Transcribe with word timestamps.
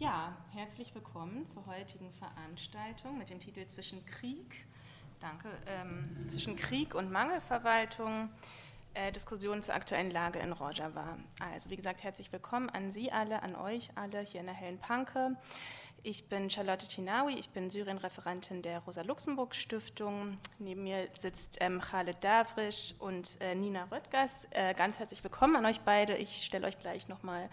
Ja, 0.00 0.32
herzlich 0.54 0.94
willkommen 0.94 1.44
zur 1.48 1.66
heutigen 1.66 2.12
Veranstaltung 2.12 3.18
mit 3.18 3.30
dem 3.30 3.40
Titel 3.40 3.66
Zwischen 3.66 4.06
Krieg, 4.06 4.68
danke, 5.18 5.48
ähm, 5.66 6.16
zwischen 6.28 6.54
Krieg 6.54 6.94
und 6.94 7.10
Mangelverwaltung, 7.10 8.28
äh, 8.94 9.10
Diskussionen 9.10 9.60
zur 9.60 9.74
aktuellen 9.74 10.12
Lage 10.12 10.38
in 10.38 10.52
Rojava. 10.52 11.18
Also 11.40 11.70
wie 11.70 11.74
gesagt, 11.74 12.04
herzlich 12.04 12.30
willkommen 12.30 12.70
an 12.70 12.92
Sie 12.92 13.10
alle, 13.10 13.42
an 13.42 13.56
euch 13.56 13.90
alle 13.96 14.20
hier 14.20 14.38
in 14.38 14.46
der 14.46 14.54
Hellen 14.54 14.78
Panke. 14.78 15.36
Ich 16.04 16.28
bin 16.28 16.48
Charlotte 16.48 16.86
Tinawi, 16.86 17.32
ich 17.32 17.50
bin 17.50 17.68
Syrien-Referentin 17.68 18.62
der 18.62 18.78
Rosa-Luxemburg-Stiftung. 18.78 20.36
Neben 20.60 20.84
mir 20.84 21.08
sitzt 21.18 21.56
ähm, 21.58 21.80
Khaled 21.80 22.22
Davrisch 22.22 22.94
und 23.00 23.36
äh, 23.40 23.56
Nina 23.56 23.88
Röttgers. 23.90 24.46
Äh, 24.52 24.74
ganz 24.74 25.00
herzlich 25.00 25.24
willkommen 25.24 25.56
an 25.56 25.66
euch 25.66 25.80
beide. 25.80 26.16
Ich 26.16 26.44
stelle 26.44 26.68
euch 26.68 26.78
gleich 26.78 27.08
nochmal 27.08 27.50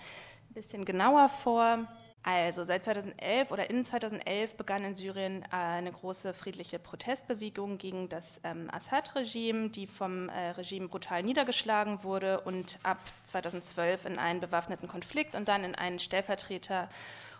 ein 0.47 0.53
bisschen 0.53 0.85
genauer 0.85 1.29
vor. 1.29 1.87
Also 2.27 2.63
seit 2.63 2.83
2011 2.83 3.51
oder 3.51 3.69
in 3.69 3.85
2011 3.85 4.55
begann 4.57 4.83
in 4.83 4.95
Syrien 4.95 5.43
äh, 5.43 5.55
eine 5.55 5.91
große 5.91 6.33
friedliche 6.33 6.79
Protestbewegung 6.79 7.77
gegen 7.77 8.09
das 8.09 8.41
ähm, 8.43 8.67
Assad-Regime, 8.71 9.69
die 9.69 9.85
vom 9.85 10.29
äh, 10.29 10.49
Regime 10.49 10.87
brutal 10.87 11.21
niedergeschlagen 11.21 12.03
wurde 12.03 12.41
und 12.41 12.79
ab 12.81 12.97
2012 13.25 14.05
in 14.05 14.17
einen 14.17 14.39
bewaffneten 14.39 14.87
Konflikt 14.87 15.35
und 15.35 15.47
dann 15.47 15.63
in 15.63 15.75
einen 15.75 15.99
Stellvertreter- 15.99 16.89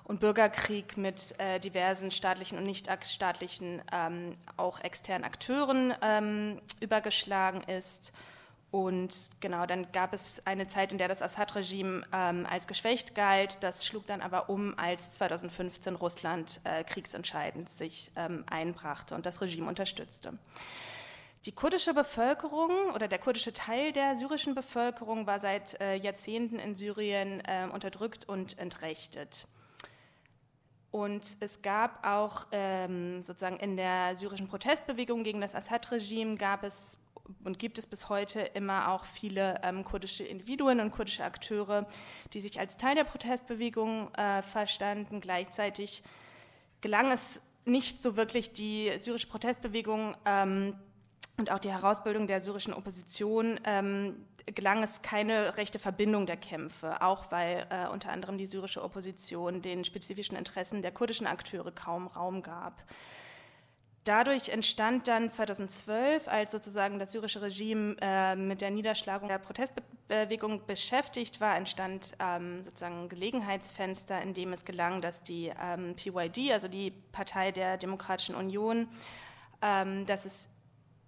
und 0.03 0.19
Bürgerkrieg 0.19 0.97
mit 0.97 1.33
äh, 1.39 1.59
diversen 1.59 2.11
staatlichen 2.11 2.59
und 2.59 2.65
nichtstaatlichen, 2.65 3.81
ähm, 3.91 4.35
auch 4.55 4.81
externen 4.81 5.25
Akteuren 5.25 5.95
ähm, 6.03 6.61
übergeschlagen 6.79 7.63
ist. 7.63 8.13
Und 8.75 9.15
genau, 9.39 9.65
dann 9.65 9.89
gab 9.93 10.13
es 10.13 10.45
eine 10.45 10.67
Zeit, 10.67 10.91
in 10.91 10.97
der 10.97 11.07
das 11.07 11.21
Assad-Regime 11.21 12.05
ähm, 12.11 12.45
als 12.45 12.67
geschwächt 12.67 13.15
galt. 13.15 13.57
Das 13.61 13.85
schlug 13.85 14.05
dann 14.05 14.19
aber 14.19 14.49
um, 14.49 14.77
als 14.77 15.11
2015 15.11 15.95
Russland 15.95 16.59
äh, 16.65 16.83
kriegsentscheidend 16.83 17.69
sich 17.69 18.11
ähm, 18.17 18.43
einbrachte 18.49 19.15
und 19.15 19.25
das 19.25 19.39
Regime 19.39 19.69
unterstützte. 19.69 20.37
Die 21.45 21.53
kurdische 21.53 21.93
Bevölkerung 21.93 22.91
oder 22.93 23.07
der 23.07 23.17
kurdische 23.17 23.53
Teil 23.53 23.93
der 23.93 24.17
syrischen 24.17 24.55
Bevölkerung 24.55 25.25
war 25.25 25.39
seit 25.39 25.79
äh, 25.79 25.95
Jahrzehnten 25.95 26.59
in 26.59 26.75
Syrien 26.75 27.41
äh, 27.45 27.69
unterdrückt 27.71 28.27
und 28.27 28.59
entrechtet. 28.59 29.47
Und 30.91 31.37
es 31.39 31.61
gab 31.61 32.05
auch 32.05 32.47
ähm, 32.51 33.23
sozusagen 33.23 33.55
in 33.55 33.77
der 33.77 34.17
syrischen 34.17 34.49
Protestbewegung 34.49 35.23
gegen 35.23 35.39
das 35.39 35.55
Assad-Regime 35.55 36.35
gab 36.35 36.65
es 36.65 36.97
und 37.43 37.59
gibt 37.59 37.77
es 37.77 37.87
bis 37.87 38.09
heute 38.09 38.39
immer 38.39 38.91
auch 38.91 39.05
viele 39.05 39.59
ähm, 39.63 39.83
kurdische 39.83 40.23
Individuen 40.23 40.79
und 40.79 40.91
kurdische 40.91 41.23
Akteure, 41.23 41.87
die 42.33 42.41
sich 42.41 42.59
als 42.59 42.77
Teil 42.77 42.95
der 42.95 43.03
Protestbewegung 43.03 44.13
äh, 44.15 44.41
verstanden. 44.41 45.21
Gleichzeitig 45.21 46.03
gelang 46.81 47.11
es 47.11 47.41
nicht 47.65 48.01
so 48.01 48.15
wirklich, 48.15 48.53
die 48.53 48.91
syrische 48.99 49.27
Protestbewegung 49.27 50.15
ähm, 50.25 50.75
und 51.37 51.51
auch 51.51 51.59
die 51.59 51.71
Herausbildung 51.71 52.27
der 52.27 52.41
syrischen 52.41 52.73
Opposition 52.73 53.59
ähm, 53.65 54.25
gelang 54.45 54.83
es 54.83 55.01
keine 55.01 55.57
rechte 55.57 55.79
Verbindung 55.79 56.27
der 56.27 56.37
Kämpfe, 56.37 57.01
auch 57.01 57.31
weil 57.31 57.65
äh, 57.69 57.87
unter 57.87 58.11
anderem 58.11 58.37
die 58.37 58.45
syrische 58.45 58.83
Opposition 58.83 59.61
den 59.61 59.83
spezifischen 59.83 60.37
Interessen 60.37 60.81
der 60.81 60.91
kurdischen 60.91 61.25
Akteure 61.25 61.71
kaum 61.71 62.07
Raum 62.07 62.43
gab. 62.43 62.83
Dadurch 64.05 64.49
entstand 64.49 65.07
dann 65.07 65.31
2012, 65.31 66.27
als 66.27 66.51
sozusagen 66.51 66.99
das 66.99 67.11
syrische 67.11 67.41
Regime 67.41 67.95
äh, 67.99 68.35
mit 68.35 68.61
der 68.61 68.69
Niederschlagung 68.69 69.27
der 69.27 69.39
Protestbewegung 69.39 70.63
beschäftigt 70.67 71.41
war, 71.41 71.57
entstand 71.57 72.11
ähm, 72.19 72.63
sozusagen 72.63 73.01
ein 73.01 73.09
Gelegenheitsfenster, 73.09 74.21
in 74.21 74.35
dem 74.35 74.53
es 74.53 74.63
gelang, 74.63 75.01
dass 75.01 75.23
die 75.23 75.51
ähm, 75.59 75.95
PYD, 75.95 76.51
also 76.51 76.67
die 76.67 76.91
Partei 77.11 77.51
der 77.51 77.77
Demokratischen 77.77 78.35
Union, 78.35 78.87
ähm, 79.63 80.05
dass 80.05 80.25
es 80.25 80.49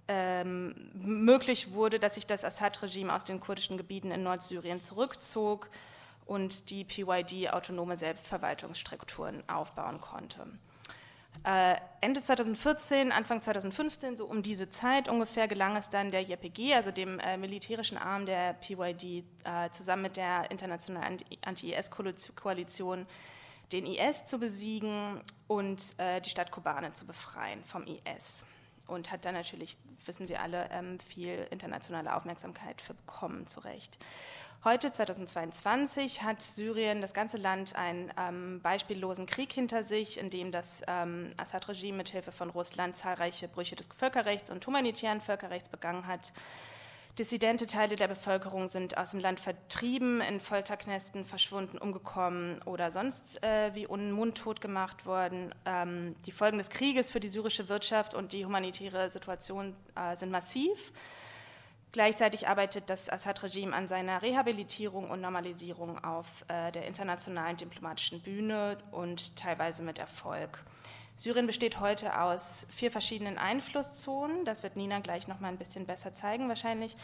ähm, 0.07 0.73
möglich 0.95 1.73
wurde, 1.73 1.99
dass 1.99 2.15
sich 2.15 2.25
das 2.25 2.43
Assad-Regime 2.43 3.13
aus 3.13 3.25
den 3.25 3.39
kurdischen 3.39 3.77
Gebieten 3.77 4.09
in 4.09 4.23
Nordsyrien 4.23 4.81
zurückzog 4.81 5.69
und 6.25 6.71
die 6.71 6.83
PYD 6.83 7.53
autonome 7.53 7.95
Selbstverwaltungsstrukturen 7.95 9.47
aufbauen 9.47 10.01
konnte. 10.01 10.47
Äh, 11.43 11.75
Ende 12.01 12.21
2014, 12.21 13.11
Anfang 13.11 13.41
2015, 13.41 14.17
so 14.17 14.25
um 14.25 14.43
diese 14.43 14.69
Zeit 14.69 15.09
ungefähr, 15.09 15.47
gelang 15.47 15.75
es 15.75 15.89
dann 15.89 16.11
der 16.11 16.21
JPG, 16.21 16.73
also 16.75 16.91
dem 16.91 17.19
äh, 17.19 17.37
militärischen 17.37 17.97
Arm 17.97 18.25
der 18.25 18.53
PYD, 18.53 19.03
äh, 19.03 19.69
zusammen 19.71 20.03
mit 20.03 20.17
der 20.17 20.49
internationalen 20.51 21.17
Anti-IS-Koalition 21.41 23.07
den 23.71 23.85
IS 23.85 24.25
zu 24.25 24.39
besiegen 24.39 25.21
und 25.47 25.81
äh, 25.97 26.21
die 26.21 26.29
Stadt 26.29 26.51
Kobane 26.51 26.93
zu 26.93 27.05
befreien 27.05 27.63
vom 27.63 27.85
IS. 27.85 28.45
Und 28.87 29.11
hat 29.11 29.25
dann 29.25 29.33
natürlich, 29.33 29.77
wissen 30.05 30.27
Sie 30.27 30.37
alle, 30.37 30.69
ähm, 30.71 30.99
viel 30.99 31.47
internationale 31.51 32.15
Aufmerksamkeit 32.15 32.81
für 32.81 32.93
bekommen, 32.93 33.45
zu 33.45 33.59
Recht. 33.59 33.97
Heute, 34.63 34.91
2022, 34.91 36.23
hat 36.23 36.41
Syrien, 36.41 36.99
das 36.99 37.13
ganze 37.13 37.37
Land, 37.37 37.75
einen 37.75 38.11
ähm, 38.17 38.59
beispiellosen 38.61 39.25
Krieg 39.25 39.53
hinter 39.53 39.83
sich, 39.83 40.17
in 40.17 40.29
dem 40.29 40.51
das 40.51 40.81
ähm, 40.87 41.31
Assad-Regime 41.37 41.97
mithilfe 41.97 42.31
von 42.31 42.49
Russland 42.49 42.97
zahlreiche 42.97 43.47
Brüche 43.47 43.75
des 43.75 43.87
Völkerrechts 43.95 44.49
und 44.49 44.65
humanitären 44.65 45.21
Völkerrechts 45.21 45.69
begangen 45.69 46.07
hat. 46.07 46.33
Dissidente 47.19 47.65
Teile 47.65 47.95
der 47.95 48.07
Bevölkerung 48.07 48.67
sind 48.67 48.95
aus 48.95 49.09
dem 49.09 49.19
Land 49.19 49.39
vertrieben, 49.39 50.21
in 50.21 50.39
Folterknästen 50.39 51.25
verschwunden, 51.25 51.79
umgekommen 51.79 52.61
oder 52.63 52.91
sonst 52.91 53.41
äh, 53.43 53.73
wie 53.73 53.87
unmundtot 53.87 54.61
gemacht 54.61 55.07
worden. 55.07 55.53
Ähm, 55.65 56.15
die 56.27 56.31
Folgen 56.31 56.59
des 56.59 56.69
Krieges 56.69 57.09
für 57.09 57.19
die 57.19 57.27
syrische 57.27 57.69
Wirtschaft 57.69 58.13
und 58.13 58.33
die 58.33 58.45
humanitäre 58.45 59.09
Situation 59.09 59.75
äh, 59.95 60.15
sind 60.15 60.29
massiv. 60.29 60.91
Gleichzeitig 61.91 62.47
arbeitet 62.47 62.87
das 62.87 63.09
Assad-Regime 63.09 63.75
an 63.75 63.87
seiner 63.87 64.21
Rehabilitierung 64.21 65.09
und 65.09 65.19
Normalisierung 65.19 66.03
auf 66.03 66.45
äh, 66.49 66.71
der 66.71 66.85
internationalen 66.85 67.57
diplomatischen 67.57 68.21
Bühne 68.21 68.77
und 68.91 69.35
teilweise 69.35 69.81
mit 69.81 69.97
Erfolg. 69.97 70.63
Syrien 71.17 71.47
besteht 71.47 71.79
heute 71.79 72.21
aus 72.21 72.67
vier 72.69 72.91
verschiedenen 72.91 73.39
Einflusszonen. 73.39 74.45
Das 74.45 74.61
wird 74.61 74.75
Nina 74.75 74.99
gleich 74.99 75.27
noch 75.27 75.39
mal 75.39 75.47
ein 75.47 75.57
bisschen 75.57 75.87
besser 75.87 76.13
zeigen, 76.13 76.47
wahrscheinlich. 76.47 76.95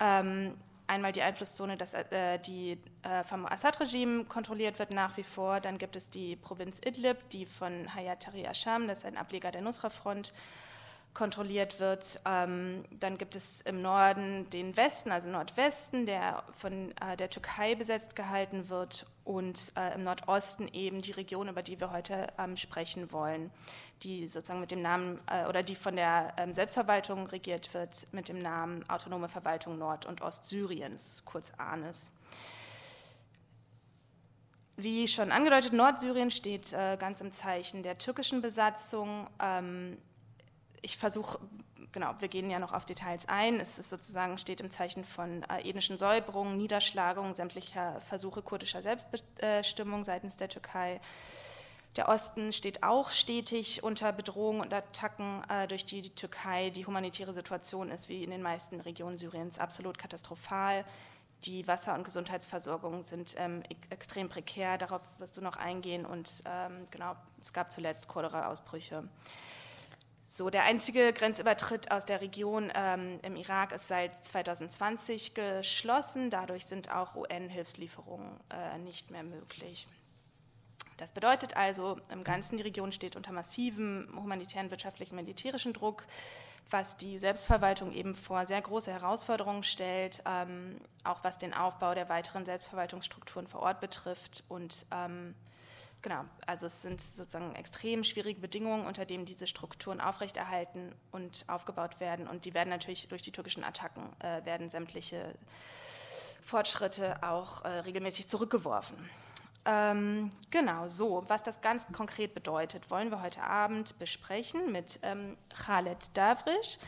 Ähm, 0.00 0.54
einmal 0.86 1.12
die 1.12 1.22
Einflusszone, 1.22 1.78
dass, 1.78 1.94
äh, 1.94 2.38
die 2.38 2.78
äh, 3.02 3.24
vom 3.24 3.46
Assad-Regime 3.46 4.24
kontrolliert 4.26 4.78
wird 4.78 4.90
nach 4.90 5.16
wie 5.16 5.22
vor. 5.22 5.60
Dann 5.60 5.78
gibt 5.78 5.96
es 5.96 6.10
die 6.10 6.36
Provinz 6.36 6.78
Idlib, 6.84 7.30
die 7.30 7.46
von 7.46 7.94
Hayat 7.94 8.24
Tahrir 8.24 8.50
Asham, 8.50 8.86
das 8.86 8.98
ist 8.98 9.06
ein 9.06 9.16
Ableger 9.16 9.50
der 9.50 9.62
Nusra-Front, 9.62 10.34
kontrolliert 11.14 11.80
wird. 11.80 12.20
Ähm, 12.26 12.84
dann 12.90 13.16
gibt 13.16 13.34
es 13.34 13.62
im 13.62 13.80
Norden 13.80 14.50
den 14.50 14.76
Westen, 14.76 15.10
also 15.10 15.30
Nordwesten, 15.30 16.04
der 16.04 16.42
von 16.52 16.92
äh, 17.00 17.16
der 17.16 17.30
Türkei 17.30 17.76
besetzt 17.76 18.14
gehalten 18.14 18.68
wird 18.68 19.06
und 19.24 19.72
äh, 19.76 19.94
im 19.94 20.04
Nordosten 20.04 20.68
eben 20.68 21.00
die 21.00 21.12
Region, 21.12 21.48
über 21.48 21.62
die 21.62 21.80
wir 21.80 21.90
heute 21.90 22.28
ähm, 22.38 22.56
sprechen 22.56 23.10
wollen, 23.10 23.50
die 24.02 24.26
sozusagen 24.26 24.60
mit 24.60 24.70
dem 24.70 24.82
Namen 24.82 25.18
äh, 25.30 25.46
oder 25.46 25.62
die 25.62 25.74
von 25.74 25.96
der 25.96 26.34
ähm, 26.36 26.52
Selbstverwaltung 26.52 27.26
regiert 27.26 27.72
wird 27.72 28.06
mit 28.12 28.28
dem 28.28 28.38
Namen 28.40 28.88
Autonome 28.88 29.28
Verwaltung 29.28 29.78
Nord- 29.78 30.06
und 30.06 30.20
Ostsyriens, 30.20 31.24
kurz 31.24 31.52
ANES. 31.56 32.12
Wie 34.76 35.06
schon 35.08 35.32
angedeutet, 35.32 35.72
Nordsyrien 35.72 36.30
steht 36.30 36.72
äh, 36.72 36.96
ganz 36.98 37.20
im 37.20 37.32
Zeichen 37.32 37.82
der 37.82 37.96
türkischen 37.96 38.42
Besatzung. 38.42 39.28
Ähm, 39.40 39.96
ich 40.82 40.98
versuche, 40.98 41.38
genau, 41.92 42.14
wir 42.18 42.28
gehen 42.28 42.50
ja 42.50 42.58
noch 42.58 42.72
auf 42.72 42.84
Details 42.84 43.28
ein. 43.28 43.60
Es 43.60 43.78
ist 43.78 43.90
sozusagen 43.90 44.38
steht 44.38 44.60
im 44.60 44.70
Zeichen 44.70 45.04
von 45.04 45.42
äh, 45.44 45.68
ethnischen 45.68 45.98
Säuberungen, 45.98 46.56
Niederschlagung 46.56 47.34
sämtlicher 47.34 48.00
Versuche 48.00 48.42
kurdischer 48.42 48.82
Selbstbestimmung 48.82 50.04
seitens 50.04 50.36
der 50.36 50.48
Türkei. 50.48 51.00
Der 51.96 52.08
Osten 52.08 52.52
steht 52.52 52.82
auch 52.82 53.10
stetig 53.10 53.84
unter 53.84 54.12
Bedrohung 54.12 54.60
und 54.60 54.74
Attacken 54.74 55.42
äh, 55.48 55.68
durch 55.68 55.84
die, 55.84 56.02
die, 56.02 56.10
Türkei. 56.10 56.70
Die 56.70 56.86
humanitäre 56.86 57.32
Situation 57.32 57.90
ist 57.90 58.08
wie 58.08 58.24
in 58.24 58.30
den 58.30 58.42
meisten 58.42 58.80
Regionen 58.80 59.16
Syriens 59.16 59.60
absolut 59.60 59.96
katastrophal. 59.96 60.84
Die 61.44 61.68
Wasser- 61.68 61.94
und 61.94 62.04
Gesundheitsversorgung 62.04 63.04
sind 63.04 63.36
ähm, 63.38 63.62
extrem 63.90 64.28
prekär. 64.28 64.76
Darauf 64.76 65.02
wirst 65.18 65.36
du 65.36 65.40
noch 65.40 65.56
eingehen. 65.56 66.04
Und 66.04 66.42
ähm, 66.46 66.88
genau, 66.90 67.14
es 67.40 67.52
gab 67.52 67.70
zuletzt 67.70 68.08
Cholera-Ausbrüche. 68.08 69.04
So, 70.26 70.50
der 70.50 70.64
einzige 70.64 71.12
Grenzübertritt 71.12 71.90
aus 71.90 72.06
der 72.06 72.20
Region 72.20 72.72
ähm, 72.74 73.20
im 73.22 73.36
Irak 73.36 73.72
ist 73.72 73.88
seit 73.88 74.24
2020 74.24 75.34
geschlossen. 75.34 76.30
Dadurch 76.30 76.66
sind 76.66 76.90
auch 76.90 77.14
UN-Hilfslieferungen 77.14 78.40
äh, 78.50 78.78
nicht 78.78 79.10
mehr 79.10 79.22
möglich. 79.22 79.86
Das 80.96 81.12
bedeutet 81.12 81.56
also, 81.56 81.98
im 82.10 82.24
Ganzen 82.24 82.56
die 82.56 82.62
Region 82.62 82.92
steht 82.92 83.16
unter 83.16 83.32
massivem 83.32 84.08
humanitären, 84.16 84.70
wirtschaftlichen, 84.70 85.16
militärischen 85.16 85.72
Druck, 85.72 86.04
was 86.70 86.96
die 86.96 87.18
Selbstverwaltung 87.18 87.92
eben 87.92 88.14
vor 88.14 88.46
sehr 88.46 88.62
große 88.62 88.92
Herausforderungen 88.92 89.62
stellt, 89.62 90.22
ähm, 90.26 90.80
auch 91.02 91.22
was 91.22 91.38
den 91.38 91.52
Aufbau 91.52 91.94
der 91.94 92.08
weiteren 92.08 92.44
Selbstverwaltungsstrukturen 92.44 93.46
vor 93.46 93.60
Ort 93.60 93.80
betrifft 93.80 94.44
und 94.48 94.86
ähm, 94.92 95.34
genau, 96.04 96.24
also 96.46 96.66
es 96.66 96.82
sind 96.82 97.00
sozusagen 97.00 97.56
extrem 97.56 98.04
schwierige 98.04 98.40
Bedingungen, 98.40 98.86
unter 98.86 99.04
denen 99.06 99.24
diese 99.24 99.48
Strukturen 99.48 100.00
aufrechterhalten 100.00 100.94
und 101.10 101.44
aufgebaut 101.48 101.98
werden. 101.98 102.28
Und 102.28 102.44
die 102.44 102.54
werden 102.54 102.68
natürlich 102.68 103.08
durch 103.08 103.22
die 103.22 103.32
türkischen 103.32 103.64
Attacken, 103.64 104.04
äh, 104.20 104.44
werden 104.44 104.70
sämtliche 104.70 105.34
Fortschritte 106.42 107.22
auch 107.22 107.64
äh, 107.64 107.68
regelmäßig 107.80 108.28
zurückgeworfen. 108.28 108.96
Ähm, 109.64 110.28
genau, 110.50 110.88
so, 110.88 111.24
was 111.26 111.42
das 111.42 111.62
ganz 111.62 111.86
konkret 111.90 112.34
bedeutet, 112.34 112.90
wollen 112.90 113.10
wir 113.10 113.22
heute 113.22 113.42
Abend 113.42 113.98
besprechen 113.98 114.70
mit 114.70 114.98
ähm, 115.02 115.38
Khaled 115.48 116.10
Davrisch. 116.12 116.78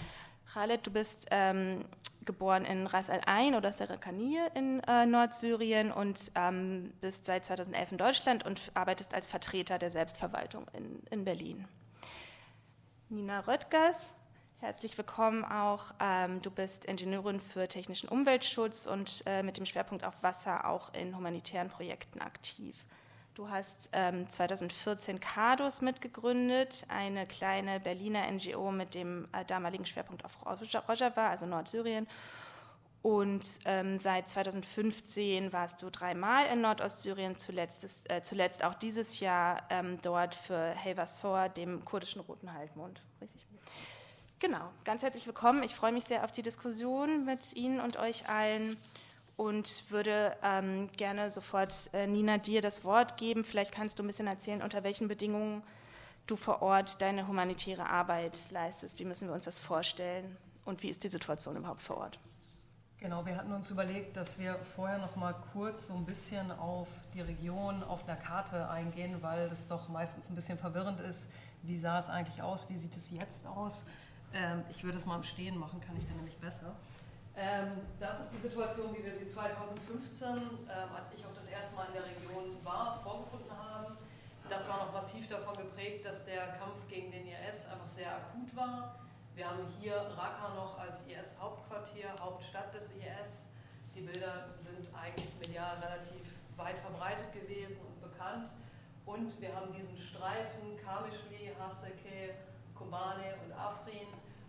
Khaled, 0.53 0.87
du 0.87 0.91
bist 0.91 1.27
ähm, 1.31 1.87
geboren 2.27 2.65
in 2.65 2.87
Ras 2.87 3.09
Al 3.09 3.21
Ain 3.27 3.55
oder 3.55 3.73
Serkanir 3.73 4.51
in 4.55 4.81
äh, 4.81 5.07
Nordsyrien 5.07 5.93
und 5.93 6.33
ähm, 6.35 6.93
bist 7.01 7.25
seit 7.25 7.47
2011 7.47 7.93
in 7.93 7.99
Deutschland 7.99 8.45
und 8.45 8.71
arbeitest 8.75 9.15
als 9.15 9.27
Vertreter 9.27 9.79
der 9.79 9.91
Selbstverwaltung 9.91 10.67
in, 10.73 11.03
in 11.11 11.25
Berlin. 11.25 11.67
Nina 13.09 13.41
Röttgers, 13.41 14.15
herzlich 14.59 14.99
willkommen 14.99 15.45
auch. 15.45 15.95
Ähm, 16.01 16.43
du 16.43 16.51
bist 16.51 16.85
Ingenieurin 16.85 17.41
für 17.41 17.69
technischen 17.69 18.09
Umweltschutz 18.09 18.87
und 18.87 19.23
äh, 19.27 19.43
mit 19.43 19.57
dem 19.57 19.65
Schwerpunkt 19.65 20.05
auf 20.05 20.15
Wasser 20.23 20.69
auch 20.69 20.93
in 20.93 21.17
humanitären 21.17 21.69
Projekten 21.69 22.21
aktiv. 22.21 22.85
Du 23.37 23.51
hast 23.51 23.91
ähm, 23.93 24.27
2014 24.31 25.21
CADUS 25.21 25.83
mitgegründet, 25.83 26.87
eine 26.89 27.27
kleine 27.27 27.81
Berliner 27.81 28.31
NGO 28.33 28.71
mit 28.71 28.95
dem 28.95 29.29
äh, 29.33 29.45
damaligen 29.45 29.85
Schwerpunkt 29.85 30.25
auf 30.25 30.39
Rojava, 30.47 31.29
also 31.29 31.45
Nordsyrien. 31.45 32.09
Und 33.03 33.45
ähm, 33.67 33.99
seit 33.99 34.31
2015 34.31 35.53
warst 35.53 35.83
du 35.83 35.91
dreimal 35.91 36.47
in 36.47 36.63
Nordostsyrien, 36.63 37.37
zuletzt, 37.37 38.11
äh, 38.11 38.23
zuletzt 38.23 38.65
auch 38.65 38.73
dieses 38.73 39.21
Jahr 39.21 39.65
ähm, 39.69 39.99
dort 40.01 40.35
für 40.35 40.71
Hevasor, 40.71 41.51
dem 41.51 41.85
kurdischen 41.85 42.23
Roten 42.23 42.55
Halbmond. 42.55 43.03
Richtig? 43.21 43.47
Genau, 44.39 44.71
ganz 44.85 45.03
herzlich 45.03 45.27
willkommen. 45.27 45.63
Ich 45.63 45.75
freue 45.75 45.93
mich 45.93 46.05
sehr 46.05 46.25
auf 46.25 46.33
die 46.33 46.43
Diskussion 46.43 47.27
mit 47.27 47.53
Ihnen 47.53 47.81
und 47.81 47.99
euch 47.99 48.31
allen 48.31 48.79
und 49.37 49.91
würde 49.91 50.37
ähm, 50.43 50.89
gerne 50.97 51.31
sofort 51.31 51.91
äh, 51.93 52.07
Nina 52.07 52.39
dir 52.39 52.63
das 52.63 52.85
Wort 52.85 53.17
geben. 53.17 53.45
Vielleicht 53.45 53.73
kannst 53.73 53.99
du 53.99 54.03
ein 54.03 54.07
bisschen 54.07 54.27
erzählen, 54.27 54.63
unter 54.63 54.83
welchen 54.83 55.09
Bedingungen 55.09 55.63
du 56.27 56.37
vor 56.37 56.63
Ort 56.63 57.01
deine 57.03 57.29
humanitäre 57.29 57.89
Arbeit 57.89 58.51
leistest. 58.51 58.99
Wie 58.99 59.05
müssen 59.05 59.29
wir 59.29 59.35
uns 59.35 59.45
das 59.45 59.59
vorstellen 59.59 60.37
und 60.65 60.83
wie 60.83 60.89
ist 60.89 61.05
die 61.05 61.09
Situation 61.09 61.57
überhaupt 61.57 61.83
vor 61.83 61.99
Ort? 61.99 62.19
Genau, 62.99 63.27
wir 63.27 63.37
hatten 63.37 63.53
uns 63.53 63.71
überlegt, 63.71 64.17
dass 64.17 64.39
wir 64.39 64.57
vorher 64.75 64.99
noch 64.99 65.17
mal 65.17 65.35
kurz 65.53 65.89
so 65.89 65.95
ein 65.95 66.07
bisschen 66.07 66.51
auf 66.51 66.89
die 67.13 67.21
Region 67.21 67.83
auf 67.83 68.09
einer 68.09 68.17
Karte 68.17 68.71
eingehen, 68.71 69.19
weil 69.21 69.51
das 69.51 69.69
doch 69.69 69.89
meistens 69.89 70.31
ein 70.31 70.35
bisschen 70.35 70.57
verwirrend 70.57 71.01
ist. 71.01 71.31
Wie 71.63 71.77
sah 71.77 71.99
es 71.99 72.09
eigentlich 72.09 72.43
aus? 72.43 72.71
Wie 72.71 72.77
sieht 72.77 72.97
es 72.97 73.11
jetzt 73.11 73.47
aus? 73.47 73.85
Ähm, 74.33 74.63
ich 74.71 74.83
würde 74.83 74.97
es 74.97 75.05
mal 75.05 75.17
im 75.17 75.25
Stehen 75.25 75.59
machen, 75.59 75.81
kann 75.81 75.97
ich 75.97 76.07
dann 76.07 76.17
nämlich 76.17 76.39
besser. 76.39 76.75
Ähm, 77.39 77.83
das 78.01 78.21
ist 78.21 78.33
die 78.33 78.49
Situation, 78.49 78.97
wie 78.97 79.05
wir 79.05 79.15
sie 79.15 79.29
2015, 79.29 80.29
ähm, 80.29 80.41
als 80.97 81.13
ich 81.13 81.25
auch 81.27 81.35
das 81.35 81.47
erste 81.49 81.77
Mal 81.77 81.87
in 81.89 81.93
der 81.93 82.05
Region 82.05 82.57
war, 82.65 82.99
vorgefunden 83.03 83.53
haben. 83.53 83.99
Das 84.49 84.69
war 84.71 84.79
noch 84.79 84.93
massiv 84.93 85.29
davon 85.29 85.55
geprägt, 85.55 86.07
dass 86.07 86.25
der 86.25 86.57
Kampf 86.57 86.89
gegen 86.89 87.11
den 87.11 87.27
IS 87.27 87.69
einfach 87.69 87.89
sehr 87.89 88.09
akut 88.09 88.57
war. 88.57 89.01
Wir 89.35 89.51
haben 89.51 89.67
hier 89.79 89.97
Raqqa 89.97 90.55
noch 90.55 90.79
als 90.79 91.05
IS-Hauptquartier, 91.07 92.09
Hauptstadt 92.21 92.73
des 92.73 92.93
IS. 92.93 93.51
Die 93.95 94.01
Bilder 94.01 94.47
sind 94.57 94.89
eigentlich 94.95 95.35
medial 95.45 95.77
relativ 95.77 96.23
weit 96.57 96.79
verbreitet 96.79 97.33
gewesen 97.35 97.83
und 97.87 98.01
bekannt. 98.01 98.49
Und 99.05 99.39
wir 99.43 99.55
haben 99.55 99.75
diesen 99.75 99.99
Streifen 99.99 100.79
Kamishli, 100.83 101.53
Haseke, 101.61 102.35
Kobane 102.75 103.35
und 103.45 103.53
Afrin 103.53 104.09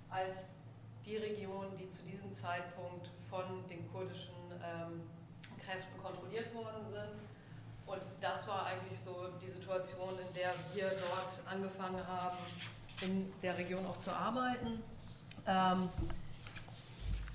als 0.09 0.56
die 1.07 1.17
Regionen, 1.17 1.75
die 1.77 1.87
zu 1.89 2.03
diesem 2.03 2.31
Zeitpunkt 2.33 3.09
von 3.29 3.67
den 3.69 3.89
kurdischen 3.91 4.33
ähm, 4.51 5.01
Kräften 5.63 5.97
kontrolliert 6.01 6.53
worden 6.53 6.85
sind. 6.87 7.21
Und 7.85 8.01
das 8.19 8.47
war 8.47 8.65
eigentlich 8.65 8.99
so 8.99 9.29
die 9.41 9.49
Situation, 9.49 10.09
in 10.19 10.35
der 10.35 10.53
wir 10.73 10.89
dort 10.89 11.41
angefangen 11.49 12.05
haben, 12.05 12.37
in 13.01 13.31
der 13.41 13.57
Region 13.57 13.85
auch 13.85 13.97
zu 13.97 14.11
arbeiten. 14.11 14.83
Ähm, 15.45 15.89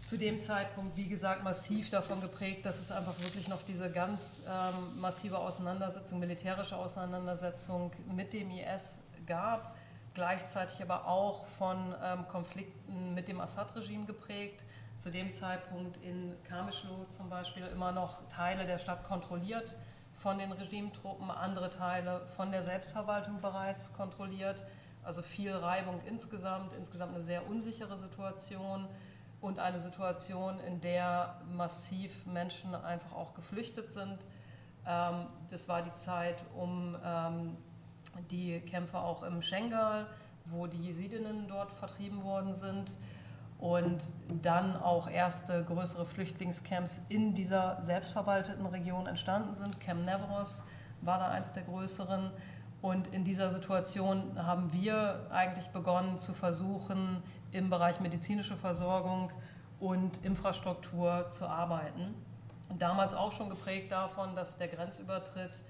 zu 0.04 0.18
dem 0.18 0.40
Zeitpunkt, 0.40 0.94
wie 0.94 1.08
gesagt, 1.08 1.42
massiv 1.42 1.88
davon 1.88 2.20
geprägt, 2.20 2.66
dass 2.66 2.80
es 2.80 2.92
einfach 2.92 3.18
wirklich 3.20 3.48
noch 3.48 3.62
diese 3.62 3.90
ganz 3.90 4.42
ähm, 4.46 5.00
massive 5.00 5.38
Auseinandersetzung, 5.38 6.20
militärische 6.20 6.76
Auseinandersetzung 6.76 7.90
mit 8.14 8.34
dem 8.34 8.50
IS 8.50 9.04
gab 9.26 9.74
gleichzeitig 10.14 10.82
aber 10.82 11.06
auch 11.06 11.46
von 11.58 11.94
ähm, 12.02 12.26
Konflikten 12.28 13.14
mit 13.14 13.28
dem 13.28 13.40
Assad-Regime 13.40 14.06
geprägt. 14.06 14.62
Zu 14.98 15.10
dem 15.10 15.32
Zeitpunkt 15.32 15.96
in 16.04 16.34
Kamischlo 16.44 17.06
zum 17.10 17.28
Beispiel 17.28 17.66
immer 17.66 17.92
noch 17.92 18.26
Teile 18.28 18.66
der 18.66 18.78
Stadt 18.78 19.04
kontrolliert 19.04 19.74
von 20.22 20.38
den 20.38 20.52
Regimetruppen, 20.52 21.30
andere 21.30 21.70
Teile 21.70 22.22
von 22.36 22.52
der 22.52 22.62
Selbstverwaltung 22.62 23.40
bereits 23.40 23.92
kontrolliert. 23.92 24.62
Also 25.02 25.22
viel 25.22 25.52
Reibung 25.52 26.00
insgesamt, 26.06 26.74
insgesamt 26.76 27.12
eine 27.12 27.20
sehr 27.20 27.48
unsichere 27.48 27.98
Situation 27.98 28.86
und 29.40 29.58
eine 29.58 29.80
Situation, 29.80 30.60
in 30.60 30.80
der 30.80 31.40
massiv 31.52 32.24
Menschen 32.26 32.74
einfach 32.76 33.12
auch 33.12 33.34
geflüchtet 33.34 33.90
sind. 33.90 34.18
Ähm, 34.86 35.26
das 35.50 35.68
war 35.68 35.82
die 35.82 35.92
Zeit 35.94 36.36
um 36.54 36.96
ähm, 37.04 37.56
die 38.30 38.60
Kämpfe 38.60 38.98
auch 38.98 39.22
im 39.22 39.42
Schengal, 39.42 40.06
wo 40.46 40.66
die 40.66 40.78
Jesidinnen 40.78 41.46
dort 41.48 41.72
vertrieben 41.72 42.24
worden 42.24 42.54
sind 42.54 42.90
und 43.58 44.02
dann 44.42 44.76
auch 44.76 45.08
erste 45.08 45.64
größere 45.64 46.04
Flüchtlingscamps 46.04 47.02
in 47.08 47.32
dieser 47.32 47.80
selbstverwalteten 47.80 48.66
Region 48.66 49.06
entstanden 49.06 49.54
sind. 49.54 49.78
Camp 49.78 50.04
Nevros 50.04 50.64
war 51.00 51.18
da 51.18 51.28
eins 51.28 51.52
der 51.52 51.62
größeren. 51.62 52.30
Und 52.80 53.06
in 53.14 53.22
dieser 53.22 53.50
Situation 53.50 54.36
haben 54.36 54.72
wir 54.72 55.28
eigentlich 55.30 55.68
begonnen 55.68 56.18
zu 56.18 56.32
versuchen, 56.32 57.22
im 57.52 57.70
Bereich 57.70 58.00
medizinische 58.00 58.56
Versorgung 58.56 59.30
und 59.78 60.24
Infrastruktur 60.24 61.28
zu 61.30 61.46
arbeiten. 61.46 62.14
Damals 62.78 63.14
auch 63.14 63.30
schon 63.30 63.50
geprägt 63.50 63.92
davon, 63.92 64.34
dass 64.34 64.58
der 64.58 64.66
Grenzübertritt 64.66 65.62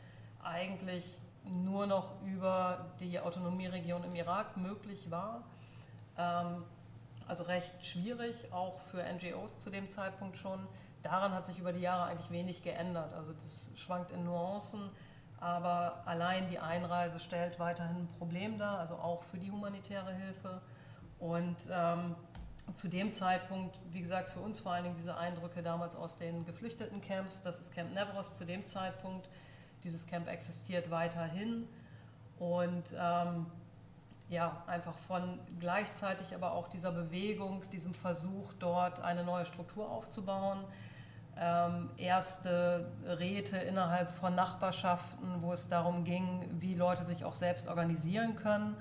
eigentlich 0.42 1.18
nur 1.44 1.86
noch 1.86 2.22
über 2.22 2.92
die 3.00 3.18
Autonomieregion 3.18 4.04
im 4.04 4.14
Irak 4.14 4.56
möglich 4.56 5.10
war. 5.10 5.42
Ähm, 6.16 6.64
also 7.26 7.44
recht 7.44 7.84
schwierig, 7.84 8.52
auch 8.52 8.78
für 8.80 9.02
NGOs 9.02 9.58
zu 9.58 9.70
dem 9.70 9.88
Zeitpunkt 9.88 10.36
schon. 10.36 10.66
Daran 11.02 11.32
hat 11.32 11.46
sich 11.46 11.58
über 11.58 11.72
die 11.72 11.80
Jahre 11.80 12.04
eigentlich 12.04 12.30
wenig 12.30 12.62
geändert. 12.62 13.12
Also 13.12 13.32
das 13.32 13.70
schwankt 13.76 14.10
in 14.10 14.24
Nuancen, 14.24 14.90
aber 15.40 16.02
allein 16.06 16.48
die 16.48 16.58
Einreise 16.58 17.18
stellt 17.18 17.58
weiterhin 17.58 18.02
ein 18.02 18.08
Problem 18.18 18.58
dar, 18.58 18.78
also 18.78 18.94
auch 18.94 19.22
für 19.24 19.38
die 19.38 19.50
humanitäre 19.50 20.12
Hilfe. 20.12 20.60
Und 21.18 21.56
ähm, 21.70 22.14
zu 22.74 22.88
dem 22.88 23.12
Zeitpunkt, 23.12 23.76
wie 23.90 24.00
gesagt, 24.00 24.30
für 24.30 24.40
uns 24.40 24.60
vor 24.60 24.72
allen 24.72 24.84
Dingen 24.84 24.96
diese 24.96 25.16
Eindrücke 25.16 25.62
damals 25.62 25.96
aus 25.96 26.16
den 26.16 26.44
geflüchteten 26.44 27.00
Camps, 27.00 27.42
das 27.42 27.60
ist 27.60 27.74
Camp 27.74 27.92
Nevros 27.92 28.34
zu 28.34 28.44
dem 28.44 28.64
Zeitpunkt, 28.64 29.28
dieses 29.84 30.06
Camp 30.06 30.28
existiert 30.28 30.90
weiterhin 30.90 31.68
und 32.38 32.84
ähm, 32.98 33.46
ja, 34.28 34.62
einfach 34.66 34.96
von 35.06 35.38
gleichzeitig 35.60 36.34
aber 36.34 36.52
auch 36.52 36.68
dieser 36.68 36.90
Bewegung, 36.90 37.62
diesem 37.70 37.92
Versuch, 37.92 38.52
dort 38.58 39.00
eine 39.00 39.24
neue 39.24 39.44
Struktur 39.44 39.90
aufzubauen. 39.90 40.64
Ähm, 41.38 41.90
erste 41.98 42.86
Räte 43.06 43.58
innerhalb 43.58 44.10
von 44.10 44.34
Nachbarschaften, 44.34 45.42
wo 45.42 45.52
es 45.52 45.68
darum 45.68 46.04
ging, 46.04 46.48
wie 46.60 46.74
Leute 46.74 47.04
sich 47.04 47.24
auch 47.24 47.34
selbst 47.34 47.68
organisieren 47.68 48.36
können. 48.36 48.76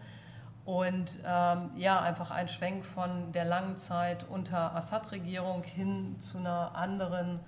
Und 0.63 1.19
ähm, 1.25 1.71
ja, 1.75 1.99
einfach 1.99 2.31
ein 2.31 2.47
Schwenk 2.47 2.85
von 2.85 3.31
der 3.31 3.45
langen 3.45 3.77
Zeit 3.77 4.25
unter 4.29 4.75
Assad-Regierung 4.75 5.63
hin 5.63 6.19
zu 6.19 6.37
einer 6.37 6.75
anderen 6.75 7.39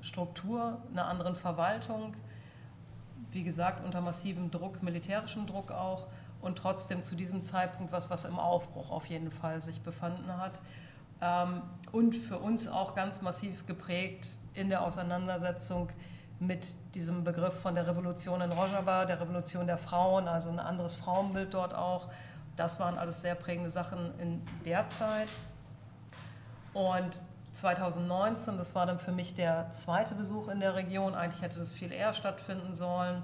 Struktur, 0.00 0.78
einer 0.92 1.06
anderen 1.08 1.34
Verwaltung 1.34 2.14
wie 3.32 3.42
gesagt, 3.42 3.84
unter 3.84 4.00
massivem 4.00 4.50
Druck, 4.50 4.82
militärischem 4.82 5.46
Druck 5.46 5.70
auch 5.70 6.06
und 6.40 6.56
trotzdem 6.56 7.04
zu 7.04 7.14
diesem 7.14 7.42
Zeitpunkt 7.42 7.92
was, 7.92 8.10
was 8.10 8.24
im 8.24 8.38
Aufbruch 8.38 8.90
auf 8.90 9.06
jeden 9.06 9.30
Fall 9.30 9.60
sich 9.60 9.80
befanden 9.82 10.36
hat. 10.36 10.60
Ähm, 11.20 11.62
und 11.92 12.14
für 12.16 12.38
uns 12.38 12.66
auch 12.66 12.94
ganz 12.94 13.22
massiv 13.22 13.66
geprägt 13.66 14.28
in 14.54 14.68
der 14.68 14.82
Auseinandersetzung 14.82 15.90
mit 16.38 16.74
diesem 16.94 17.22
Begriff 17.22 17.54
von 17.60 17.74
der 17.74 17.86
Revolution 17.86 18.40
in 18.40 18.50
Rojava, 18.50 19.04
der 19.04 19.20
Revolution 19.20 19.66
der 19.66 19.76
Frauen, 19.76 20.26
also 20.26 20.48
ein 20.48 20.58
anderes 20.58 20.96
Frauenbild 20.96 21.52
dort 21.52 21.74
auch. 21.74 22.08
Das 22.56 22.80
waren 22.80 22.96
alles 22.98 23.20
sehr 23.20 23.34
prägende 23.34 23.70
Sachen 23.70 24.18
in 24.18 24.42
der 24.64 24.88
Zeit. 24.88 25.28
Und 26.72 27.20
2019, 27.52 28.58
das 28.58 28.74
war 28.74 28.86
dann 28.86 28.98
für 28.98 29.12
mich 29.12 29.34
der 29.34 29.72
zweite 29.72 30.14
Besuch 30.14 30.48
in 30.48 30.60
der 30.60 30.74
Region. 30.74 31.14
Eigentlich 31.14 31.42
hätte 31.42 31.58
das 31.58 31.74
viel 31.74 31.92
eher 31.92 32.12
stattfinden 32.12 32.74
sollen. 32.74 33.22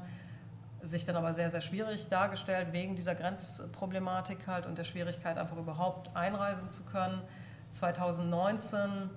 sich 0.82 1.04
dann 1.04 1.16
aber 1.16 1.34
sehr, 1.34 1.50
sehr 1.50 1.62
schwierig 1.62 2.08
dargestellt, 2.08 2.72
wegen 2.72 2.94
dieser 2.94 3.16
Grenzproblematik 3.16 4.46
halt 4.46 4.66
und 4.66 4.78
der 4.78 4.84
Schwierigkeit, 4.84 5.36
einfach 5.36 5.56
überhaupt 5.56 6.14
einreisen 6.14 6.70
zu 6.70 6.84
können. 6.84 7.22
2019 7.72 9.10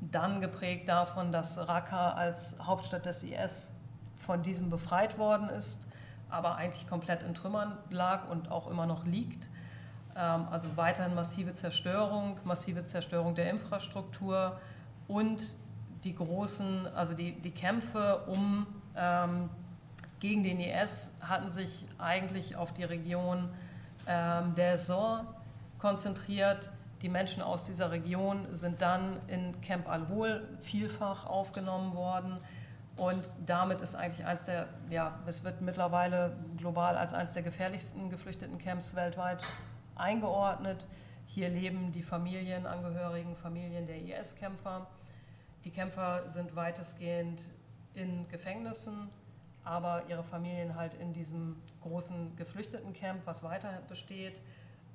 dann 0.00 0.40
geprägt 0.40 0.88
davon, 0.88 1.32
dass 1.32 1.68
Raqqa 1.68 2.10
als 2.10 2.56
Hauptstadt 2.62 3.06
des 3.06 3.22
IS 3.22 3.74
von 4.16 4.42
diesem 4.42 4.70
befreit 4.70 5.18
worden 5.18 5.48
ist, 5.48 5.86
aber 6.30 6.56
eigentlich 6.56 6.86
komplett 6.86 7.22
in 7.22 7.34
Trümmern 7.34 7.76
lag 7.90 8.28
und 8.28 8.50
auch 8.50 8.70
immer 8.70 8.86
noch 8.86 9.04
liegt. 9.04 9.48
Ähm, 10.16 10.46
also 10.50 10.68
weiterhin 10.76 11.14
massive 11.14 11.54
Zerstörung, 11.54 12.38
massive 12.44 12.84
Zerstörung 12.86 13.34
der 13.34 13.50
Infrastruktur 13.50 14.58
und 15.08 15.56
die 16.04 16.14
großen, 16.14 16.86
also 16.94 17.14
die, 17.14 17.32
die 17.32 17.50
Kämpfe 17.50 18.24
um 18.26 18.66
ähm, 18.96 19.48
gegen 20.20 20.42
den 20.42 20.60
IS 20.60 21.16
hatten 21.20 21.50
sich 21.50 21.86
eigentlich 21.98 22.56
auf 22.56 22.72
die 22.72 22.84
Region 22.84 23.48
ähm, 24.06 24.54
der 24.54 24.78
Sor 24.78 25.34
konzentriert. 25.78 26.70
Die 27.02 27.08
Menschen 27.08 27.42
aus 27.42 27.64
dieser 27.64 27.90
Region 27.90 28.46
sind 28.52 28.80
dann 28.80 29.18
in 29.26 29.60
Camp 29.60 29.88
Al-Hol 29.88 30.46
vielfach 30.62 31.26
aufgenommen 31.26 31.94
worden. 31.94 32.38
Und 32.96 33.24
damit 33.44 33.80
ist 33.80 33.94
eigentlich 33.96 34.24
eins 34.24 34.44
der, 34.44 34.68
ja, 34.88 35.18
es 35.26 35.42
wird 35.42 35.60
mittlerweile 35.60 36.36
global 36.56 36.96
als 36.96 37.12
eines 37.12 37.34
der 37.34 37.42
gefährlichsten 37.42 38.08
geflüchteten 38.08 38.56
Camps 38.58 38.94
weltweit 38.94 39.42
eingeordnet. 39.96 40.88
Hier 41.26 41.48
leben 41.48 41.92
die 41.92 42.02
Familienangehörigen, 42.02 43.36
Familien 43.36 43.86
der 43.86 43.96
IS-Kämpfer. 43.96 44.86
Die 45.64 45.70
Kämpfer 45.70 46.28
sind 46.28 46.54
weitestgehend 46.54 47.42
in 47.94 48.28
Gefängnissen, 48.28 49.08
aber 49.64 50.04
ihre 50.08 50.22
Familien 50.22 50.74
halt 50.74 50.94
in 50.94 51.12
diesem 51.12 51.56
großen 51.80 52.36
Geflüchtetencamp, 52.36 53.22
was 53.24 53.42
weiter 53.42 53.80
besteht. 53.88 54.40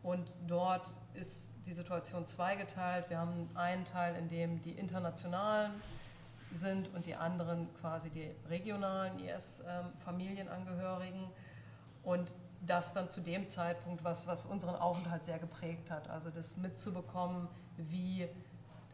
Und 0.03 0.31
dort 0.47 0.89
ist 1.13 1.53
die 1.65 1.73
Situation 1.73 2.25
zweigeteilt. 2.25 3.09
Wir 3.09 3.17
haben 3.17 3.49
einen 3.55 3.85
Teil, 3.85 4.15
in 4.15 4.27
dem 4.27 4.61
die 4.61 4.71
internationalen 4.71 5.71
sind 6.51 6.93
und 6.95 7.05
die 7.05 7.15
anderen 7.15 7.67
quasi 7.79 8.09
die 8.09 8.29
regionalen 8.49 9.19
IS-Familienangehörigen. 9.19 11.27
Und 12.03 12.31
das 12.61 12.93
dann 12.93 13.09
zu 13.09 13.21
dem 13.21 13.47
Zeitpunkt, 13.47 14.03
was, 14.03 14.27
was 14.27 14.45
unseren 14.45 14.75
Aufenthalt 14.75 15.23
sehr 15.23 15.39
geprägt 15.39 15.89
hat. 15.89 16.09
Also 16.09 16.29
das 16.29 16.57
mitzubekommen, 16.57 17.47
wie 17.77 18.27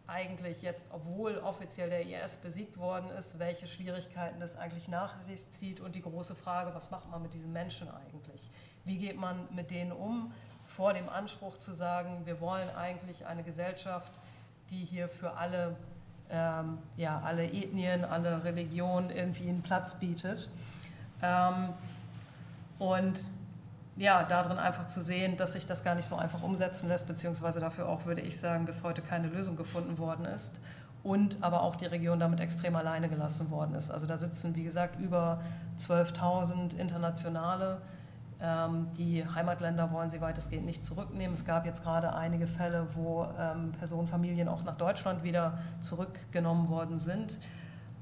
eigentlich 0.07 0.61
jetzt, 0.61 0.87
obwohl 0.91 1.37
offiziell 1.37 1.89
der 1.89 2.05
IS 2.05 2.37
besiegt 2.37 2.77
worden 2.77 3.09
ist, 3.09 3.39
welche 3.39 3.67
Schwierigkeiten 3.67 4.39
das 4.39 4.55
eigentlich 4.55 4.87
nach 4.87 5.17
sich 5.17 5.51
zieht 5.51 5.79
und 5.79 5.95
die 5.95 6.01
große 6.01 6.35
Frage, 6.35 6.75
was 6.75 6.91
macht 6.91 7.09
man 7.09 7.21
mit 7.21 7.33
diesen 7.33 7.51
Menschen 7.51 7.87
eigentlich? 7.89 8.49
Wie 8.83 8.97
geht 8.97 9.17
man 9.17 9.47
mit 9.53 9.71
denen 9.71 9.91
um, 9.91 10.31
vor 10.67 10.93
dem 10.93 11.09
Anspruch 11.09 11.57
zu 11.57 11.73
sagen, 11.73 12.25
wir 12.25 12.39
wollen 12.39 12.69
eigentlich 12.75 13.25
eine 13.25 13.43
Gesellschaft, 13.43 14.11
die 14.69 14.83
hier 14.83 15.09
für 15.09 15.33
alle, 15.33 15.75
ähm, 16.29 16.77
ja, 16.97 17.21
alle 17.21 17.45
Ethnien, 17.45 18.03
alle 18.03 18.43
Religionen 18.43 19.09
irgendwie 19.09 19.49
einen 19.49 19.63
Platz 19.63 19.99
bietet. 19.99 20.49
Ähm, 21.21 21.73
und 22.77 23.27
ja, 23.97 24.23
darin 24.23 24.57
einfach 24.57 24.87
zu 24.87 25.01
sehen, 25.01 25.37
dass 25.37 25.53
sich 25.53 25.65
das 25.65 25.83
gar 25.83 25.95
nicht 25.95 26.05
so 26.05 26.15
einfach 26.17 26.43
umsetzen 26.43 26.89
lässt, 26.89 27.07
beziehungsweise 27.07 27.59
dafür 27.59 27.87
auch, 27.87 28.05
würde 28.05 28.21
ich 28.21 28.39
sagen, 28.39 28.65
bis 28.65 28.83
heute 28.83 29.01
keine 29.01 29.27
Lösung 29.27 29.55
gefunden 29.55 29.97
worden 29.97 30.25
ist. 30.25 30.59
Und 31.03 31.37
aber 31.41 31.61
auch 31.61 31.75
die 31.75 31.85
Region 31.85 32.19
damit 32.19 32.39
extrem 32.39 32.75
alleine 32.75 33.09
gelassen 33.09 33.51
worden 33.51 33.75
ist. 33.75 33.91
Also 33.91 34.07
da 34.07 34.17
sitzen, 34.17 34.55
wie 34.55 34.63
gesagt, 34.63 34.99
über 34.99 35.39
12.000 35.77 36.75
Internationale. 36.77 37.77
Ähm, 38.41 38.87
die 38.97 39.25
Heimatländer 39.25 39.91
wollen 39.91 40.09
sie 40.09 40.19
weitestgehend 40.19 40.65
nicht 40.65 40.83
zurücknehmen. 40.83 41.33
Es 41.33 41.45
gab 41.45 41.65
jetzt 41.65 41.83
gerade 41.83 42.15
einige 42.15 42.47
Fälle, 42.47 42.87
wo 42.95 43.27
ähm, 43.39 43.71
Personen, 43.73 44.07
Familien 44.07 44.49
auch 44.49 44.63
nach 44.63 44.75
Deutschland 44.75 45.23
wieder 45.23 45.59
zurückgenommen 45.79 46.69
worden 46.69 46.97
sind. 46.97 47.37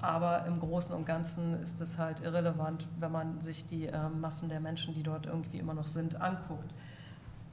Aber 0.04 0.46
im 0.48 0.60
Großen 0.60 0.94
und 0.94 1.06
Ganzen 1.06 1.62
ist 1.62 1.80
es 1.80 1.98
halt 1.98 2.20
irrelevant, 2.20 2.90
wenn 3.00 3.14
man 3.14 3.42
sich 3.42 3.66
die 3.68 3.86
äh, 3.86 4.10
Massen 4.10 4.50
der 4.50 4.60
Menschen, 4.60 4.94
die 4.94 5.02
dort 5.02 5.28
irgendwie 5.28 5.60
immer 5.60 5.74
noch 5.74 5.86
sind, 5.86 6.20
anguckt. 6.20 6.74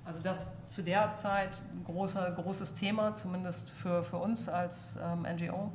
Also 0.05 0.19
das 0.21 0.51
zu 0.67 0.83
der 0.83 1.15
Zeit 1.15 1.63
ein 1.73 1.85
großer, 1.85 2.29
großes 2.33 2.75
Thema, 2.75 3.15
zumindest 3.15 3.71
für, 3.71 4.03
für 4.03 4.17
uns 4.17 4.49
als 4.49 4.99
ähm, 5.01 5.25
NGO. 5.33 5.71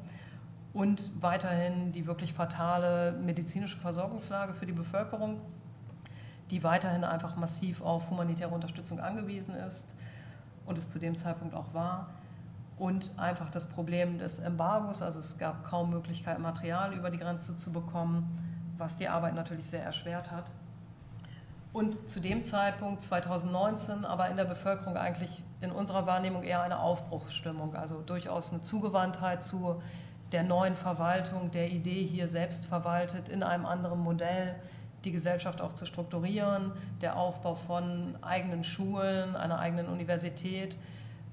Und 0.73 1.11
weiterhin 1.21 1.93
die 1.93 2.07
wirklich 2.07 2.33
fatale 2.33 3.13
medizinische 3.13 3.77
Versorgungslage 3.77 4.53
für 4.53 4.65
die 4.65 4.73
Bevölkerung, 4.73 5.39
die 6.51 6.61
weiterhin 6.61 7.05
einfach 7.05 7.37
massiv 7.37 7.81
auf 7.81 8.09
humanitäre 8.09 8.53
Unterstützung 8.53 8.99
angewiesen 8.99 9.55
ist 9.55 9.95
und 10.65 10.77
es 10.77 10.89
zu 10.89 10.99
dem 10.99 11.15
Zeitpunkt 11.15 11.55
auch 11.55 11.73
war 11.73 12.09
und 12.77 13.11
einfach 13.17 13.49
das 13.51 13.67
Problem 13.69 14.17
des 14.17 14.39
Embargos, 14.39 15.01
also 15.01 15.19
es 15.19 15.37
gab 15.37 15.63
kaum 15.63 15.91
Möglichkeit, 15.91 16.39
Material 16.39 16.93
über 16.93 17.09
die 17.09 17.17
Grenze 17.17 17.55
zu 17.55 17.71
bekommen, 17.71 18.73
was 18.77 18.97
die 18.97 19.07
Arbeit 19.07 19.35
natürlich 19.35 19.67
sehr 19.67 19.83
erschwert 19.83 20.31
hat. 20.31 20.51
Und 21.71 22.09
zu 22.09 22.21
dem 22.21 22.43
Zeitpunkt, 22.43 23.03
2019, 23.03 24.05
aber 24.05 24.29
in 24.29 24.37
der 24.37 24.45
Bevölkerung 24.45 24.95
eigentlich 24.95 25.43
in 25.61 25.71
unserer 25.71 26.05
Wahrnehmung 26.05 26.43
eher 26.43 26.61
eine 26.61 26.79
Aufbruchsstimmung, 26.79 27.75
also 27.75 28.01
durchaus 28.01 28.51
eine 28.51 28.61
Zugewandtheit 28.61 29.43
zu 29.43 29.81
der 30.31 30.43
neuen 30.43 30.75
Verwaltung, 30.75 31.51
der 31.51 31.69
Idee, 31.69 32.03
hier 32.05 32.27
selbst 32.27 32.65
verwaltet, 32.65 33.29
in 33.29 33.43
einem 33.43 33.65
anderen 33.65 33.99
Modell 33.99 34.55
die 35.03 35.11
Gesellschaft 35.11 35.61
auch 35.61 35.73
zu 35.73 35.85
strukturieren, 35.85 36.71
der 37.01 37.17
Aufbau 37.17 37.55
von 37.55 38.17
eigenen 38.21 38.63
Schulen, 38.63 39.35
einer 39.35 39.59
eigenen 39.59 39.87
Universität. 39.87 40.77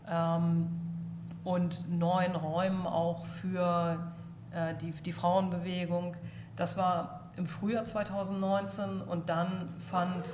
Ähm, 0.09 0.82
und 1.45 1.91
neuen 1.91 2.37
Räumen 2.37 2.87
auch 2.87 3.27
für 3.41 3.99
äh, 4.53 4.75
die, 4.77 4.93
die 4.93 5.13
Frauenbewegung. 5.13 6.17
Das 6.57 6.77
war 6.77 7.31
im 7.37 7.47
Frühjahr 7.47 7.85
2019 7.85 9.01
und 9.01 9.29
dann 9.29 9.75
fand 9.91 10.25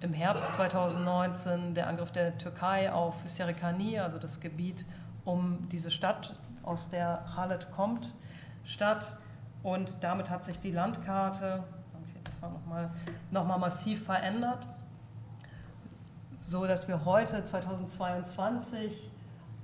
im 0.00 0.12
Herbst 0.12 0.54
2019 0.54 1.74
der 1.74 1.86
Angriff 1.88 2.10
der 2.10 2.36
Türkei 2.38 2.92
auf 2.92 3.14
Serikani, 3.26 3.98
also 3.98 4.18
das 4.18 4.40
Gebiet 4.40 4.86
um 5.24 5.68
diese 5.68 5.90
Stadt, 5.90 6.38
aus 6.62 6.90
der 6.90 7.24
Khaled 7.34 7.70
kommt, 7.72 8.14
statt. 8.64 9.16
Und 9.62 9.96
damit 10.00 10.30
hat 10.30 10.44
sich 10.44 10.58
die 10.58 10.70
Landkarte, 10.70 11.62
das 12.24 12.42
war 12.42 12.50
nochmal 12.50 12.90
noch 13.30 13.46
mal 13.46 13.58
massiv 13.58 14.04
verändert, 14.04 14.66
so 16.36 16.66
dass 16.66 16.88
wir 16.88 17.04
heute 17.04 17.44
2022 17.44 19.10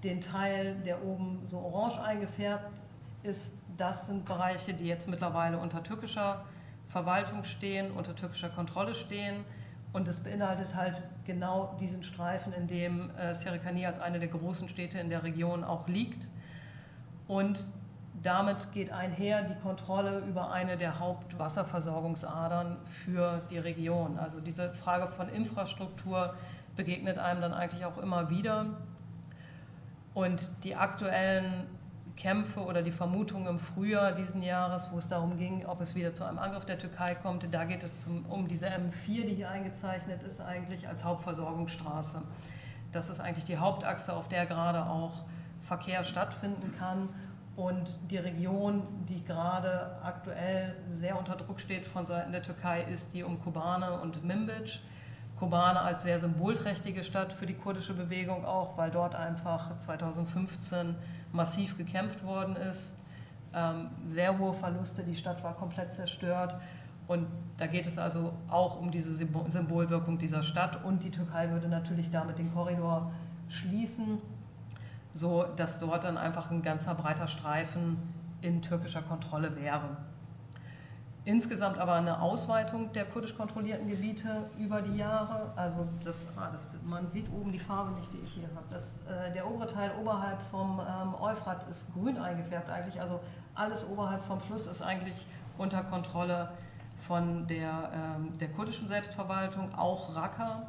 den 0.03 0.21
Teil, 0.21 0.76
der 0.85 1.05
oben 1.05 1.41
so 1.45 1.59
orange 1.59 2.00
eingefärbt 2.00 2.81
ist, 3.23 3.59
das 3.76 4.07
sind 4.07 4.25
Bereiche, 4.25 4.75
die 4.75 4.87
jetzt 4.87 5.09
mittlerweile 5.09 5.59
unter 5.59 5.83
türkischer 5.83 6.45
Verwaltung 6.88 7.45
stehen, 7.45 7.91
unter 7.91 8.15
türkischer 8.15 8.49
Kontrolle 8.49 8.95
stehen. 8.95 9.45
Und 9.93 10.09
es 10.09 10.21
beinhaltet 10.21 10.75
halt 10.75 11.03
genau 11.25 11.76
diesen 11.81 12.05
Streifen, 12.05 12.53
in 12.53 12.67
dem 12.67 13.11
äh, 13.17 13.35
Serikani 13.35 13.87
als 13.87 13.99
eine 13.99 14.19
der 14.19 14.29
großen 14.29 14.69
Städte 14.69 14.99
in 14.99 15.09
der 15.09 15.23
Region 15.23 15.65
auch 15.65 15.88
liegt. 15.88 16.29
Und 17.29 17.73
damit 18.23 18.73
geht 18.73 18.93
einher 18.93 19.43
die 19.43 19.55
Kontrolle 19.57 20.21
über 20.21 20.50
eine 20.50 20.76
der 20.76 20.99
Hauptwasserversorgungsadern 20.99 22.76
für 23.05 23.43
die 23.50 23.59
Region. 23.59 24.19
Also 24.19 24.41
diese 24.41 24.73
Frage 24.73 25.09
von 25.12 25.29
Infrastruktur 25.29 26.35
begegnet 26.76 27.19
einem 27.19 27.41
dann 27.41 27.55
eigentlich 27.55 27.85
auch 27.85 27.99
immer 27.99 28.31
wieder. 28.31 28.67
Und 30.16 30.49
die 30.64 30.75
aktuellen 30.75 31.66
Kämpfe 32.16 32.61
oder 32.61 32.80
die 32.80 32.90
Vermutungen 32.90 33.49
im 33.49 33.58
Frühjahr 33.58 34.12
diesen 34.12 34.42
Jahres, 34.42 34.90
wo 34.90 34.96
es 34.96 35.08
darum 35.08 35.37
ging, 35.37 35.66
ob 35.66 35.82
es 35.82 35.94
wieder 35.94 36.14
zu 36.14 36.25
einem 36.25 36.38
Angriff 36.38 36.64
der 36.64 36.78
Türkei 36.78 37.14
kommt, 37.14 37.46
da 37.52 37.64
geht 37.64 37.85
es 37.85 38.08
um 38.30 38.49
diese 38.49 38.66
M4, 38.66 39.26
die 39.26 39.35
hier 39.35 39.50
eingezeichnet 39.50 40.23
ist, 40.23 40.40
eigentlich 40.40 40.88
als 40.88 41.04
Hauptversorgungsstraße. 41.04 42.23
Das 42.92 43.11
ist 43.11 43.20
eigentlich 43.20 43.44
die 43.44 43.58
Hauptachse, 43.58 44.14
auf 44.14 44.26
der 44.28 44.46
gerade 44.46 44.87
auch 44.87 45.26
Verkehr 45.61 46.02
stattfinden 46.02 46.75
kann. 46.78 47.11
Und 47.54 47.99
die 48.11 48.16
Region, 48.16 48.85
die 49.11 49.23
gerade 49.23 49.99
aktuell 50.02 50.76
sehr 50.88 51.18
unter 51.18 51.37
Druck 51.37 51.61
steht 51.61 51.87
von 51.87 52.06
Seiten 52.06 52.32
der 52.32 52.40
Türkei, 52.40 52.85
ist 52.85 53.12
die 53.12 53.23
um 53.23 53.38
Kobane 53.42 54.00
und 54.00 54.25
Minbic. 54.25 54.80
Kobane 55.38 55.81
als 55.81 56.02
sehr 56.02 56.19
symbolträchtige 56.19 57.05
Stadt 57.05 57.33
für 57.33 57.45
die 57.45 57.55
kurdische 57.55 57.93
Bewegung 57.93 58.45
auch, 58.45 58.78
weil 58.78 58.90
dort 58.90 59.14
einfach 59.14 59.78
2015 59.78 60.95
massiv 61.33 61.76
gekämpft 61.76 62.25
worden 62.25 62.57
ist. 62.57 62.97
Ähm, 63.55 63.90
sehr 64.07 64.38
hohe 64.38 64.55
Verluste, 64.55 65.02
die 65.02 65.14
Stadt 65.14 65.45
war 65.45 65.55
komplett 65.55 65.93
zerstört. 65.93 66.57
Und 67.07 67.26
da 67.59 67.66
geht 67.66 67.87
es 67.87 67.99
also 67.99 68.33
auch 68.49 68.81
um 68.81 68.90
diese 68.90 69.14
Symbolwirkung 69.14 70.19
dieser 70.19 70.43
Stadt. 70.43 70.83
Und 70.85 71.05
die 71.05 71.11
Türkei 71.11 71.50
würde 71.50 71.69
natürlich 71.69 72.11
damit 72.11 72.38
den 72.38 72.52
Korridor 72.52 73.12
schließen, 73.49 74.19
so 75.12 75.45
dass 75.57 75.78
dort 75.78 76.05
dann 76.05 76.16
einfach 76.16 76.50
ein 76.50 76.62
ganzer 76.62 76.95
breiter 76.95 77.28
Streifen 77.28 77.99
in 78.40 78.62
türkischer 78.62 79.02
Kontrolle 79.02 79.55
wäre. 79.57 79.97
Insgesamt 81.26 81.76
aber 81.78 81.95
eine 81.95 82.23
Ausweitung 82.23 82.92
der 82.92 83.04
kurdisch 83.04 83.37
kontrollierten 83.37 83.88
Gebiete 83.88 84.49
über 84.61 84.80
die 84.80 84.97
Jahre. 84.97 85.52
Also 85.56 85.85
das, 86.04 86.28
ah, 86.37 86.50
das 86.52 86.76
man 86.85 87.11
sieht 87.11 87.26
oben 87.33 87.50
die 87.50 87.59
Farbe 87.59 87.90
nicht, 87.99 88.12
die 88.12 88.18
ich 88.18 88.35
hier 88.35 88.49
habe. 88.54 88.64
Das, 88.71 89.02
äh, 89.02 89.33
der 89.33 89.50
obere 89.50 89.66
Teil 89.66 89.90
oberhalb 90.00 90.40
vom 90.52 90.80
ähm, 90.80 91.16
Euphrat 91.21 91.68
ist 91.68 91.92
grün 91.92 92.16
eingefärbt 92.16 92.71
eigentlich. 92.71 93.00
Also 93.00 93.18
alles 93.56 93.90
oberhalb 93.90 94.23
vom 94.23 94.40
Fluss 94.40 94.68
ist 94.68 94.83
eigentlich 94.83 95.26
unter 95.59 95.83
Kontrolle 95.83 96.52
von 97.09 97.49
der, 97.49 97.90
ähm, 97.92 98.38
der 98.38 98.49
kurdischen 98.52 98.87
Selbstverwaltung, 98.87 99.75
auch 99.75 100.14
Raqqa 100.14 100.62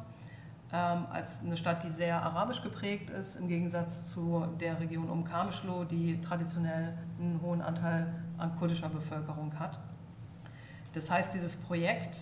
ähm, 0.72 1.06
als 1.12 1.44
eine 1.44 1.56
Stadt, 1.56 1.84
die 1.84 1.90
sehr 1.90 2.20
arabisch 2.20 2.64
geprägt 2.64 3.10
ist, 3.10 3.36
im 3.36 3.46
Gegensatz 3.46 4.08
zu 4.08 4.44
der 4.60 4.80
Region 4.80 5.08
um 5.08 5.22
Kamischlo, 5.22 5.84
die 5.84 6.20
traditionell 6.20 6.98
einen 7.20 7.40
hohen 7.42 7.62
Anteil 7.62 8.12
an 8.38 8.56
kurdischer 8.56 8.88
Bevölkerung 8.88 9.56
hat. 9.56 9.78
Das 10.98 11.12
heißt, 11.12 11.32
dieses 11.32 11.54
Projekt 11.54 12.18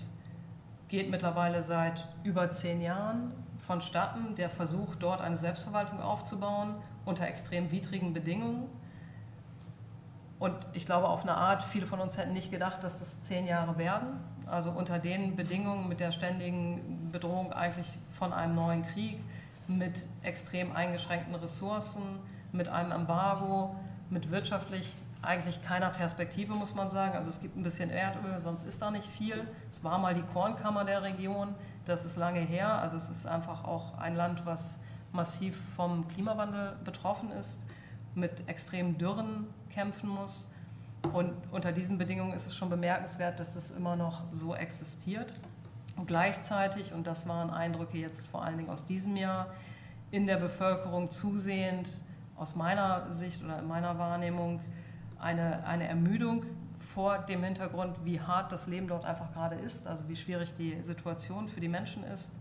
geht 0.89 1.11
mittlerweile 1.11 1.63
seit 1.63 2.07
über 2.25 2.51
zehn 2.51 2.83
Jahren 2.83 3.33
vonstatten, 3.57 4.35
der 4.35 4.51
Versuch, 4.51 4.97
dort 4.97 5.23
eine 5.23 5.39
Selbstverwaltung 5.39 5.99
aufzubauen 5.99 6.75
unter 7.07 7.27
extrem 7.27 7.71
widrigen 7.71 8.13
Bedingungen. 8.13 8.69
Und 10.39 10.55
ich 10.75 10.85
glaube, 10.85 11.09
auf 11.09 11.23
eine 11.23 11.35
Art, 11.35 11.63
viele 11.63 11.87
von 11.87 12.01
uns 12.01 12.19
hätten 12.19 12.35
nicht 12.35 12.51
gedacht, 12.51 12.85
dass 12.85 12.99
das 12.99 13.23
zehn 13.23 13.47
Jahre 13.47 13.79
werden. 13.79 14.21
Also 14.45 14.73
unter 14.73 14.99
den 14.99 15.37
Bedingungen 15.37 15.89
mit 15.89 15.99
der 15.99 16.13
ständigen 16.13 17.09
Bedrohung 17.11 17.55
eigentlich 17.55 17.89
von 18.11 18.35
einem 18.35 18.57
neuen 18.57 18.83
Krieg, 18.83 19.25
mit 19.69 20.05
extrem 20.23 20.77
eingeschränkten 20.77 21.35
Ressourcen, 21.35 22.03
mit 22.53 22.69
einem 22.69 22.93
Embargo, 22.93 23.75
mit 24.11 24.31
wirtschaftlich 24.31 25.01
eigentlich 25.23 25.63
keiner 25.63 25.91
Perspektive, 25.91 26.55
muss 26.55 26.75
man 26.75 26.91
sagen. 26.91 27.17
Also 27.17 27.31
es 27.31 27.41
gibt 27.41 27.57
ein 27.57 27.63
bisschen 27.63 27.91
Erdöl, 27.91 28.39
sonst 28.39 28.65
ist 28.65 28.81
da 28.81 28.91
nicht 28.91 29.09
viel. 29.09 29.47
Es 29.71 29.83
war 29.83 29.99
mal 29.99 30.15
die 30.15 30.23
Kornkammer 30.23 30.85
der 30.85 31.03
Region, 31.03 31.55
das 31.85 32.05
ist 32.05 32.17
lange 32.17 32.41
her. 32.41 32.79
Also 32.81 32.97
es 32.97 33.11
ist 33.11 33.27
einfach 33.27 33.65
auch 33.65 33.99
ein 33.99 34.15
Land, 34.15 34.47
was 34.47 34.81
massiv 35.13 35.59
vom 35.75 36.07
Klimawandel 36.09 36.77
betroffen 36.85 37.33
ist, 37.33 37.61
mit 38.15 38.49
extremen 38.49 38.99
Dürren 38.99 39.47
kämpfen 39.71 40.09
muss. 40.09 40.51
Und 41.13 41.33
unter 41.53 41.73
diesen 41.73 41.99
Bedingungen 41.99 42.33
ist 42.33 42.47
es 42.47 42.57
schon 42.57 42.69
bemerkenswert, 42.69 43.39
dass 43.39 43.55
das 43.55 43.71
immer 43.71 43.97
noch 43.97 44.25
so 44.33 44.55
existiert. 44.55 45.33
Und 45.97 46.07
gleichzeitig, 46.07 46.93
und 46.93 47.07
das 47.07 47.27
waren 47.29 47.51
Eindrücke 47.51 47.99
jetzt 47.99 48.27
vor 48.29 48.45
allen 48.45 48.59
Dingen 48.59 48.71
aus 48.71 48.85
diesem 48.85 49.17
Jahr, 49.17 49.47
in 50.11 50.27
der 50.27 50.37
Bevölkerung 50.37 51.11
zusehend, 51.11 52.01
aus 52.37 52.55
meiner 52.55 53.11
Sicht 53.11 53.43
oder 53.43 53.59
in 53.59 53.67
meiner 53.67 53.99
Wahrnehmung, 53.99 54.61
eine, 55.19 55.65
eine 55.65 55.89
Ermüdung 55.89 56.45
vor 56.81 57.19
dem 57.19 57.43
Hintergrund, 57.43 57.97
wie 58.05 58.21
hart 58.21 58.53
das 58.53 58.67
Leben 58.67 58.89
dort 58.89 59.05
einfach 59.05 59.33
gerade 59.33 59.57
ist, 59.57 59.87
also 59.87 60.09
wie 60.09 60.17
schwierig 60.17 60.55
die 60.55 60.81
Situation 60.83 61.49
für 61.49 61.61
die 61.61 61.69
Menschen 61.69 62.05
ist. 62.05 62.33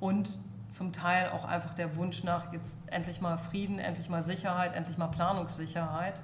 Und 0.00 0.38
zum 0.68 0.92
Teil 0.92 1.30
auch 1.30 1.44
einfach 1.44 1.74
der 1.74 1.96
Wunsch 1.96 2.24
nach 2.24 2.52
jetzt 2.52 2.78
endlich 2.90 3.20
mal 3.20 3.36
Frieden, 3.36 3.78
endlich 3.78 4.08
mal 4.08 4.22
Sicherheit, 4.22 4.74
endlich 4.74 4.98
mal 4.98 5.08
Planungssicherheit. 5.08 6.20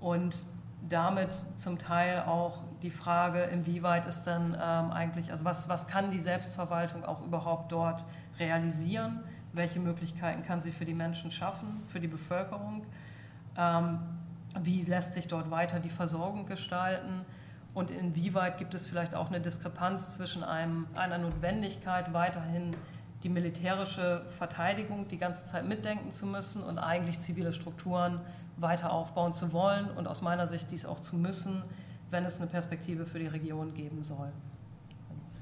Und 0.00 0.44
damit 0.88 1.30
zum 1.56 1.78
Teil 1.78 2.22
auch 2.22 2.62
die 2.82 2.90
Frage, 2.90 3.42
inwieweit 3.44 4.06
ist 4.06 4.24
dann 4.24 4.54
ähm, 4.54 4.92
eigentlich, 4.92 5.32
also 5.32 5.44
was, 5.44 5.68
was 5.68 5.88
kann 5.88 6.10
die 6.10 6.20
Selbstverwaltung 6.20 7.04
auch 7.04 7.24
überhaupt 7.24 7.72
dort 7.72 8.04
realisieren, 8.38 9.20
welche 9.52 9.80
Möglichkeiten 9.80 10.42
kann 10.44 10.60
sie 10.60 10.70
für 10.70 10.84
die 10.84 10.94
Menschen 10.94 11.30
schaffen, 11.30 11.82
für 11.88 11.98
die 11.98 12.08
Bevölkerung. 12.08 12.84
Ähm, 13.56 13.98
wie 14.62 14.82
lässt 14.82 15.14
sich 15.14 15.28
dort 15.28 15.50
weiter 15.50 15.80
die 15.80 15.90
Versorgung 15.90 16.46
gestalten? 16.46 17.24
Und 17.74 17.90
inwieweit 17.90 18.58
gibt 18.58 18.74
es 18.74 18.86
vielleicht 18.86 19.14
auch 19.14 19.28
eine 19.28 19.40
Diskrepanz 19.40 20.14
zwischen 20.14 20.42
einem, 20.42 20.86
einer 20.94 21.18
Notwendigkeit, 21.18 22.12
weiterhin 22.12 22.74
die 23.22 23.28
militärische 23.28 24.24
Verteidigung 24.38 25.08
die 25.08 25.18
ganze 25.18 25.44
Zeit 25.46 25.66
mitdenken 25.66 26.12
zu 26.12 26.26
müssen 26.26 26.62
und 26.62 26.78
eigentlich 26.78 27.20
zivile 27.20 27.52
Strukturen 27.52 28.20
weiter 28.56 28.92
aufbauen 28.92 29.34
zu 29.34 29.52
wollen 29.52 29.90
und 29.90 30.06
aus 30.06 30.22
meiner 30.22 30.46
Sicht 30.46 30.70
dies 30.70 30.86
auch 30.86 31.00
zu 31.00 31.16
müssen, 31.16 31.62
wenn 32.10 32.24
es 32.24 32.40
eine 32.40 32.48
Perspektive 32.48 33.04
für 33.04 33.18
die 33.18 33.26
Region 33.26 33.74
geben 33.74 34.02
soll. 34.02 34.32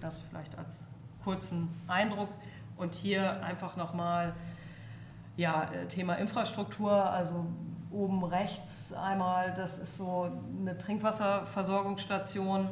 Das 0.01 0.21
vielleicht 0.21 0.59
als 0.59 0.89
kurzen 1.23 1.69
Eindruck. 1.87 2.29
Und 2.77 2.95
hier 2.95 3.43
einfach 3.45 3.77
nochmal 3.77 4.35
ja, 5.37 5.67
Thema 5.89 6.15
Infrastruktur, 6.15 6.93
also 6.93 7.47
oben 7.95 8.25
rechts 8.25 8.93
einmal, 8.93 9.55
das 9.55 9.79
ist 9.79 9.97
so 9.97 10.31
eine 10.61 10.77
Trinkwasserversorgungsstation. 10.77 12.69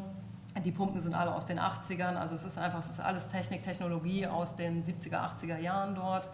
Die 0.64 0.72
Pumpen 0.72 1.00
sind 1.00 1.14
alle 1.14 1.34
aus 1.34 1.46
den 1.46 1.58
80ern, 1.58 2.16
also 2.16 2.34
es 2.34 2.44
ist 2.44 2.58
einfach, 2.58 2.80
es 2.80 2.90
ist 2.90 3.00
alles 3.00 3.28
Technik, 3.28 3.62
Technologie 3.62 4.26
aus 4.26 4.56
den 4.56 4.84
70er, 4.84 5.14
80er 5.14 5.58
Jahren 5.58 5.94
dort. 5.94 6.28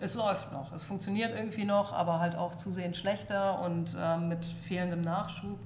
Es 0.00 0.14
läuft 0.14 0.50
noch, 0.50 0.72
es 0.72 0.84
funktioniert 0.84 1.32
irgendwie 1.32 1.64
noch, 1.64 1.92
aber 1.92 2.18
halt 2.18 2.34
auch 2.34 2.56
zusehends 2.56 2.98
schlechter 2.98 3.60
und 3.60 3.96
ähm, 3.96 4.28
mit 4.28 4.44
fehlendem 4.44 5.02
Nachschub. 5.02 5.60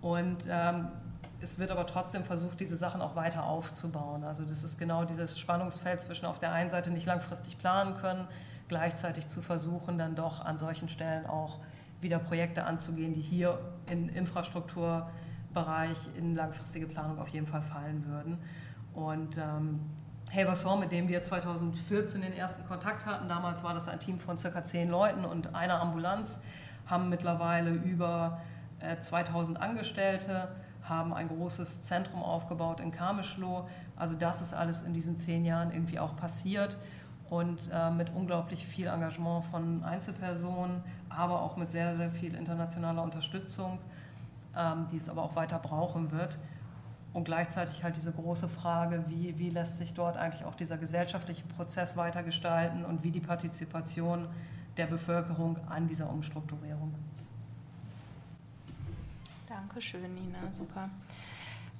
Und 0.00 0.46
ähm, 0.48 0.88
es 1.40 1.58
wird 1.58 1.72
aber 1.72 1.86
trotzdem 1.86 2.22
versucht, 2.22 2.60
diese 2.60 2.76
Sachen 2.76 3.00
auch 3.02 3.16
weiter 3.16 3.44
aufzubauen. 3.44 4.22
Also 4.22 4.44
das 4.44 4.62
ist 4.62 4.78
genau 4.78 5.04
dieses 5.04 5.38
Spannungsfeld 5.38 6.02
zwischen 6.02 6.26
auf 6.26 6.38
der 6.38 6.52
einen 6.52 6.70
Seite 6.70 6.90
nicht 6.92 7.06
langfristig 7.06 7.58
planen 7.58 7.96
können, 7.96 8.28
gleichzeitig 8.68 9.26
zu 9.26 9.42
versuchen, 9.42 9.98
dann 9.98 10.14
doch 10.14 10.44
an 10.44 10.56
solchen 10.56 10.88
Stellen 10.88 11.26
auch 11.26 11.58
wieder 12.04 12.20
Projekte 12.20 12.62
anzugehen, 12.64 13.12
die 13.12 13.20
hier 13.20 13.58
im 13.86 14.08
Infrastrukturbereich 14.08 15.98
in 16.16 16.36
langfristige 16.36 16.86
Planung 16.86 17.18
auf 17.18 17.28
jeden 17.28 17.48
Fall 17.48 17.62
fallen 17.62 18.06
würden. 18.06 18.38
Und 18.94 19.36
ähm, 19.36 19.80
Helvershorn, 20.30 20.78
mit 20.80 20.92
dem 20.92 21.08
wir 21.08 21.24
2014 21.24 22.20
den 22.20 22.32
ersten 22.32 22.66
Kontakt 22.68 23.06
hatten, 23.06 23.28
damals 23.28 23.64
war 23.64 23.74
das 23.74 23.88
ein 23.88 23.98
Team 23.98 24.18
von 24.18 24.38
circa 24.38 24.62
zehn 24.62 24.88
Leuten 24.88 25.24
und 25.24 25.56
einer 25.56 25.80
Ambulanz, 25.80 26.40
haben 26.86 27.08
mittlerweile 27.08 27.70
über 27.70 28.40
äh, 28.78 29.00
2000 29.00 29.60
Angestellte, 29.60 30.48
haben 30.82 31.14
ein 31.14 31.28
großes 31.28 31.82
Zentrum 31.82 32.22
aufgebaut 32.22 32.78
in 32.80 32.92
Kamischlo. 32.92 33.68
Also 33.96 34.14
das 34.14 34.42
ist 34.42 34.54
alles 34.54 34.82
in 34.82 34.92
diesen 34.92 35.16
zehn 35.16 35.44
Jahren 35.44 35.72
irgendwie 35.72 35.98
auch 35.98 36.14
passiert 36.14 36.76
und 37.30 37.70
äh, 37.72 37.90
mit 37.90 38.10
unglaublich 38.14 38.66
viel 38.66 38.86
Engagement 38.86 39.44
von 39.46 39.82
Einzelpersonen, 39.82 40.82
aber 41.08 41.42
auch 41.42 41.56
mit 41.56 41.70
sehr, 41.70 41.96
sehr 41.96 42.10
viel 42.10 42.34
internationaler 42.34 43.02
Unterstützung, 43.02 43.78
ähm, 44.56 44.86
die 44.90 44.96
es 44.96 45.08
aber 45.08 45.22
auch 45.22 45.34
weiter 45.36 45.58
brauchen 45.58 46.12
wird. 46.12 46.38
Und 47.12 47.24
gleichzeitig 47.24 47.84
halt 47.84 47.96
diese 47.96 48.12
große 48.12 48.48
Frage, 48.48 49.04
wie, 49.08 49.38
wie 49.38 49.48
lässt 49.48 49.78
sich 49.78 49.94
dort 49.94 50.16
eigentlich 50.16 50.44
auch 50.44 50.56
dieser 50.56 50.76
gesellschaftliche 50.76 51.44
Prozess 51.44 51.96
weitergestalten 51.96 52.84
und 52.84 53.04
wie 53.04 53.12
die 53.12 53.20
Partizipation 53.20 54.26
der 54.76 54.86
Bevölkerung 54.86 55.56
an 55.68 55.86
dieser 55.86 56.10
Umstrukturierung. 56.10 56.92
Dankeschön, 59.48 60.12
Nina, 60.14 60.38
super. 60.50 60.90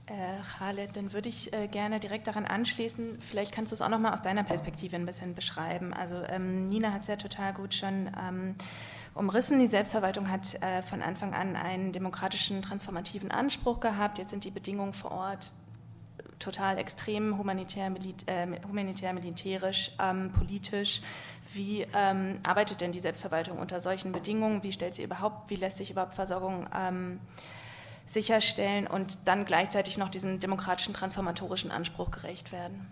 Äh, 0.07 0.43
Khaled, 0.59 0.97
dann 0.97 1.15
würde 1.15 1.31
ich 1.31 1.51
äh, 1.55 1.67
gerne 1.67 1.99
direkt 1.99 2.27
daran 2.27 2.45
anschließen. 2.45 3.19
Vielleicht 3.21 3.53
kannst 3.53 3.73
du 3.73 3.75
es 3.75 3.81
auch 3.81 3.89
noch 3.89 3.99
mal 3.99 4.13
aus 4.13 4.21
deiner 4.21 4.45
Perspektive 4.45 4.97
ein 4.97 5.07
bisschen 5.07 5.35
beschreiben. 5.35 5.95
Also 5.95 6.17
ähm, 6.29 6.67
Nina 6.67 6.93
hat 6.93 7.01
es 7.03 7.07
ja 7.07 7.17
total 7.17 7.55
gut 7.55 7.73
schon 7.73 8.11
ähm, 8.21 8.55
umrissen. 9.15 9.59
Die 9.61 9.67
Selbstverwaltung 9.67 10.31
hat 10.31 10.63
äh, 10.63 10.83
von 10.83 11.01
Anfang 11.01 11.33
an 11.33 11.57
einen 11.57 11.93
demokratischen, 11.93 12.61
transformativen 12.61 13.31
Anspruch 13.31 13.81
gehabt. 13.81 14.19
Jetzt 14.19 14.29
sind 14.29 14.45
die 14.45 14.51
Bedingungen 14.51 14.93
vor 14.93 15.13
Ort 15.13 15.55
total 16.39 16.77
extrem 16.77 17.39
humanitär, 17.39 17.89
milit 17.89 18.29
äh, 18.29 18.47
humanitär 18.69 19.15
militärisch, 19.15 19.93
ähm, 19.99 20.31
politisch. 20.33 21.01
Wie 21.55 21.87
ähm, 21.95 22.41
arbeitet 22.43 22.83
denn 22.83 22.93
die 22.93 23.01
Selbstverwaltung 23.01 23.59
unter 23.59 23.81
solchen 23.81 24.13
Bedingungen? 24.13 24.63
Wie 24.63 24.73
stellt 24.73 24.95
sie 24.95 25.05
überhaupt, 25.05 25.49
wie 25.49 25.57
lässt 25.57 25.79
sich 25.79 25.91
überhaupt 25.91 26.13
Versorgung 26.13 26.67
ähm, 26.77 27.21
sicherstellen 28.07 28.87
und 28.87 29.27
dann 29.27 29.45
gleichzeitig 29.45 29.99
noch 29.99 30.09
diesem 30.09 30.39
demokratischen 30.39 30.95
transformatorischen 30.95 31.71
Anspruch 31.71 32.11
gerecht 32.11 32.53
werden? 32.53 32.87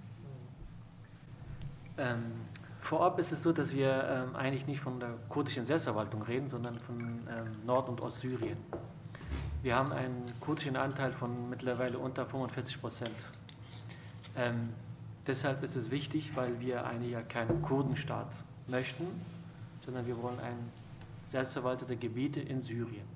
Ähm, 1.98 2.32
vorab 2.80 3.18
ist 3.18 3.32
es 3.32 3.42
so, 3.42 3.52
dass 3.52 3.74
wir 3.74 4.26
ähm, 4.28 4.36
eigentlich 4.36 4.66
nicht 4.66 4.80
von 4.80 4.98
der 4.98 5.10
kurdischen 5.28 5.64
Selbstverwaltung 5.64 6.22
reden, 6.22 6.48
sondern 6.48 6.78
von 6.80 6.98
ähm, 6.98 7.66
Nord- 7.66 7.88
und 7.88 8.00
Ostsyrien. 8.00 8.56
Wir 9.62 9.76
haben 9.76 9.92
einen 9.92 10.24
kurdischen 10.40 10.76
Anteil 10.76 11.12
von 11.12 11.48
mittlerweile 11.48 11.98
unter 11.98 12.26
45 12.26 12.80
Prozent. 12.80 13.14
Ähm, 14.36 14.70
deshalb 15.26 15.62
ist 15.62 15.76
es 15.76 15.90
wichtig, 15.90 16.34
weil 16.34 16.58
wir 16.58 16.84
eigentlich 16.84 17.12
ja 17.12 17.22
keinen 17.22 17.62
Kurdenstaat 17.62 18.32
möchten, 18.66 19.06
sondern 19.84 20.06
wir 20.06 20.20
wollen 20.20 20.40
ein 20.40 20.56
selbstverwaltete 21.26 21.96
Gebiete 21.96 22.40
in 22.40 22.62
Syrien. 22.62 23.06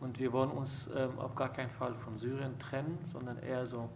Und 0.00 0.18
wir 0.18 0.32
wollen 0.32 0.50
uns 0.50 0.88
ähm, 0.94 1.18
auf 1.18 1.34
gar 1.34 1.50
keinen 1.50 1.70
Fall 1.70 1.94
von 1.94 2.18
Syrien 2.18 2.58
trennen, 2.58 2.98
sondern 3.10 3.38
eher 3.38 3.66
so 3.66 3.88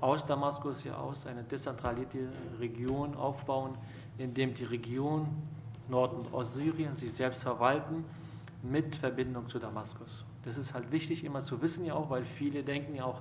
aus 0.00 0.24
Damaskus 0.24 0.82
hier 0.82 0.98
aus 0.98 1.26
eine 1.26 1.42
dezentralisierte 1.42 2.28
Region 2.60 3.14
aufbauen, 3.16 3.76
in 4.16 4.34
dem 4.34 4.54
die 4.54 4.64
Region 4.64 5.28
Nord- 5.88 6.14
und 6.14 6.32
Ostsyrien 6.32 6.96
sich 6.96 7.12
selbst 7.12 7.42
verwalten 7.42 8.04
mit 8.62 8.96
Verbindung 8.96 9.48
zu 9.48 9.58
Damaskus. 9.58 10.24
Das 10.44 10.56
ist 10.56 10.74
halt 10.74 10.90
wichtig 10.92 11.24
immer 11.24 11.40
zu 11.40 11.60
wissen 11.62 11.84
ja 11.84 11.94
auch, 11.94 12.10
weil 12.10 12.24
viele 12.24 12.62
denken 12.62 12.94
ja 12.94 13.04
auch, 13.04 13.20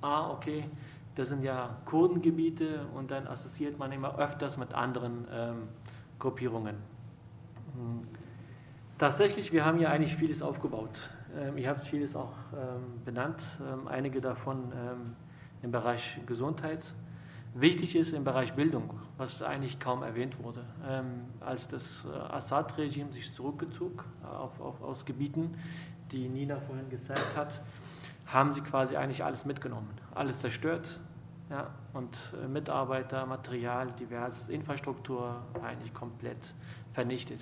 ah, 0.00 0.30
okay, 0.30 0.64
das 1.14 1.28
sind 1.28 1.42
ja 1.42 1.76
Kurdengebiete 1.84 2.86
und 2.94 3.10
dann 3.10 3.26
assoziiert 3.26 3.78
man 3.78 3.92
immer 3.92 4.18
öfters 4.18 4.56
mit 4.56 4.74
anderen 4.74 5.26
ähm, 5.30 5.68
Gruppierungen. 6.18 6.76
Hm. 7.74 8.23
Tatsächlich, 8.98 9.52
wir 9.52 9.64
haben 9.64 9.80
ja 9.80 9.90
eigentlich 9.90 10.16
vieles 10.16 10.40
aufgebaut. 10.40 11.10
Ähm, 11.36 11.58
ihr 11.58 11.68
habt 11.68 11.84
vieles 11.84 12.14
auch 12.14 12.32
ähm, 12.52 13.04
benannt, 13.04 13.42
ähm, 13.60 13.88
einige 13.88 14.20
davon 14.20 14.72
im 15.62 15.70
Bereich 15.70 16.20
Gesundheit. 16.26 16.84
Wichtig 17.54 17.94
ist 17.94 18.12
im 18.12 18.24
Bereich 18.24 18.54
Bildung, 18.54 18.98
was 19.16 19.40
eigentlich 19.40 19.78
kaum 19.78 20.02
erwähnt 20.02 20.42
wurde. 20.42 20.64
Als 21.38 21.68
das 21.68 22.04
äh, 22.04 22.16
Assad-Regime 22.16 23.12
sich 23.12 23.32
zurückzog 23.32 24.04
äh, 24.22 24.26
auf, 24.26 24.60
auf, 24.60 24.82
aus 24.82 25.04
Gebieten, 25.04 25.56
die 26.10 26.28
Nina 26.28 26.60
vorhin 26.60 26.88
gezeigt 26.90 27.36
hat, 27.36 27.62
haben 28.26 28.52
sie 28.52 28.60
quasi 28.60 28.96
eigentlich 28.96 29.22
alles 29.22 29.44
mitgenommen, 29.44 29.88
alles 30.14 30.40
zerstört. 30.40 30.98
Ja, 31.48 31.70
und 31.92 32.16
äh, 32.42 32.48
Mitarbeiter, 32.48 33.24
Material, 33.24 33.92
diverses, 33.92 34.48
Infrastruktur 34.48 35.42
eigentlich 35.62 35.94
komplett 35.94 36.54
vernichtet. 36.92 37.40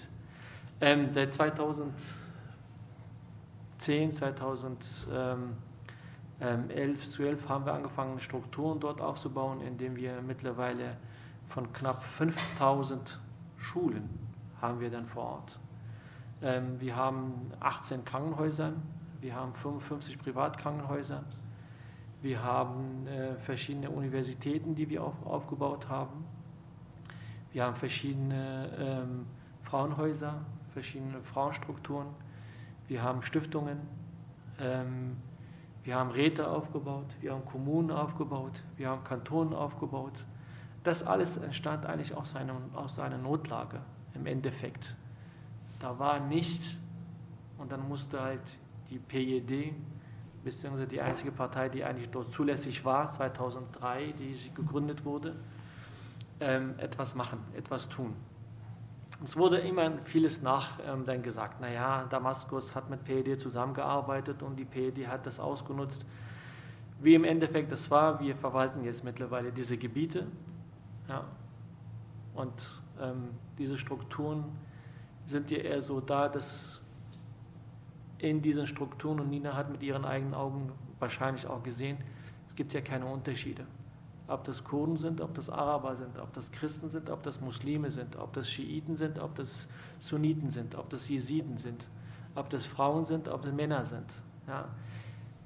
Ähm, 0.83 1.09
seit 1.11 1.33
2010, 1.33 4.11
2011, 4.11 7.09
12 7.09 7.49
haben 7.49 7.67
wir 7.67 7.73
angefangen, 7.73 8.19
Strukturen 8.19 8.81
dort 8.81 9.01
aufzubauen, 9.01 9.61
indem 9.61 9.95
wir 9.95 10.21
mittlerweile 10.23 10.97
von 11.51 11.73
knapp 11.73 12.03
5000 12.03 13.21
Schulen 13.59 14.11
haben 14.61 14.81
wir 14.81 14.91
dann 14.91 15.07
vor 15.07 15.23
Ort. 15.23 15.61
Ähm, 16.43 16.81
wir 16.81 16.97
haben 16.97 17.53
18 17.61 18.05
Krankenhäuser, 18.05 18.73
wir 19.21 19.37
haben 19.37 19.55
55 19.55 20.19
Privatkrankenhäuser, 20.19 21.23
wir 22.23 22.43
haben 22.43 23.07
äh, 23.07 23.37
verschiedene 23.37 23.89
Universitäten, 23.89 24.75
die 24.75 24.91
wir 24.91 25.05
auf, 25.05 25.15
aufgebaut 25.25 25.89
haben. 25.89 26.27
Wir 27.53 27.67
haben 27.67 27.77
verschiedene 27.77 28.69
ähm, 28.77 29.27
Frauenhäuser, 29.63 30.45
verschiedene 30.73 31.23
Frauenstrukturen. 31.23 32.09
Wir 32.89 33.03
haben 33.03 33.23
Stiftungen. 33.23 33.79
Ähm, 34.59 35.17
wir 35.85 35.97
haben 35.97 36.11
Räte 36.11 36.49
aufgebaut. 36.49 37.07
Wir 37.21 37.33
haben 37.33 37.45
Kommunen 37.45 37.91
aufgebaut. 37.91 38.63
Wir 38.77 38.89
haben 38.89 39.05
Kantonen 39.05 39.55
aufgebaut. 39.55 40.25
Das 40.85 41.03
alles 41.03 41.37
entstand 41.37 41.87
eigentlich 41.87 42.15
aus, 42.15 42.35
einem, 42.35 42.57
aus 42.75 42.99
einer 42.99 43.19
Notlage 43.19 43.81
im 44.15 44.27
Endeffekt. 44.27 44.97
Da 45.79 45.99
war 45.99 46.21
nichts 46.21 46.79
und 47.59 47.71
dann 47.71 47.89
musste 47.89 48.21
halt 48.21 48.59
die 48.91 48.99
PED, 48.99 49.75
beziehungsweise 50.45 50.87
die 50.87 51.01
einzige 51.01 51.31
Partei, 51.31 51.69
die 51.69 51.85
eigentlich 51.85 52.11
dort 52.11 52.33
zulässig 52.33 52.85
war, 52.85 53.07
2003, 53.07 54.13
die 54.19 54.55
gegründet 54.55 55.05
wurde, 55.05 55.37
ähm, 56.41 56.75
etwas 56.79 57.15
machen, 57.15 57.39
etwas 57.57 57.89
tun. 57.89 58.15
Es 59.25 59.37
wurde 59.37 59.59
immer 59.59 59.99
vieles 60.05 60.43
nach 60.43 60.81
ähm, 60.85 61.05
dann 61.07 61.23
gesagt, 61.23 61.61
naja, 61.61 62.07
Damaskus 62.11 62.75
hat 62.75 62.91
mit 62.91 63.05
PED 63.05 63.41
zusammengearbeitet 63.41 64.43
und 64.43 64.57
die 64.57 64.65
PED 64.65 65.07
hat 65.07 65.27
das 65.27 65.39
ausgenutzt. 65.39 66.05
Wie 67.01 67.15
im 67.15 67.25
Endeffekt 67.25 67.71
das 67.71 67.91
war, 67.91 68.21
wir 68.21 68.35
verwalten 68.35 68.85
jetzt 68.85 69.05
mittlerweile 69.05 69.53
diese 69.53 69.77
Gebiete 69.77 70.27
ja, 71.09 71.25
und 72.35 72.53
ähm, 73.01 73.31
diese 73.59 73.79
Strukturen 73.79 74.45
sind 75.25 75.51
ja 75.51 75.59
eher 75.59 75.83
so 75.83 76.01
da, 76.01 76.29
dass 76.29 76.81
in 78.19 78.41
diesen 78.41 78.67
Strukturen, 78.67 79.21
und 79.21 79.31
Nina 79.31 79.55
hat 79.55 79.71
mit 79.71 79.83
ihren 79.83 80.05
eigenen 80.05 80.35
Augen 80.35 80.73
wahrscheinlich 80.99 81.47
auch 81.47 81.63
gesehen, 81.63 81.99
es 82.49 82.55
gibt 82.55 82.73
ja 82.73 82.81
keine 82.81 83.07
Unterschiede. 83.07 83.67
Ob 84.29 84.45
das 84.45 84.63
Kurden 84.65 84.97
sind, 84.97 85.21
ob 85.21 85.35
das 85.35 85.51
Araber 85.51 85.97
sind, 85.97 86.19
ob 86.19 86.33
das 86.33 86.51
Christen 86.53 86.89
sind, 86.89 87.11
ob 87.11 87.23
das 87.23 87.41
Muslime 87.41 87.91
sind, 87.91 88.17
ob 88.17 88.33
das 88.33 88.49
Schiiten 88.49 88.97
sind, 88.97 89.19
ob 89.19 89.35
das 89.35 89.69
Sunniten 89.99 90.51
sind, 90.51 90.75
ob 90.75 90.89
das 90.91 91.09
Jesiden 91.09 91.59
sind, 91.59 91.87
ob 92.35 92.49
das 92.51 92.65
Frauen 92.65 93.05
sind, 93.05 93.29
ob 93.29 93.43
das 93.43 93.53
Männer 93.53 93.85
sind. 93.85 94.07
Ja. 94.47 94.69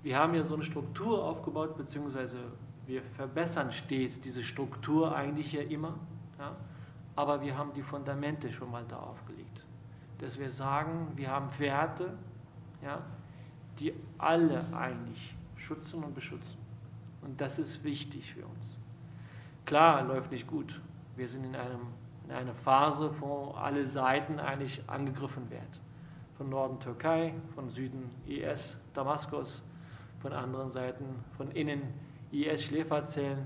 Wir 0.02 0.18
haben 0.18 0.34
ja 0.34 0.44
so 0.44 0.54
eine 0.54 0.62
Struktur 0.62 1.24
aufgebaut, 1.24 1.76
beziehungsweise 1.76 2.36
wir 2.86 3.02
verbessern 3.02 3.72
stets 3.72 4.20
diese 4.20 4.44
Struktur 4.44 5.14
eigentlich 5.14 5.52
ja 5.52 5.62
immer, 5.62 5.94
ja. 6.38 6.54
aber 7.16 7.40
wir 7.40 7.58
haben 7.58 7.72
die 7.74 7.82
Fundamente 7.82 8.52
schon 8.52 8.70
mal 8.70 8.84
da 8.86 8.98
aufgelegt. 8.98 9.66
Dass 10.18 10.38
wir 10.38 10.50
sagen, 10.50 11.12
wir 11.16 11.30
haben 11.30 11.48
Werte, 11.58 12.12
ja, 12.82 13.02
die 13.78 13.92
alle 14.18 14.64
eigentlich 14.72 15.34
schützen 15.56 16.04
und 16.04 16.14
beschützen. 16.14 16.65
Und 17.26 17.40
das 17.40 17.58
ist 17.58 17.82
wichtig 17.82 18.34
für 18.34 18.44
uns. 18.44 18.78
Klar, 19.64 20.04
läuft 20.04 20.30
nicht 20.30 20.46
gut. 20.46 20.80
Wir 21.16 21.26
sind 21.26 21.44
in, 21.44 21.56
einem, 21.56 21.80
in 22.24 22.30
einer 22.30 22.54
Phase, 22.54 23.10
wo 23.18 23.52
alle 23.58 23.84
Seiten 23.84 24.38
eigentlich 24.38 24.80
angegriffen 24.86 25.50
werden. 25.50 25.66
Von 26.38 26.50
Norden 26.50 26.78
Türkei, 26.78 27.34
von 27.56 27.68
Süden 27.68 28.10
IS, 28.26 28.76
Damaskus, 28.94 29.64
von 30.20 30.32
anderen 30.32 30.70
Seiten, 30.70 31.04
von 31.36 31.50
innen 31.50 31.82
IS-Schläferzellen. 32.30 33.44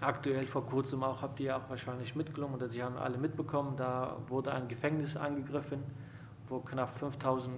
Aktuell 0.00 0.46
vor 0.46 0.64
kurzem 0.64 1.02
auch, 1.02 1.20
habt 1.20 1.40
ihr 1.40 1.54
auch 1.54 1.68
wahrscheinlich 1.68 2.16
mitgenommen 2.16 2.54
oder 2.54 2.68
Sie 2.68 2.82
haben 2.82 2.96
alle 2.96 3.18
mitbekommen, 3.18 3.76
da 3.76 4.16
wurde 4.28 4.52
ein 4.52 4.68
Gefängnis 4.68 5.16
angegriffen, 5.16 5.82
wo 6.48 6.60
knapp 6.60 6.96
5000 6.96 7.52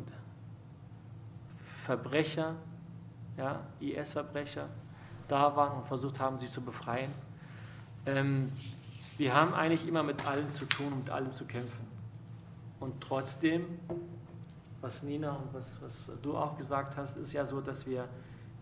Verbrecher, 1.61 2.57
ja, 3.37 3.61
IS-Verbrecher, 3.81 4.69
da 5.29 5.55
waren 5.57 5.79
und 5.79 5.87
versucht 5.87 6.19
haben, 6.21 6.39
sie 6.39 6.49
zu 6.49 6.61
befreien. 6.61 7.11
Ähm, 8.07 8.51
wir 9.19 9.35
haben 9.35 9.55
eigentlich 9.55 9.87
immer 9.87 10.03
mit 10.03 10.27
allen 10.27 10.51
zu 10.51 10.65
tun, 10.65 10.99
mit 10.99 11.11
allen 11.11 11.33
zu 11.33 11.45
kämpfen. 11.45 11.87
Und 12.81 13.01
trotzdem, 13.01 13.67
was 14.81 15.03
Nina 15.03 15.33
und 15.33 15.53
was, 15.53 15.79
was 15.83 16.11
du 16.23 16.37
auch 16.37 16.57
gesagt 16.57 16.97
hast, 16.97 17.17
ist 17.17 17.33
ja 17.33 17.45
so, 17.45 17.61
dass 17.61 17.87
wir 17.87 18.09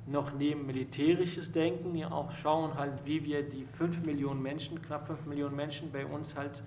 noch 0.06 0.32
neben 0.34 0.66
militärisches 0.66 1.52
Denken 1.52 1.94
ja 1.94 2.10
auch 2.10 2.32
schauen 2.32 2.74
halt, 2.74 3.04
wie 3.04 3.24
wir 3.24 3.48
die 3.48 3.64
5 3.64 4.04
Millionen 4.04 4.42
Menschen, 4.42 4.82
knapp 4.82 5.06
5 5.06 5.26
Millionen 5.26 5.54
Menschen 5.54 5.92
bei 5.92 6.04
uns 6.04 6.36
halt 6.36 6.62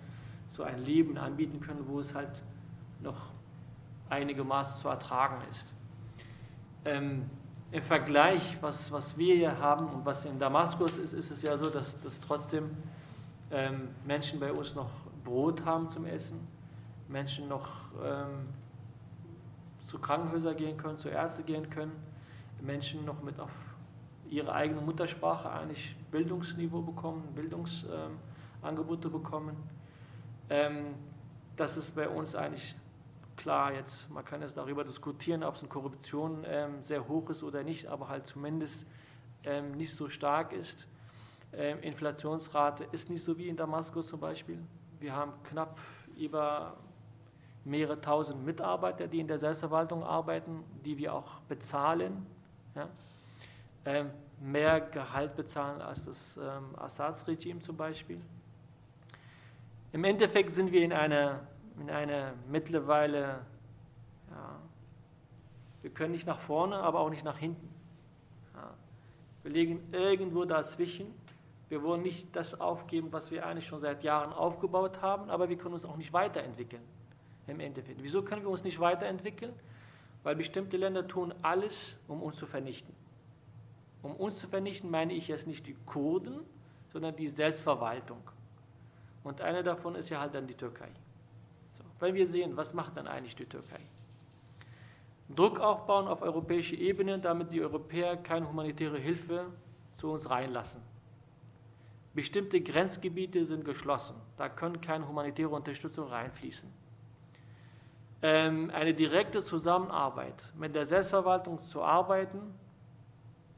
so 0.47 0.63
ein 0.63 0.79
Leben 0.83 1.17
anbieten 1.17 1.59
können, 1.59 1.85
wo 1.87 1.99
es 1.99 2.13
halt 2.13 2.43
noch 3.01 3.29
einigermaßen 4.09 4.79
zu 4.79 4.87
ertragen 4.89 5.37
ist 5.49 5.73
ähm, 6.85 7.29
im 7.71 7.83
Vergleich, 7.83 8.57
was, 8.61 8.91
was 8.91 9.17
wir 9.17 9.35
hier 9.35 9.57
haben 9.57 9.87
und 9.87 10.05
was 10.05 10.25
in 10.25 10.37
Damaskus 10.37 10.97
ist, 10.97 11.13
ist 11.13 11.31
es 11.31 11.41
ja 11.41 11.57
so, 11.57 11.69
dass, 11.69 11.99
dass 12.01 12.19
trotzdem 12.19 12.69
ähm, 13.49 13.89
Menschen 14.05 14.39
bei 14.39 14.51
uns 14.51 14.75
noch 14.75 14.89
Brot 15.23 15.63
haben 15.63 15.89
zum 15.89 16.05
Essen, 16.05 16.39
Menschen 17.07 17.47
noch 17.47 17.69
ähm, 18.03 18.49
zu 19.87 19.99
Krankenhäusern 19.99 20.57
gehen 20.57 20.77
können, 20.77 20.97
zu 20.97 21.09
Ärzten 21.09 21.45
gehen 21.45 21.69
können, 21.69 21.93
Menschen 22.61 23.05
noch 23.05 23.21
mit 23.23 23.39
auf 23.39 23.51
ihre 24.29 24.53
eigene 24.53 24.81
Muttersprache 24.81 25.49
eigentlich 25.49 25.95
Bildungsniveau 26.11 26.81
bekommen, 26.81 27.23
Bildungsangebote 27.35 29.09
bekommen. 29.09 29.55
Ähm, 30.49 30.95
das 31.55 31.77
ist 31.77 31.95
bei 31.95 32.07
uns 32.07 32.35
eigentlich 32.35 32.75
klar, 33.41 33.73
jetzt, 33.73 34.07
man 34.11 34.23
kann 34.23 34.41
jetzt 34.41 34.55
darüber 34.55 34.83
diskutieren, 34.83 35.43
ob 35.43 35.55
es 35.55 35.63
in 35.63 35.69
Korruption 35.69 36.45
ähm, 36.45 36.83
sehr 36.83 37.07
hoch 37.07 37.29
ist 37.31 37.41
oder 37.41 37.63
nicht, 37.63 37.87
aber 37.87 38.07
halt 38.07 38.27
zumindest 38.27 38.85
ähm, 39.43 39.71
nicht 39.71 39.95
so 39.95 40.09
stark 40.09 40.53
ist. 40.53 40.87
Ähm, 41.51 41.79
Inflationsrate 41.81 42.85
ist 42.91 43.09
nicht 43.09 43.23
so 43.23 43.35
wie 43.39 43.49
in 43.49 43.57
Damaskus 43.57 44.07
zum 44.07 44.19
Beispiel. 44.19 44.59
Wir 44.99 45.15
haben 45.15 45.33
knapp 45.43 45.79
über 46.15 46.77
mehrere 47.65 47.99
tausend 47.99 48.45
Mitarbeiter, 48.45 49.07
die 49.07 49.19
in 49.19 49.27
der 49.27 49.39
Selbstverwaltung 49.39 50.03
arbeiten, 50.03 50.63
die 50.85 50.97
wir 50.99 51.11
auch 51.11 51.39
bezahlen. 51.49 52.27
Ja? 52.75 52.87
Ähm, 53.85 54.11
mehr 54.39 54.81
Gehalt 54.81 55.35
bezahlen 55.35 55.81
als 55.81 56.05
das 56.05 56.37
ähm, 56.37 56.75
Assads-Regime 56.77 57.59
zum 57.59 57.75
Beispiel. 57.75 58.21
Im 59.93 60.03
Endeffekt 60.03 60.51
sind 60.51 60.71
wir 60.71 60.83
in 60.83 60.93
einer 60.93 61.39
in 61.81 61.89
einer 61.89 62.33
mittlerweile, 62.47 63.39
ja, 64.29 64.59
wir 65.81 65.89
können 65.89 66.11
nicht 66.11 66.27
nach 66.27 66.39
vorne, 66.39 66.77
aber 66.77 66.99
auch 66.99 67.09
nicht 67.09 67.25
nach 67.25 67.37
hinten. 67.37 67.67
Ja. 68.53 68.73
Wir 69.41 69.51
liegen 69.51 69.81
irgendwo 69.91 70.45
dazwischen. 70.45 71.13
Wir 71.69 71.81
wollen 71.81 72.03
nicht 72.03 72.35
das 72.35 72.59
aufgeben, 72.61 73.11
was 73.11 73.31
wir 73.31 73.45
eigentlich 73.45 73.65
schon 73.65 73.79
seit 73.79 74.03
Jahren 74.03 74.31
aufgebaut 74.31 75.01
haben, 75.01 75.29
aber 75.29 75.49
wir 75.49 75.57
können 75.57 75.73
uns 75.73 75.85
auch 75.85 75.97
nicht 75.97 76.13
weiterentwickeln 76.13 76.83
im 77.47 77.59
Endeffekt. 77.59 78.03
Wieso 78.03 78.21
können 78.21 78.43
wir 78.43 78.49
uns 78.49 78.63
nicht 78.63 78.79
weiterentwickeln? 78.79 79.53
Weil 80.23 80.35
bestimmte 80.35 80.77
Länder 80.77 81.07
tun 81.07 81.33
alles, 81.41 81.97
um 82.07 82.21
uns 82.21 82.37
zu 82.37 82.45
vernichten. 82.45 82.93
Um 84.03 84.15
uns 84.15 84.37
zu 84.37 84.47
vernichten 84.47 84.91
meine 84.91 85.13
ich 85.13 85.27
jetzt 85.29 85.47
nicht 85.47 85.65
die 85.65 85.75
Kurden, 85.85 86.41
sondern 86.93 87.15
die 87.15 87.29
Selbstverwaltung. 87.29 88.21
Und 89.23 89.41
eine 89.41 89.63
davon 89.63 89.95
ist 89.95 90.09
ja 90.09 90.19
halt 90.19 90.35
dann 90.35 90.45
die 90.45 90.53
Türkei. 90.53 90.89
Weil 92.01 92.15
wir 92.15 92.27
sehen, 92.27 92.57
was 92.57 92.73
macht 92.73 92.97
dann 92.97 93.07
eigentlich 93.07 93.35
die 93.35 93.45
Türkei? 93.45 93.79
Druck 95.29 95.59
aufbauen 95.59 96.07
auf 96.07 96.23
europäischer 96.23 96.75
Ebene, 96.75 97.19
damit 97.19 97.51
die 97.51 97.61
Europäer 97.61 98.17
keine 98.17 98.49
humanitäre 98.49 98.97
Hilfe 98.97 99.45
zu 99.93 100.11
uns 100.11 100.27
reinlassen. 100.29 100.81
Bestimmte 102.13 102.59
Grenzgebiete 102.59 103.45
sind 103.45 103.63
geschlossen, 103.63 104.15
da 104.35 104.49
können 104.49 104.81
keine 104.81 105.07
humanitäre 105.07 105.49
Unterstützung 105.49 106.07
reinfließen. 106.07 106.69
Ähm, 108.23 108.71
eine 108.73 108.93
direkte 108.95 109.43
Zusammenarbeit 109.43 110.51
mit 110.57 110.75
der 110.75 110.85
Selbstverwaltung 110.85 111.61
zu 111.63 111.83
arbeiten, 111.83 112.39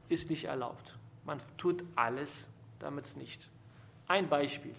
ist 0.08 0.28
nicht 0.28 0.44
erlaubt. 0.44 0.98
Man 1.24 1.38
tut 1.56 1.82
alles, 1.96 2.52
damit 2.78 3.06
es 3.06 3.16
nicht. 3.16 3.50
Ein 4.06 4.28
Beispiel. 4.28 4.74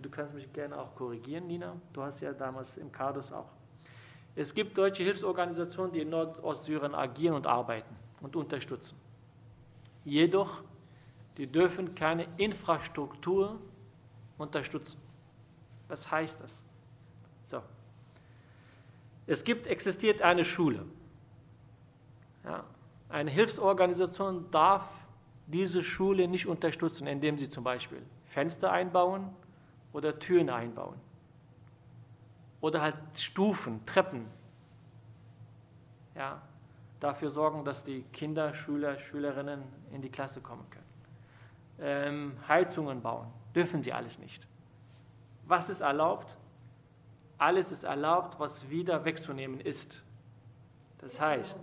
Du 0.00 0.08
kannst 0.08 0.34
mich 0.34 0.52
gerne 0.52 0.78
auch 0.78 0.94
korrigieren, 0.94 1.46
Nina. 1.46 1.76
Du 1.92 2.02
hast 2.02 2.20
ja 2.20 2.32
damals 2.32 2.78
im 2.78 2.90
Kardus 2.90 3.32
auch 3.32 3.50
es 4.34 4.54
gibt 4.54 4.78
deutsche 4.78 5.02
Hilfsorganisationen, 5.02 5.92
die 5.92 6.00
in 6.00 6.10
Nordostsyrien 6.10 6.94
agieren 6.94 7.34
und 7.34 7.46
arbeiten 7.46 7.94
und 8.20 8.34
unterstützen. 8.34 8.96
Jedoch, 10.04 10.62
die 11.36 11.46
dürfen 11.46 11.94
keine 11.94 12.26
Infrastruktur 12.38 13.58
unterstützen. 14.38 14.98
Was 15.88 16.10
heißt 16.10 16.40
das? 16.40 16.60
So. 17.46 17.62
Es 19.26 19.44
gibt, 19.44 19.66
existiert 19.66 20.22
eine 20.22 20.44
Schule. 20.44 20.86
Ja. 22.44 22.64
Eine 23.08 23.30
Hilfsorganisation 23.30 24.50
darf 24.50 24.88
diese 25.46 25.84
Schule 25.84 26.26
nicht 26.26 26.46
unterstützen, 26.46 27.06
indem 27.06 27.36
sie 27.36 27.50
zum 27.50 27.62
Beispiel 27.62 28.00
Fenster 28.24 28.72
einbauen 28.72 29.28
oder 29.92 30.18
Türen 30.18 30.50
einbauen 30.50 30.98
oder 32.62 32.80
halt 32.80 32.96
Stufen, 33.14 33.84
Treppen. 33.84 34.26
Ja, 36.14 36.40
dafür 37.00 37.28
sorgen, 37.28 37.64
dass 37.64 37.84
die 37.84 38.02
Kinder, 38.12 38.54
Schüler, 38.54 38.98
Schülerinnen 38.98 39.62
in 39.92 40.00
die 40.00 40.08
Klasse 40.08 40.40
kommen 40.40 40.64
können. 40.70 40.84
Ähm, 41.80 42.36
Heizungen 42.48 43.02
bauen, 43.02 43.26
dürfen 43.54 43.82
sie 43.82 43.92
alles 43.92 44.18
nicht. 44.18 44.46
Was 45.46 45.68
ist 45.68 45.80
erlaubt? 45.80 46.38
Alles 47.36 47.72
ist 47.72 47.82
erlaubt, 47.82 48.38
was 48.38 48.70
wieder 48.70 49.04
wegzunehmen 49.04 49.60
ist. 49.60 50.02
Das 50.98 51.20
heißt, 51.20 51.58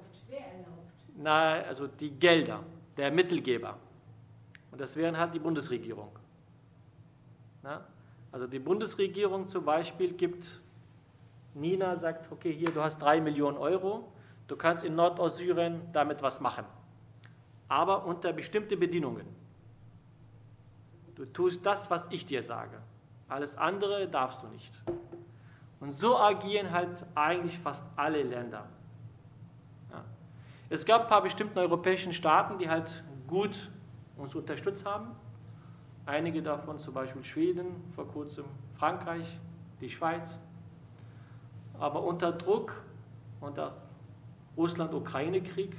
na, 1.15 1.61
also 1.61 1.87
die 1.87 2.11
Gelder, 2.11 2.61
der 2.97 3.11
Mittelgeber. 3.11 3.77
Und 4.71 4.81
das 4.81 4.97
wären 4.97 5.17
halt 5.17 5.33
die 5.33 5.39
Bundesregierung. 5.39 6.11
Na? 7.63 7.85
Also 8.31 8.47
die 8.47 8.59
Bundesregierung 8.59 9.47
zum 9.47 9.65
Beispiel 9.65 10.13
gibt 10.13 10.61
Nina 11.55 11.95
sagt, 11.95 12.31
okay, 12.31 12.53
hier, 12.53 12.71
du 12.71 12.81
hast 12.81 12.99
drei 12.99 13.19
Millionen 13.19 13.57
Euro, 13.57 14.11
du 14.47 14.55
kannst 14.55 14.83
in 14.83 14.95
Nordostsyrien 14.95 15.81
damit 15.91 16.21
was 16.21 16.39
machen. 16.39 16.65
Aber 17.67 18.05
unter 18.05 18.33
bestimmte 18.33 18.77
Bedingungen. 18.77 19.25
Du 21.15 21.25
tust 21.25 21.65
das, 21.65 21.89
was 21.89 22.07
ich 22.11 22.25
dir 22.25 22.43
sage. 22.43 22.79
Alles 23.27 23.57
andere 23.57 24.07
darfst 24.07 24.41
du 24.41 24.47
nicht. 24.47 24.73
Und 25.79 25.93
so 25.93 26.17
agieren 26.17 26.71
halt 26.71 27.05
eigentlich 27.15 27.57
fast 27.59 27.85
alle 27.95 28.23
Länder. 28.23 28.67
Ja. 29.91 30.03
Es 30.69 30.85
gab 30.85 31.03
ein 31.03 31.07
paar 31.07 31.23
bestimmte 31.23 31.59
europäischen 31.59 32.13
Staaten, 32.13 32.57
die 32.57 32.69
halt 32.69 33.03
gut 33.27 33.69
uns 34.17 34.35
unterstützt 34.35 34.85
haben. 34.85 35.15
Einige 36.09 36.41
davon, 36.41 36.79
zum 36.79 36.95
Beispiel 36.95 37.23
Schweden, 37.23 37.67
vor 37.93 38.07
kurzem 38.07 38.45
Frankreich, 38.73 39.39
die 39.79 39.91
Schweiz 39.91 40.39
aber 41.79 42.03
unter 42.03 42.31
Druck, 42.31 42.73
unter 43.39 43.75
Russland-Ukraine-Krieg 44.57 45.75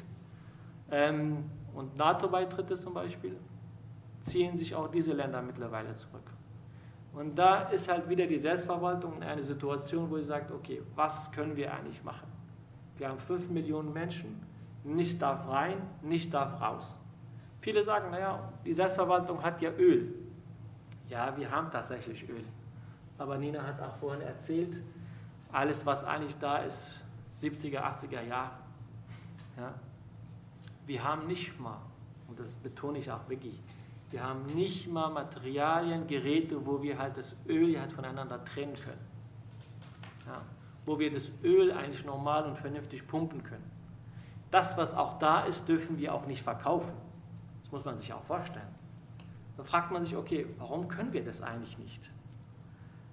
ähm, 0.93 1.51
und 1.75 1.97
NATO-Beitritte 1.97 2.77
zum 2.77 2.95
Beispiel, 2.95 3.37
ziehen 4.23 4.57
sich 4.57 4.73
auch 4.73 4.89
diese 4.89 5.15
Länder 5.15 5.43
mittlerweile 5.43 5.95
zurück. 5.97 6.31
Und 7.13 7.37
da 7.37 7.63
ist 7.63 7.91
halt 7.91 8.09
wieder 8.09 8.29
die 8.29 8.39
Selbstverwaltung 8.39 9.17
in 9.17 9.25
einer 9.25 9.43
Situation, 9.43 10.09
wo 10.11 10.17
sie 10.17 10.23
sagt, 10.23 10.53
okay, 10.53 10.81
was 10.95 11.33
können 11.33 11.57
wir 11.57 11.75
eigentlich 11.75 12.05
machen? 12.05 12.29
Wir 12.99 13.09
haben 13.09 13.19
5 13.19 13.51
Millionen 13.51 13.93
Menschen, 13.93 14.41
nicht 14.85 15.21
darf 15.21 15.49
rein, 15.49 15.79
nicht 16.03 16.33
darf 16.33 16.61
raus. 16.61 16.97
Viele 17.61 17.83
sagen, 17.83 18.13
naja, 18.13 18.53
die 18.65 18.73
Selbstverwaltung 18.73 19.43
hat 19.43 19.61
ja 19.61 19.71
Öl. 19.73 20.20
Ja, 21.11 21.37
wir 21.37 21.51
haben 21.51 21.71
tatsächlich 21.73 22.29
Öl. 22.29 22.45
Aber 23.19 23.37
Nina 23.37 23.63
hat 23.63 23.83
auch 23.83 23.97
vorhin 23.97 24.23
erzählt, 24.23 24.81
alles, 25.53 25.85
was 25.85 26.05
eigentlich 26.05 26.39
da 26.39 26.59
ist, 26.59 26.99
70er, 27.35 27.81
80er 27.81 28.23
Jahre. 28.23 28.53
Ja? 29.57 29.75
Wir 30.87 31.03
haben 31.03 31.27
nicht 31.27 31.59
mal, 31.59 31.79
und 32.29 32.39
das 32.39 32.55
betone 32.57 32.99
ich 32.99 33.11
auch 33.11 33.29
wirklich, 33.29 33.61
wir 34.11 34.23
haben 34.23 34.47
nicht 34.47 34.89
mal 34.89 35.11
Materialien, 35.11 36.07
Geräte, 36.07 36.65
wo 36.65 36.81
wir 36.81 36.99
halt 36.99 37.17
das 37.17 37.35
Öl 37.49 37.79
halt 37.79 37.93
voneinander 37.93 38.45
trennen 38.45 38.75
können. 38.75 39.07
Ja? 40.27 40.41
Wo 40.87 40.99
wir 40.99 41.13
das 41.13 41.29
Öl 41.43 41.73
eigentlich 41.73 42.05
normal 42.05 42.45
und 42.47 42.57
vernünftig 42.57 43.07
pumpen 43.07 43.43
können. 43.43 43.69
Das, 44.53 44.77
was 44.77 44.95
auch 44.95 45.19
da 45.19 45.45
ist, 45.45 45.69
dürfen 45.69 45.99
wir 45.99 46.15
auch 46.15 46.27
nicht 46.27 46.43
verkaufen. 46.43 46.97
Das 47.63 47.73
muss 47.73 47.85
man 47.85 47.99
sich 47.99 48.13
auch 48.13 48.23
vorstellen. 48.23 48.80
Dann 49.61 49.67
fragt 49.67 49.91
man 49.91 50.03
sich, 50.03 50.17
okay, 50.17 50.47
warum 50.57 50.89
können 50.89 51.13
wir 51.13 51.23
das 51.23 51.43
eigentlich 51.43 51.77
nicht? 51.77 52.11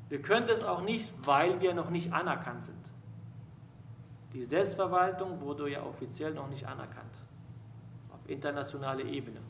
Wir 0.08 0.22
können 0.22 0.48
das 0.48 0.64
auch 0.64 0.82
nicht, 0.82 1.14
weil 1.28 1.60
wir 1.60 1.74
noch 1.74 1.90
nicht 1.90 2.14
anerkannt 2.14 2.64
sind. 2.64 2.86
Die 4.32 4.46
Selbstverwaltung 4.46 5.42
wurde 5.42 5.70
ja 5.70 5.84
offiziell 5.84 6.34
noch 6.34 6.48
nicht 6.48 6.66
anerkannt, 6.66 7.12
auf 8.14 8.30
internationaler 8.30 9.04
Ebene. 9.04 9.42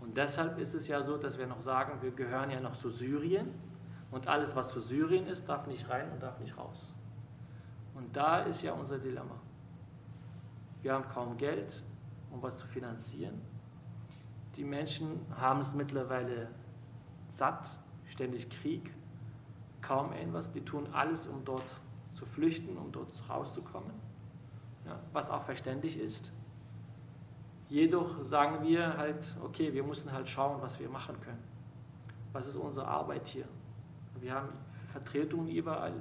Und 0.00 0.16
deshalb 0.16 0.58
ist 0.58 0.74
es 0.74 0.88
ja 0.88 1.00
so, 1.00 1.16
dass 1.16 1.38
wir 1.38 1.46
noch 1.46 1.60
sagen, 1.60 2.02
wir 2.02 2.10
gehören 2.10 2.50
ja 2.50 2.58
noch 2.58 2.76
zu 2.76 2.90
Syrien 2.90 3.54
und 4.10 4.26
alles, 4.26 4.56
was 4.56 4.72
zu 4.72 4.80
Syrien 4.80 5.28
ist, 5.28 5.48
darf 5.48 5.68
nicht 5.68 5.88
rein 5.88 6.10
und 6.10 6.20
darf 6.20 6.40
nicht 6.40 6.58
raus. 6.58 6.92
Und 7.94 8.16
da 8.16 8.40
ist 8.40 8.62
ja 8.62 8.72
unser 8.72 8.98
Dilemma. 8.98 9.38
Wir 10.82 10.92
haben 10.92 11.08
kaum 11.08 11.36
Geld, 11.36 11.84
um 12.32 12.42
was 12.42 12.58
zu 12.58 12.66
finanzieren. 12.66 13.40
Die 14.60 14.66
Menschen 14.66 15.24
haben 15.40 15.60
es 15.60 15.72
mittlerweile 15.72 16.48
satt, 17.30 17.66
ständig 18.04 18.50
Krieg, 18.50 18.92
kaum 19.80 20.12
etwas. 20.12 20.52
Die 20.52 20.60
tun 20.60 20.86
alles, 20.92 21.26
um 21.26 21.42
dort 21.46 21.64
zu 22.12 22.26
flüchten, 22.26 22.76
um 22.76 22.92
dort 22.92 23.08
rauszukommen, 23.26 23.90
ja, 24.84 25.00
was 25.14 25.30
auch 25.30 25.44
verständlich 25.44 25.98
ist. 25.98 26.30
Jedoch 27.70 28.22
sagen 28.22 28.62
wir 28.62 28.98
halt, 28.98 29.34
okay, 29.42 29.72
wir 29.72 29.82
müssen 29.82 30.12
halt 30.12 30.28
schauen, 30.28 30.60
was 30.60 30.78
wir 30.78 30.90
machen 30.90 31.18
können. 31.22 31.42
Was 32.34 32.46
ist 32.46 32.56
unsere 32.56 32.86
Arbeit 32.86 33.28
hier? 33.28 33.46
Wir 34.20 34.34
haben 34.34 34.50
Vertretungen 34.92 35.48
überall. 35.48 35.94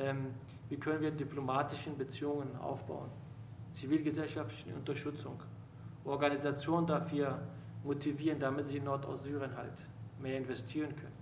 Ähm, 0.00 0.34
wie 0.68 0.76
können 0.76 1.02
wir 1.02 1.12
diplomatische 1.12 1.90
Beziehungen 1.90 2.56
aufbauen? 2.56 3.10
Zivilgesellschaftliche 3.74 4.74
Unterstützung. 4.74 5.40
Organisationen 6.04 6.88
dafür 6.88 7.40
motivieren, 7.84 8.40
damit 8.40 8.68
sie 8.68 8.76
in 8.76 8.84
Nordostsyrien 8.84 9.56
halt 9.56 9.72
mehr 10.20 10.36
investieren 10.36 10.94
können. 10.96 11.20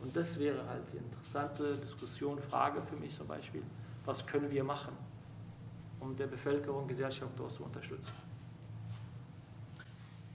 Und 0.00 0.14
das 0.16 0.38
wäre 0.38 0.66
halt 0.68 0.82
die 0.92 0.96
interessante 0.96 1.76
Diskussion, 1.76 2.38
Frage 2.50 2.82
für 2.82 2.96
mich 2.96 3.16
zum 3.16 3.26
Beispiel, 3.26 3.62
was 4.04 4.26
können 4.26 4.50
wir 4.50 4.64
machen, 4.64 4.96
um 6.00 6.16
der 6.16 6.26
Bevölkerung, 6.26 6.88
Gesellschaft 6.88 7.32
dort 7.36 7.52
zu 7.52 7.64
unterstützen. 7.64 8.12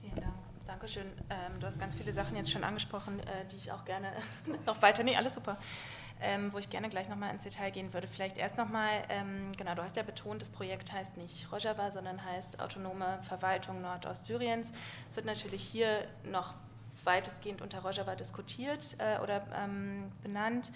Vielen 0.00 0.14
Dank. 0.16 0.34
Dankeschön. 0.66 1.06
Ähm, 1.30 1.60
du 1.60 1.66
hast 1.66 1.80
ganz 1.80 1.94
viele 1.94 2.12
Sachen 2.12 2.36
jetzt 2.36 2.50
schon 2.50 2.64
angesprochen, 2.64 3.18
äh, 3.20 3.44
die 3.52 3.56
ich 3.56 3.72
auch 3.72 3.84
gerne 3.84 4.12
noch 4.66 4.80
weiter, 4.80 5.02
nee, 5.02 5.16
alles 5.16 5.34
super, 5.34 5.56
ähm, 6.20 6.52
wo 6.52 6.58
ich 6.58 6.70
gerne 6.70 6.88
gleich 6.88 7.08
nochmal 7.08 7.32
ins 7.32 7.44
Detail 7.44 7.70
gehen 7.70 7.92
würde. 7.92 8.06
Vielleicht 8.06 8.38
erst 8.38 8.56
nochmal, 8.56 9.02
ähm, 9.08 9.52
genau, 9.56 9.74
du 9.74 9.82
hast 9.82 9.96
ja 9.96 10.02
betont, 10.02 10.42
das 10.42 10.50
Projekt 10.50 10.92
heißt 10.92 11.16
nicht 11.16 11.50
Rojava, 11.52 11.90
sondern 11.90 12.24
heißt 12.24 12.60
Autonome 12.60 13.20
Verwaltung 13.22 13.80
Nordostsyriens. 13.80 14.72
Es 15.08 15.16
wird 15.16 15.26
natürlich 15.26 15.62
hier 15.62 16.06
noch 16.30 16.54
weitestgehend 17.04 17.62
unter 17.62 17.80
Rojava 17.80 18.14
diskutiert 18.14 18.96
äh, 18.98 19.22
oder 19.22 19.46
ähm, 19.54 20.10
benannt. 20.22 20.72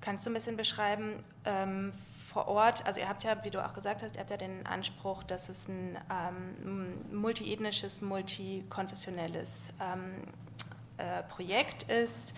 Kannst 0.00 0.26
du 0.26 0.30
ein 0.30 0.34
bisschen 0.34 0.56
beschreiben, 0.56 1.20
ähm, 1.44 1.92
vor 2.32 2.48
Ort, 2.48 2.84
also 2.86 2.98
ihr 2.98 3.08
habt 3.08 3.24
ja, 3.24 3.44
wie 3.44 3.50
du 3.50 3.64
auch 3.64 3.74
gesagt 3.74 4.02
hast, 4.02 4.16
ihr 4.16 4.20
habt 4.20 4.30
ja 4.30 4.36
den 4.36 4.66
Anspruch, 4.66 5.22
dass 5.22 5.48
es 5.48 5.68
ein 5.68 5.98
ähm, 6.10 7.16
multiethnisches, 7.20 8.00
multikonfessionelles 8.00 9.74
ähm, 9.80 10.14
äh, 10.96 11.22
Projekt 11.24 11.84
ist. 11.84 12.34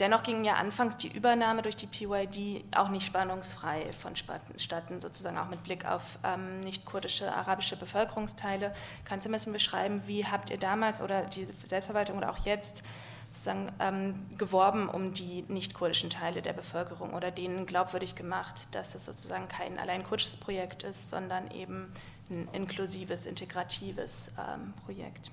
Dennoch 0.00 0.24
ging 0.24 0.44
ja 0.44 0.54
anfangs 0.54 0.96
die 0.96 1.08
Übernahme 1.08 1.62
durch 1.62 1.76
die 1.76 1.86
PYD 1.86 2.64
auch 2.76 2.88
nicht 2.88 3.06
spannungsfrei 3.06 3.92
vonstatten, 3.92 4.98
sozusagen 4.98 5.38
auch 5.38 5.48
mit 5.48 5.62
Blick 5.62 5.86
auf 5.86 6.18
ähm, 6.24 6.60
nicht-kurdische 6.60 7.32
arabische 7.32 7.76
Bevölkerungsteile. 7.76 8.72
Kannst 9.04 9.24
du 9.24 9.30
ein 9.30 9.32
bisschen 9.32 9.52
beschreiben, 9.52 10.02
wie 10.06 10.26
habt 10.26 10.50
ihr 10.50 10.58
damals 10.58 11.00
oder 11.00 11.22
die 11.22 11.46
Selbstverwaltung 11.64 12.18
oder 12.18 12.30
auch 12.30 12.38
jetzt 12.38 12.82
sozusagen 13.30 13.70
ähm, 13.78 14.26
geworben 14.36 14.88
um 14.88 15.14
die 15.14 15.44
nicht-kurdischen 15.48 16.10
Teile 16.10 16.42
der 16.42 16.52
Bevölkerung 16.52 17.14
oder 17.14 17.30
denen 17.30 17.64
glaubwürdig 17.66 18.16
gemacht, 18.16 18.74
dass 18.74 18.94
es 18.94 19.06
sozusagen 19.06 19.48
kein 19.48 19.78
allein 19.78 20.02
kurdisches 20.02 20.36
Projekt 20.36 20.82
ist, 20.82 21.10
sondern 21.10 21.50
eben 21.52 21.92
ein 22.30 22.48
inklusives, 22.52 23.26
integratives 23.26 24.30
ähm, 24.38 24.72
Projekt. 24.84 25.30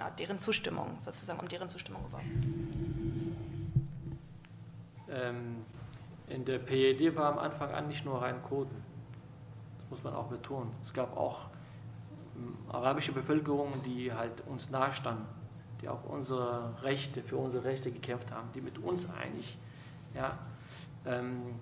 Genau, 0.00 0.12
deren 0.18 0.38
Zustimmung, 0.38 0.98
sozusagen 0.98 1.40
um 1.40 1.48
deren 1.48 1.68
Zustimmung 1.68 2.02
geworben. 2.04 3.84
Ähm, 5.10 5.56
in 6.28 6.46
der 6.46 6.58
PED 6.58 7.14
war 7.14 7.30
am 7.30 7.38
Anfang 7.38 7.70
an 7.70 7.86
nicht 7.86 8.06
nur 8.06 8.22
rein 8.22 8.42
Kurden. 8.42 8.82
Das 9.76 9.90
muss 9.90 10.02
man 10.02 10.14
auch 10.14 10.28
betonen. 10.28 10.72
Es 10.82 10.94
gab 10.94 11.14
auch 11.14 11.48
ähm, 12.34 12.56
arabische 12.70 13.12
Bevölkerungen, 13.12 13.82
die 13.82 14.10
halt 14.10 14.42
uns 14.46 14.70
nahestanden 14.70 15.26
die 15.82 15.88
auch 15.88 16.04
unsere 16.04 16.82
Rechte, 16.82 17.22
für 17.22 17.36
unsere 17.36 17.64
Rechte 17.64 17.90
gekämpft 17.90 18.30
haben, 18.32 18.48
die 18.54 18.60
mit 18.60 18.78
uns 18.78 19.08
eigentlich 19.10 19.56
ja, 20.14 20.38
ähm, 21.06 21.54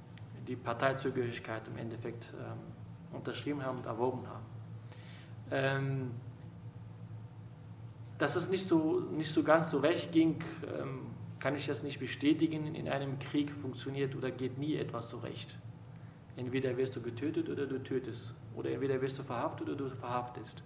die 0.46 0.57
Parteizugehörigkeit 0.57 1.62
im 1.68 1.77
Endeffekt 1.77 2.33
ähm, 2.35 3.16
unterschrieben 3.16 3.64
haben 3.64 3.79
und 3.79 3.87
erworben 3.87 4.27
haben. 4.27 4.44
Ähm, 5.51 6.11
dass 8.19 8.37
es 8.37 8.49
nicht 8.51 8.67
so, 8.67 9.01
nicht 9.13 9.33
so 9.33 9.43
ganz 9.43 9.71
so 9.71 9.79
recht 9.79 10.13
ging, 10.13 10.43
ähm, 10.67 11.07
kann 11.39 11.55
ich 11.55 11.67
das 11.67 11.83
nicht 11.83 12.01
bestätigen. 12.01 12.75
In 12.75 12.89
einem 12.89 13.19
Krieg 13.19 13.51
funktioniert 13.51 14.17
oder 14.17 14.31
geht 14.31 14.59
nie 14.59 14.77
etwas 14.77 15.09
so 15.09 15.19
recht. 15.19 15.57
Entweder 16.37 16.77
wirst 16.77 16.97
du 16.97 17.01
getötet 17.01 17.49
oder 17.49 17.67
du 17.67 17.83
tötest. 17.83 18.35
Oder 18.57 18.71
entweder 18.71 19.01
wirst 19.01 19.19
du 19.19 19.23
verhaftet 19.23 19.69
oder 19.69 19.77
du 19.77 19.91
verhaftest. 19.91 20.63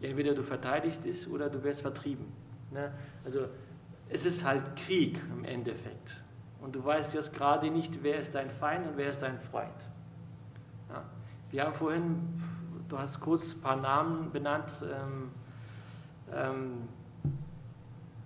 Entweder 0.00 0.34
du 0.34 0.42
verteidigst 0.42 1.28
oder 1.28 1.50
du 1.50 1.62
wirst 1.64 1.82
vertrieben. 1.82 2.26
Ne? 2.70 2.92
Also 3.24 3.46
es 4.08 4.24
ist 4.24 4.44
halt 4.44 4.76
Krieg 4.76 5.20
im 5.36 5.44
Endeffekt. 5.44 6.22
Und 6.60 6.74
du 6.74 6.84
weißt 6.84 7.14
jetzt 7.14 7.34
gerade 7.34 7.70
nicht, 7.70 8.02
wer 8.02 8.18
ist 8.18 8.34
dein 8.34 8.50
Feind 8.50 8.86
und 8.86 8.96
wer 8.96 9.10
ist 9.10 9.22
dein 9.22 9.38
Freund. 9.40 9.88
Ja. 10.88 11.04
Wir 11.50 11.64
haben 11.64 11.74
vorhin, 11.74 12.40
du 12.88 12.98
hast 12.98 13.20
kurz 13.20 13.54
ein 13.54 13.60
paar 13.60 13.76
Namen 13.76 14.30
benannt, 14.30 14.72
ähm, 14.82 15.30
ähm, 16.34 16.88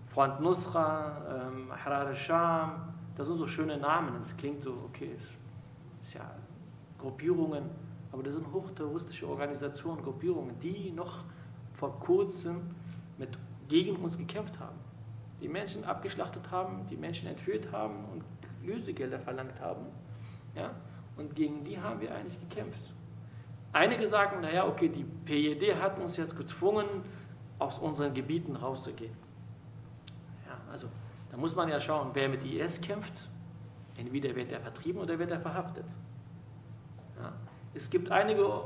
Front 0.07 0.41
Nusra, 0.41 1.49
ähm, 1.49 1.73
Harar 1.73 2.15
Sham, 2.15 2.93
das 3.17 3.27
sind 3.27 3.39
so 3.39 3.47
schöne 3.47 3.77
Namen. 3.79 4.17
Es 4.21 4.37
klingt 4.37 4.63
so, 4.63 4.73
okay, 4.87 5.11
es 5.17 5.37
ist 6.03 6.15
ja 6.15 6.31
Gruppierungen, 6.99 7.65
aber 8.13 8.23
das 8.23 8.35
sind 8.35 8.53
hochterroristische 8.53 9.27
Organisationen, 9.29 10.03
Gruppierungen, 10.03 10.59
die 10.61 10.91
noch 10.91 11.25
vor 11.73 11.99
kurzem 11.99 12.61
mit 13.19 13.39
gegen 13.69 13.97
uns 13.97 14.19
gekämpft 14.19 14.59
haben, 14.61 14.77
die 15.41 15.49
Menschen 15.49 15.85
abgeschlachtet 15.85 16.51
haben, 16.51 16.87
die 16.89 16.97
Menschen 16.97 17.29
entführt 17.29 17.73
haben 17.73 18.05
und 18.13 18.23
Lösegelder 18.67 19.19
verlangt 19.19 19.59
haben. 19.61 19.87
Ja? 20.55 20.71
Und 21.17 21.35
gegen 21.35 21.65
die 21.65 21.79
haben 21.79 22.01
wir 22.01 22.15
eigentlich 22.15 22.39
gekämpft. 22.39 22.83
Einige 23.73 24.07
sagen, 24.07 24.43
naja, 24.43 24.67
okay, 24.67 24.89
die 24.89 25.05
PED 25.05 25.77
hat 25.81 25.99
uns 25.99 26.19
jetzt 26.19 26.37
gezwungen, 26.37 26.87
aus 27.63 27.79
unseren 27.79 28.13
Gebieten 28.15 28.57
rauszugehen. 28.57 29.15
Ja, 30.47 30.57
also 30.71 30.89
da 31.31 31.37
muss 31.37 31.55
man 31.55 31.69
ja 31.69 31.81
schauen, 31.81 32.11
wer 32.13 32.29
mit 32.29 32.45
IS 32.45 32.81
kämpft. 32.81 33.31
Entweder 33.97 34.35
wird 34.35 34.51
er 34.53 34.61
vertrieben 34.61 35.01
oder 35.01 35.19
wird 35.19 35.31
er 35.31 35.41
verhaftet. 35.41 35.87
Ja. 37.21 37.33
Es 37.75 37.89
gibt 37.89 38.11
einige 38.11 38.65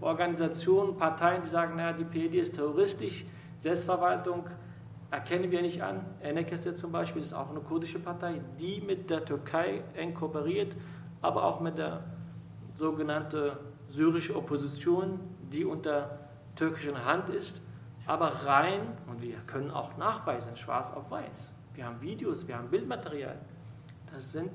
Organisationen, 0.00 0.96
Parteien, 0.96 1.42
die 1.42 1.48
sagen, 1.48 1.76
naja, 1.76 1.92
die 1.92 2.04
PED 2.04 2.34
ist 2.34 2.54
terroristisch, 2.54 3.24
Selbstverwaltung 3.56 4.44
erkennen 5.10 5.50
wir 5.50 5.60
nicht 5.60 5.82
an. 5.82 6.04
Ennekeste 6.20 6.76
zum 6.76 6.92
Beispiel 6.92 7.20
ist 7.20 7.34
auch 7.34 7.50
eine 7.50 7.60
kurdische 7.60 7.98
Partei, 7.98 8.40
die 8.58 8.80
mit 8.80 9.10
der 9.10 9.24
Türkei 9.24 9.82
eng 9.94 10.14
kooperiert, 10.14 10.74
aber 11.20 11.44
auch 11.44 11.60
mit 11.60 11.76
der 11.76 12.04
sogenannten 12.78 13.52
syrischen 13.88 14.36
Opposition, 14.36 15.20
die 15.52 15.64
unter 15.64 16.18
türkischer 16.56 17.04
Hand 17.04 17.28
ist, 17.28 17.60
aber 18.10 18.44
rein, 18.44 18.98
und 19.06 19.22
wir 19.22 19.36
können 19.46 19.70
auch 19.70 19.96
nachweisen, 19.96 20.56
schwarz 20.56 20.90
auf 20.90 21.12
weiß. 21.12 21.52
Wir 21.74 21.86
haben 21.86 22.00
Videos, 22.00 22.48
wir 22.48 22.58
haben 22.58 22.68
Bildmaterial. 22.68 23.38
Das 24.12 24.32
sind 24.32 24.50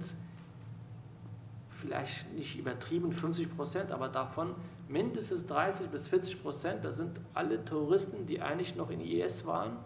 vielleicht 1.65 2.33
nicht 2.33 2.59
übertrieben 2.59 3.13
50 3.13 3.55
Prozent, 3.55 3.91
aber 3.93 4.09
davon 4.09 4.55
mindestens 4.89 5.45
30 5.45 5.87
bis 5.87 6.09
40 6.09 6.43
Prozent, 6.43 6.83
das 6.83 6.97
sind 6.97 7.21
alle 7.33 7.63
Terroristen, 7.63 8.25
die 8.25 8.41
eigentlich 8.41 8.75
noch 8.75 8.89
in 8.89 8.99
IS 8.99 9.45
waren. 9.45 9.77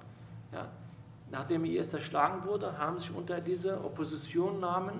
Ja. 0.51 0.67
Nachdem 1.29 1.63
IS 1.63 1.91
zerschlagen 1.91 2.45
wurde, 2.45 2.75
haben 2.75 2.97
sich 2.97 3.13
unter 3.13 3.39
diese 3.39 3.84
Oppositionnamen 3.84 4.95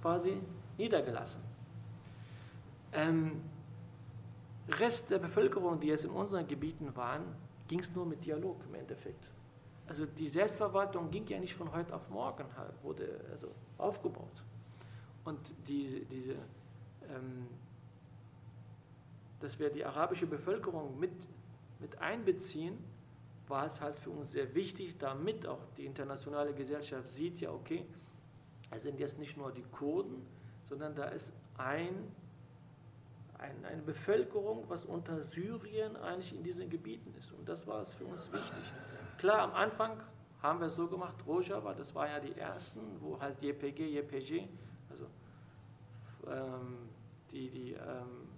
quasi 0.00 0.40
niedergelassen. 0.78 1.42
Ähm, 2.94 3.42
Rest 4.70 5.10
der 5.10 5.18
Bevölkerung, 5.18 5.80
die 5.80 5.88
jetzt 5.88 6.06
in 6.06 6.12
unseren 6.12 6.48
Gebieten 6.48 6.96
waren, 6.96 7.22
ging 7.68 7.80
es 7.80 7.94
nur 7.94 8.06
mit 8.06 8.24
Dialog 8.24 8.60
im 8.68 8.74
Endeffekt. 8.74 9.30
Also 9.86 10.04
die 10.06 10.28
Selbstverwaltung 10.28 11.10
ging 11.10 11.26
ja 11.26 11.38
nicht 11.38 11.54
von 11.54 11.72
heute 11.72 11.94
auf 11.94 12.08
morgen, 12.08 12.44
wurde 12.82 13.20
also 13.30 13.48
aufgebaut. 13.78 14.42
Und 15.24 15.38
die, 15.68 16.04
diese 16.10 16.36
ähm, 17.08 17.46
dass 19.40 19.58
wir 19.58 19.70
die 19.70 19.84
arabische 19.84 20.26
Bevölkerung 20.26 20.98
mit, 20.98 21.12
mit 21.78 21.98
einbeziehen, 22.00 22.78
war 23.48 23.66
es 23.66 23.80
halt 23.80 23.98
für 23.98 24.10
uns 24.10 24.32
sehr 24.32 24.54
wichtig, 24.54 24.98
damit 24.98 25.46
auch 25.46 25.60
die 25.76 25.84
internationale 25.84 26.52
Gesellschaft 26.52 27.08
sieht, 27.10 27.40
ja, 27.40 27.52
okay, 27.52 27.86
es 28.70 28.82
sind 28.82 28.98
jetzt 28.98 29.18
nicht 29.18 29.36
nur 29.36 29.52
die 29.52 29.62
Kurden, 29.62 30.26
sondern 30.68 30.96
da 30.96 31.04
ist 31.04 31.32
ein, 31.56 32.10
ein, 33.38 33.64
eine 33.64 33.82
Bevölkerung, 33.82 34.64
was 34.68 34.84
unter 34.84 35.22
Syrien 35.22 35.96
eigentlich 35.96 36.34
in 36.34 36.42
diesen 36.42 36.70
Gebieten 36.70 37.14
ist. 37.18 37.32
Und 37.32 37.48
das 37.48 37.66
war 37.66 37.82
es 37.82 37.92
für 37.92 38.04
uns 38.04 38.32
wichtig. 38.32 38.72
Klar, 39.18 39.40
am 39.40 39.52
Anfang 39.52 40.00
haben 40.42 40.60
wir 40.60 40.66
es 40.66 40.76
so 40.76 40.86
gemacht, 40.86 41.14
Rojava, 41.26 41.74
das 41.74 41.94
war 41.94 42.08
ja 42.08 42.20
die 42.20 42.38
ersten, 42.38 42.80
wo 43.00 43.18
halt 43.18 43.42
JPG, 43.42 43.88
JPG, 43.88 44.48
also 44.90 45.06
ähm, 46.30 46.88
die, 47.30 47.50
die 47.50 47.72
ähm, 47.72 48.28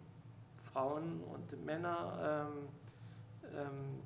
Frauen 0.73 1.23
und 1.25 1.65
Männer, 1.65 2.47
ähm, 2.49 2.69
ähm, 3.55 4.03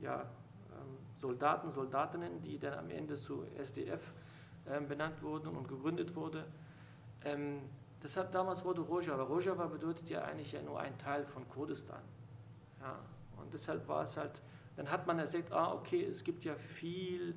ja, 0.00 0.20
ähm, 0.20 0.98
Soldaten, 1.16 1.72
Soldatinnen, 1.72 2.40
die 2.42 2.58
dann 2.58 2.74
am 2.74 2.90
Ende 2.90 3.16
zu 3.16 3.44
SDF 3.56 4.12
ähm, 4.68 4.86
benannt 4.86 5.20
wurden 5.22 5.48
und 5.48 5.66
gegründet 5.68 6.14
wurde. 6.14 6.44
Deshalb 8.02 8.30
damals 8.32 8.64
wurde 8.64 8.80
Rojava. 8.80 9.24
Rojava 9.24 9.66
bedeutet 9.66 10.08
ja 10.08 10.22
eigentlich 10.22 10.52
ja 10.52 10.62
nur 10.62 10.78
ein 10.78 10.96
Teil 10.98 11.24
von 11.24 11.48
Kurdistan. 11.48 12.00
Ja, 12.80 12.98
und 13.36 13.52
deshalb 13.52 13.88
war 13.88 14.04
es 14.04 14.16
halt, 14.16 14.40
dann 14.76 14.90
hat 14.90 15.06
man 15.06 15.18
gesagt, 15.18 15.52
ah, 15.52 15.72
okay, 15.74 16.04
es 16.04 16.22
gibt 16.22 16.44
ja 16.44 16.54
viel 16.54 17.34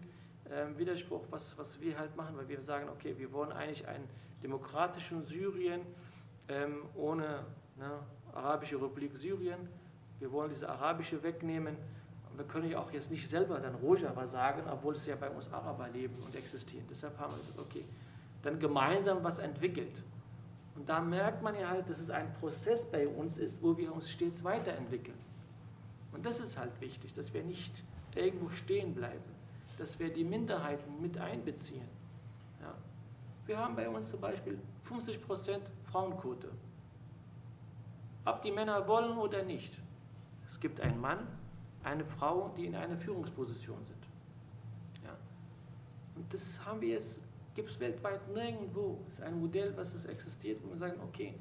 ähm, 0.51 0.77
Widerspruch, 0.77 1.23
was, 1.31 1.57
was 1.57 1.79
wir 1.81 1.97
halt 1.97 2.15
machen, 2.15 2.37
weil 2.37 2.47
wir 2.47 2.61
sagen, 2.61 2.89
okay, 2.89 3.15
wir 3.17 3.31
wollen 3.31 3.51
eigentlich 3.51 3.87
ein 3.87 4.07
demokratischen 4.43 5.23
Syrien 5.23 5.81
ähm, 6.47 6.83
ohne 6.95 7.45
ne, 7.77 7.99
Arabische 8.33 8.75
Republik 8.75 9.15
Syrien. 9.17 9.67
Wir 10.19 10.31
wollen 10.31 10.49
diese 10.49 10.69
arabische 10.69 11.21
wegnehmen. 11.23 11.75
Wir 12.35 12.45
können 12.45 12.69
ja 12.69 12.79
auch 12.79 12.91
jetzt 12.91 13.09
nicht 13.09 13.27
selber 13.27 13.59
dann 13.59 13.75
Rojava 13.75 14.25
sagen, 14.27 14.63
obwohl 14.69 14.93
es 14.93 15.05
ja 15.05 15.15
bei 15.15 15.29
uns 15.29 15.51
Araber 15.51 15.89
leben 15.89 16.15
und 16.23 16.35
existieren. 16.35 16.85
Deshalb 16.89 17.17
haben 17.17 17.33
wir 17.33 17.39
gesagt, 17.39 17.59
okay, 17.59 17.83
dann 18.41 18.59
gemeinsam 18.59 19.23
was 19.23 19.39
entwickelt. 19.39 20.03
Und 20.81 20.89
da 20.89 20.99
merkt 20.99 21.43
man 21.43 21.53
ja 21.53 21.69
halt, 21.69 21.87
dass 21.87 21.99
es 21.99 22.09
ein 22.09 22.33
Prozess 22.39 22.85
bei 22.85 23.07
uns 23.07 23.37
ist, 23.37 23.61
wo 23.61 23.77
wir 23.77 23.93
uns 23.93 24.09
stets 24.09 24.43
weiterentwickeln. 24.43 25.19
Und 26.11 26.25
das 26.25 26.39
ist 26.39 26.57
halt 26.57 26.81
wichtig, 26.81 27.13
dass 27.13 27.31
wir 27.35 27.43
nicht 27.43 27.83
irgendwo 28.15 28.49
stehen 28.49 28.95
bleiben, 28.95 29.21
dass 29.77 29.99
wir 29.99 30.11
die 30.11 30.23
Minderheiten 30.23 30.99
mit 30.99 31.19
einbeziehen. 31.19 31.87
Ja. 32.61 32.73
Wir 33.45 33.59
haben 33.59 33.75
bei 33.75 33.87
uns 33.87 34.09
zum 34.09 34.19
Beispiel 34.21 34.57
50% 34.89 35.59
Frauenquote 35.83 36.49
ob 38.25 38.41
die 38.41 38.51
Männer 38.51 38.87
wollen 38.87 39.17
oder 39.17 39.43
nicht. 39.43 39.77
Es 40.47 40.59
gibt 40.59 40.79
einen 40.79 40.99
Mann, 40.99 41.27
eine 41.83 42.05
Frau, 42.05 42.53
die 42.55 42.65
in 42.65 42.75
einer 42.75 42.97
Führungsposition 42.97 43.83
sind. 43.85 44.07
Ja. 45.03 45.15
Und 46.15 46.31
das 46.33 46.63
haben 46.65 46.81
wir 46.81 46.89
jetzt, 46.89 47.19
gibt 47.53 47.69
es 47.69 47.79
weltweit 47.79 48.27
nirgendwo. 48.29 48.99
Es 49.07 49.13
ist 49.13 49.21
ein 49.21 49.39
Modell, 49.39 49.75
was 49.75 49.93
es 49.93 50.05
existiert, 50.05 50.59
wo 50.63 50.69
wir 50.69 50.77
sagen, 50.77 50.99
okay, 51.03 51.35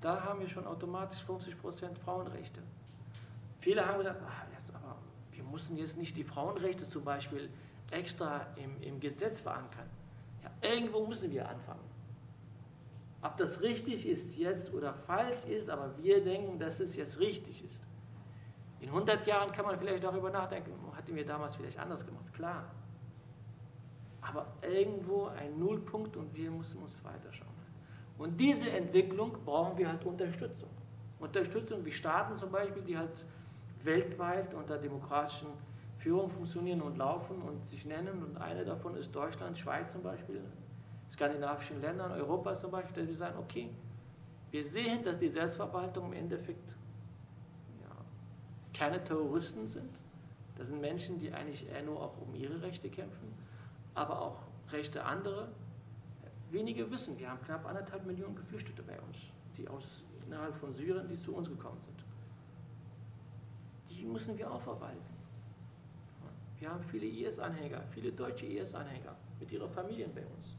da 0.00 0.22
haben 0.22 0.40
wir 0.40 0.48
schon 0.48 0.66
automatisch 0.66 1.24
50% 1.24 1.96
Frauenrechte. 2.04 2.60
Viele 3.60 3.84
haben 3.84 3.98
gesagt, 3.98 4.20
ach, 4.26 4.44
jetzt 4.56 4.74
aber 4.74 4.96
wir 5.32 5.42
müssen 5.44 5.76
jetzt 5.76 5.96
nicht 5.96 6.16
die 6.16 6.24
Frauenrechte 6.24 6.88
zum 6.88 7.04
Beispiel 7.04 7.48
extra 7.90 8.46
im, 8.56 8.80
im 8.82 9.00
Gesetz 9.00 9.40
verankern. 9.40 9.88
Ja, 10.42 10.70
irgendwo 10.70 11.06
müssen 11.06 11.30
wir 11.30 11.48
anfangen. 11.48 11.80
Ob 13.22 13.36
das 13.38 13.60
richtig 13.60 14.08
ist 14.08 14.36
jetzt 14.36 14.72
oder 14.72 14.94
falsch 14.94 15.44
ist, 15.46 15.68
aber 15.68 15.96
wir 15.98 16.22
denken, 16.22 16.58
dass 16.58 16.78
es 16.80 16.94
jetzt 16.94 17.18
richtig 17.18 17.64
ist. 17.64 17.82
In 18.80 18.88
100 18.90 19.26
Jahren 19.26 19.50
kann 19.50 19.64
man 19.64 19.78
vielleicht 19.78 20.04
darüber 20.04 20.30
nachdenken, 20.30 20.70
hatten 20.94 21.16
wir 21.16 21.26
damals 21.26 21.56
vielleicht 21.56 21.78
anders 21.78 22.06
gemacht. 22.06 22.32
Klar. 22.34 22.64
Aber 24.28 24.46
irgendwo 24.62 25.26
ein 25.26 25.58
Nullpunkt 25.58 26.16
und 26.16 26.34
wir 26.34 26.50
müssen 26.50 26.82
uns 26.82 27.02
weiterschauen. 27.04 27.50
Und 28.18 28.40
diese 28.40 28.70
Entwicklung 28.70 29.32
brauchen 29.44 29.76
wir 29.78 29.88
halt 29.88 30.04
Unterstützung. 30.04 30.70
Unterstützung 31.20 31.84
wie 31.84 31.92
Staaten 31.92 32.38
zum 32.38 32.50
Beispiel, 32.50 32.82
die 32.82 32.96
halt 32.96 33.24
weltweit 33.82 34.52
unter 34.54 34.78
demokratischen 34.78 35.48
Führung 35.98 36.30
funktionieren 36.30 36.82
und 36.82 36.96
laufen 36.96 37.40
und 37.42 37.66
sich 37.68 37.84
nennen. 37.84 38.22
Und 38.22 38.36
eine 38.38 38.64
davon 38.64 38.96
ist 38.96 39.14
Deutschland, 39.14 39.56
Schweiz 39.58 39.92
zum 39.92 40.02
Beispiel, 40.02 40.40
skandinavischen 41.10 41.80
Ländern, 41.80 42.12
Europa 42.12 42.54
zum 42.54 42.70
Beispiel, 42.70 43.06
wir 43.06 43.14
sagen, 43.14 43.38
okay, 43.38 43.70
wir 44.50 44.64
sehen, 44.64 45.04
dass 45.04 45.18
die 45.18 45.28
Selbstverwaltung 45.28 46.06
im 46.06 46.12
Endeffekt 46.14 46.76
ja, 47.80 47.96
keine 48.72 49.02
Terroristen 49.02 49.68
sind. 49.68 49.90
Das 50.56 50.68
sind 50.68 50.80
Menschen, 50.80 51.18
die 51.18 51.32
eigentlich 51.32 51.68
eher 51.68 51.82
nur 51.82 52.00
auch 52.00 52.14
um 52.20 52.34
ihre 52.34 52.60
Rechte 52.62 52.88
kämpfen, 52.88 53.32
aber 53.96 54.20
auch 54.20 54.42
Rechte 54.70 55.04
anderer. 55.04 55.48
Wenige 56.50 56.88
wissen, 56.90 57.18
wir 57.18 57.30
haben 57.30 57.42
knapp 57.42 57.66
anderthalb 57.66 58.06
Millionen 58.06 58.36
Geflüchtete 58.36 58.82
bei 58.82 59.00
uns, 59.00 59.30
die 59.56 59.66
aus 59.66 60.04
innerhalb 60.26 60.54
von 60.56 60.74
Syrien, 60.74 61.08
die 61.08 61.18
zu 61.18 61.34
uns 61.34 61.48
gekommen 61.48 61.80
sind. 61.80 62.04
Die 63.90 64.04
müssen 64.04 64.36
wir 64.38 64.50
aufarbeiten. 64.50 65.16
Wir 66.58 66.70
haben 66.70 66.82
viele 66.84 67.06
IS-Anhänger, 67.06 67.82
viele 67.90 68.12
deutsche 68.12 68.46
IS-Anhänger 68.46 69.14
mit 69.40 69.50
ihren 69.50 69.68
Familien 69.70 70.12
bei 70.14 70.24
uns. 70.24 70.56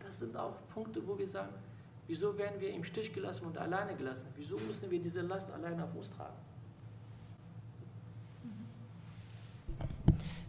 Das 0.00 0.18
sind 0.18 0.36
auch 0.36 0.56
Punkte, 0.72 1.06
wo 1.06 1.18
wir 1.18 1.28
sagen, 1.28 1.52
wieso 2.06 2.36
werden 2.36 2.60
wir 2.60 2.72
im 2.72 2.84
Stich 2.84 3.12
gelassen 3.12 3.46
und 3.46 3.56
alleine 3.56 3.94
gelassen? 3.96 4.26
Wieso 4.36 4.58
müssen 4.58 4.90
wir 4.90 5.00
diese 5.00 5.22
Last 5.22 5.50
alleine 5.50 5.84
auf 5.84 5.94
uns 5.94 6.10
tragen? 6.10 6.36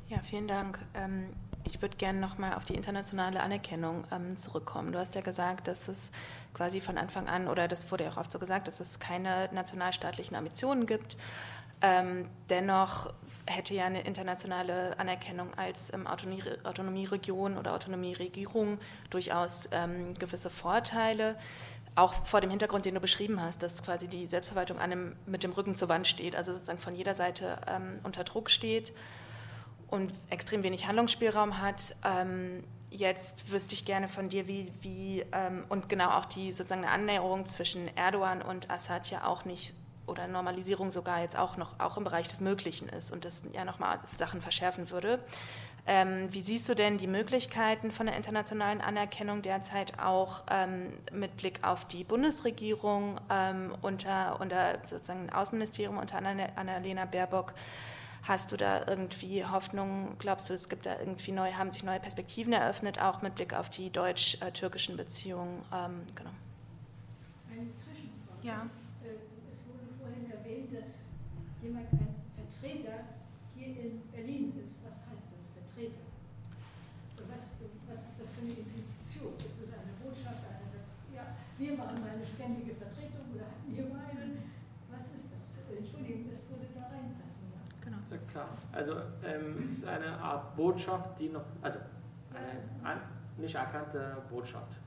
Ja, 0.10 0.22
vielen 0.22 0.48
Dank. 0.48 0.80
Ähm, 0.96 1.30
ich 1.64 1.82
würde 1.82 1.98
gerne 1.98 2.20
nochmal 2.20 2.54
auf 2.54 2.66
die 2.66 2.76
internationale 2.76 3.42
Anerkennung 3.42 4.04
ähm, 4.12 4.38
zurückkommen. 4.38 4.92
Du 4.92 5.00
hast 5.00 5.16
ja 5.16 5.22
gesagt, 5.22 5.68
dass 5.68 5.88
es 5.88 6.12
quasi 6.54 6.82
von 6.82 6.98
Anfang 6.98 7.28
an, 7.28 7.48
oder 7.48 7.68
das 7.68 7.92
wurde 7.92 8.06
ja 8.06 8.12
auch 8.12 8.18
oft 8.18 8.32
so 8.32 8.40
gesagt, 8.40 8.68
dass 8.68 8.80
es 8.80 9.00
keine 9.00 9.50
nationalstaatlichen 9.52 10.36
Ambitionen 10.36 10.86
gibt. 10.86 11.18
Ähm, 11.82 12.30
dennoch 12.50 13.14
hätte 13.46 13.74
ja 13.74 13.86
eine 13.86 14.02
internationale 14.02 15.00
Anerkennung 15.00 15.54
als 15.56 15.94
ähm, 15.94 16.08
Autonomie, 16.08 16.44
Autonomieregion 16.64 17.58
oder 17.58 17.74
Autonomieregierung 17.74 18.80
durchaus 19.10 19.70
ähm, 19.72 20.14
gewisse 20.16 20.50
Vorteile. 20.50 21.38
Auch 21.96 22.26
vor 22.26 22.42
dem 22.42 22.50
Hintergrund, 22.50 22.86
den 22.86 22.96
du 22.96 23.00
beschrieben 23.00 23.42
hast, 23.42 23.64
dass 23.64 23.82
quasi 23.82 24.08
die 24.08 24.28
Selbstverwaltung 24.28 24.80
einem, 24.80 25.16
mit 25.26 25.44
dem 25.44 25.52
Rücken 25.52 25.76
zur 25.76 25.90
Wand 25.90 26.08
steht, 26.08 26.36
also 26.36 26.54
sozusagen 26.54 26.80
von 26.80 26.96
jeder 26.96 27.16
Seite 27.16 27.58
ähm, 27.68 28.00
unter 28.04 28.24
Druck 28.24 28.50
steht 28.50 28.94
und 29.92 30.14
extrem 30.30 30.64
wenig 30.64 30.88
Handlungsspielraum 30.88 31.62
hat. 31.62 31.96
Ähm, 32.06 32.64
jetzt 32.92 33.52
wüsste 33.52 33.74
ich 33.74 33.86
gerne 33.86 34.08
von 34.08 34.30
dir, 34.30 34.48
wie, 34.48 34.72
wie 34.82 35.26
ähm, 35.32 35.66
und 35.70 35.90
genau 35.90 36.12
auch 36.12 36.26
die 36.26 36.52
sozusagen 36.52 36.84
eine 36.84 36.92
Annäherung 36.92 37.46
zwischen 37.46 37.96
Erdogan 37.96 38.42
und 38.42 38.70
Assad 38.70 39.10
ja 39.12 39.26
auch 39.26 39.46
nicht 39.46 39.74
oder 40.10 40.28
Normalisierung 40.28 40.90
sogar 40.90 41.22
jetzt 41.22 41.38
auch 41.38 41.56
noch 41.56 41.80
auch 41.80 41.98
im 41.98 42.04
Bereich 42.04 42.28
des 42.28 42.42
Möglichen 42.42 42.90
ist 42.90 43.12
und 43.12 43.26
das 43.26 43.44
ja 43.54 43.64
nochmal 43.64 44.00
Sachen 44.12 44.42
verschärfen 44.42 44.90
würde. 44.90 45.20
Ähm, 45.86 46.28
wie 46.32 46.42
siehst 46.42 46.68
du 46.68 46.76
denn 46.76 46.98
die 46.98 47.08
Möglichkeiten 47.08 47.92
von 47.92 48.08
der 48.08 48.16
internationalen 48.16 48.82
Anerkennung 48.82 49.42
derzeit 49.42 50.00
auch 50.00 50.44
ähm, 50.52 50.94
mit 51.12 51.38
Blick 51.38 51.60
auf 51.64 51.86
die 51.86 52.04
Bundesregierung 52.04 53.20
ähm, 53.30 53.74
unter, 53.82 54.40
unter 54.42 54.80
sozusagen 54.84 55.30
Außenministerium 55.30 55.98
unter 55.98 56.18
Annalena 56.18 57.06
Baerbock? 57.06 57.54
Hast 58.24 58.52
du 58.52 58.58
da 58.58 58.86
irgendwie 58.88 59.46
Hoffnung? 59.46 60.16
Glaubst 60.20 60.50
du, 60.50 60.54
es 60.54 60.70
gibt 60.70 60.86
da 60.86 61.00
irgendwie 61.00 61.32
neue, 61.32 61.58
haben 61.58 61.72
sich 61.72 61.84
neue 61.84 62.00
Perspektiven 62.00 62.54
eröffnet, 62.54 63.02
auch 63.02 63.22
mit 63.22 63.36
Blick 63.36 63.54
auf 63.54 63.70
die 63.70 63.90
deutsch-türkischen 63.90 64.98
Beziehungen? 64.98 65.64
Ähm, 65.74 66.04
genau. 66.16 66.32
Eine 67.50 67.74
Zwischenfrage. 67.74 68.44
Ja. 68.44 68.70
Äh, 69.04 69.18
es 69.52 69.66
wurde 69.66 69.88
vorhin 69.98 70.30
erwähnt, 70.32 70.70
dass 70.74 71.10
jemand 71.64 71.92
ein 71.94 72.16
Vertreter 72.36 73.04
hier 73.56 73.68
in 73.68 74.02
Berlin 74.12 74.54
ist. 74.64 74.80
Was 74.86 75.04
heißt 75.10 75.32
das, 75.36 75.52
Vertreter? 75.56 76.04
Was, 77.28 77.56
was 77.88 78.00
ist 78.08 78.20
das 78.22 78.30
für 78.36 78.42
eine 78.42 78.56
Institution? 78.56 79.34
Ist 79.40 79.60
es 79.64 79.72
eine 79.76 79.94
Botschaft? 80.04 80.40
Eine, 80.44 80.80
ja, 81.16 81.36
wir 81.58 81.76
machen 81.76 82.00
eine 82.00 82.26
ständige 82.26 82.76
Vertretung 82.76 83.28
oder 83.36 83.48
hatten 83.48 83.72
hier 83.76 83.88
mal 83.92 84.08
einen. 84.12 84.44
Was 84.92 85.08
ist 85.12 85.28
das? 85.28 85.44
Entschuldigung, 85.68 86.32
das 86.32 86.48
würde 86.48 86.72
da 86.74 86.88
reinpassen. 86.88 87.44
Ja? 87.52 87.60
genau. 87.84 88.00
Ist 88.00 88.12
ja 88.12 88.18
klar. 88.32 88.50
Also 88.80 88.94
ähm, 89.26 89.58
es 89.60 89.72
ist 89.74 89.86
eine 89.86 90.18
Art 90.20 90.56
Botschaft, 90.56 91.20
die 91.20 91.28
noch, 91.28 91.44
also 91.62 91.80
eine 92.34 92.90
an, 92.90 93.02
nicht 93.38 93.54
erkannte 93.54 94.16
Botschaft. 94.30 94.80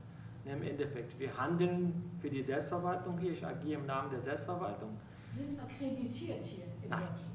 Im 0.45 0.63
Endeffekt, 0.63 1.19
wir 1.19 1.37
handeln 1.37 2.11
für 2.19 2.27
die 2.27 2.41
Selbstverwaltung 2.41 3.19
hier, 3.19 3.33
ich 3.33 3.45
agiere 3.45 3.81
im 3.81 3.85
Namen 3.85 4.09
der 4.09 4.19
Selbstverwaltung. 4.19 4.97
Sind 5.37 5.59
akkreditiert 5.59 6.43
hier 6.43 6.65
in 6.81 6.89
Nein. 6.89 7.01
Deutschland? 7.01 7.33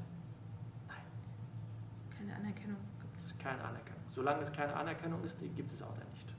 Keine 2.17 2.35
Anerkennung. 2.35 2.77
Es 3.17 3.25
ist 3.27 3.39
keine 3.39 3.63
Anerkennung. 3.63 4.01
Solange 4.11 4.41
es 4.41 4.51
keine 4.51 4.75
Anerkennung 4.75 5.23
ist, 5.23 5.39
die 5.39 5.47
gibt 5.47 5.71
es 5.71 5.81
auch 5.81 5.93
da 5.93 6.03
nicht. 6.11 6.35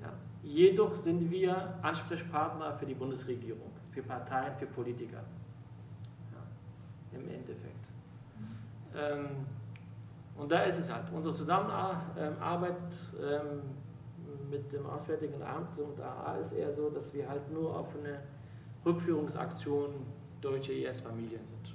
Ja. 0.00 0.12
Jedoch 0.44 0.94
sind 0.94 1.28
wir 1.28 1.76
Ansprechpartner 1.82 2.72
für 2.74 2.86
die 2.86 2.94
Bundesregierung, 2.94 3.72
für 3.90 4.02
Parteien, 4.04 4.54
für 4.56 4.66
Politiker. 4.66 5.24
Ja. 6.32 7.18
Im 7.18 7.28
Endeffekt. 7.28 7.81
Ähm, 8.96 9.46
und 10.36 10.50
da 10.50 10.62
ist 10.62 10.78
es 10.78 10.92
halt. 10.92 11.04
Unsere 11.12 11.34
Zusammenarbeit 11.34 12.76
ähm, 13.20 13.62
mit 14.50 14.72
dem 14.72 14.86
Auswärtigen 14.86 15.42
Amt 15.42 15.78
und 15.78 16.00
AA 16.00 16.36
ist 16.38 16.52
eher 16.52 16.72
so, 16.72 16.90
dass 16.90 17.12
wir 17.14 17.28
halt 17.28 17.50
nur 17.52 17.76
auf 17.76 17.88
eine 17.96 18.20
Rückführungsaktion 18.84 19.94
deutsche 20.40 20.72
IS-Familien 20.72 21.46
sind. 21.46 21.74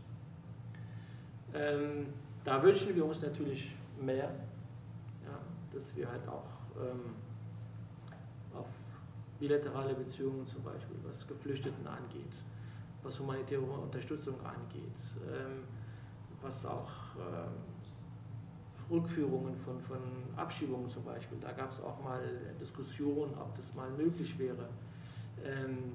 Ähm, 1.53 2.07
da 2.43 2.61
wünschen 2.61 2.95
wir 2.95 3.05
uns 3.05 3.21
natürlich 3.21 3.75
mehr, 3.99 4.29
ja, 5.25 5.39
dass 5.73 5.95
wir 5.95 6.09
halt 6.09 6.27
auch 6.27 6.45
ähm, 6.79 7.15
auf 8.53 8.67
bilaterale 9.39 9.93
Beziehungen 9.93 10.45
zum 10.45 10.63
Beispiel, 10.63 10.97
was 11.03 11.27
Geflüchteten 11.27 11.87
angeht, 11.87 12.33
was 13.03 13.19
humanitäre 13.19 13.61
Unterstützung 13.61 14.35
angeht, 14.45 14.99
ähm, 15.27 15.63
was 16.41 16.65
auch 16.65 16.89
ähm, 17.19 17.67
Rückführungen 18.89 19.57
von, 19.57 19.79
von 19.81 19.99
Abschiebungen 20.35 20.89
zum 20.89 21.03
Beispiel, 21.03 21.37
da 21.41 21.51
gab 21.51 21.71
es 21.71 21.81
auch 21.81 22.01
mal 22.01 22.21
Diskussionen, 22.59 23.33
ob 23.37 23.55
das 23.55 23.73
mal 23.75 23.89
möglich 23.91 24.37
wäre. 24.39 24.69
Ähm, 25.43 25.93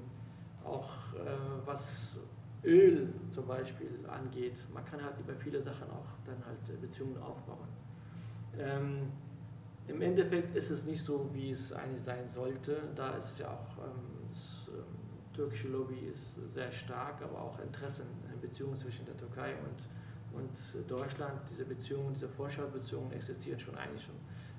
auch 0.63 0.89
äh, 1.15 1.65
was 1.65 2.17
Öl 2.63 3.13
zum 3.29 3.45
Beispiel 3.45 3.99
angeht, 4.07 4.57
man 4.73 4.85
kann 4.85 5.03
halt 5.03 5.19
über 5.19 5.33
viele 5.35 5.59
Sachen 5.59 5.89
auch 5.89 6.05
dann 6.25 6.37
halt 6.45 6.81
Beziehungen 6.81 7.17
aufbauen. 7.17 7.67
Ähm, 8.57 9.11
Im 9.87 10.01
Endeffekt 10.01 10.55
ist 10.55 10.69
es 10.69 10.85
nicht 10.85 11.03
so, 11.03 11.29
wie 11.33 11.51
es 11.51 11.73
eigentlich 11.73 12.03
sein 12.03 12.27
sollte. 12.27 12.77
Da 12.95 13.17
ist 13.17 13.33
es 13.33 13.39
ja 13.39 13.47
auch, 13.47 13.83
ähm, 13.83 14.29
das 14.31 14.67
ähm, 14.69 14.85
türkische 15.33 15.67
Lobby 15.67 16.07
ist 16.13 16.35
sehr 16.53 16.71
stark, 16.71 17.21
aber 17.21 17.41
auch 17.41 17.59
Interessen 17.59 18.05
in 18.31 18.39
Beziehungen 18.39 18.75
zwischen 18.75 19.05
der 19.05 19.17
Türkei 19.17 19.55
und, 19.55 19.92
und 20.33 20.89
Deutschland. 20.89 21.33
Diese 21.49 21.65
Beziehungen, 21.65 22.13
diese 22.13 22.27
Vorschaubeziehungen 22.27 23.11
existieren 23.13 23.59
schon 23.59 23.75
eigentlich 23.75 24.03
schon 24.03 24.15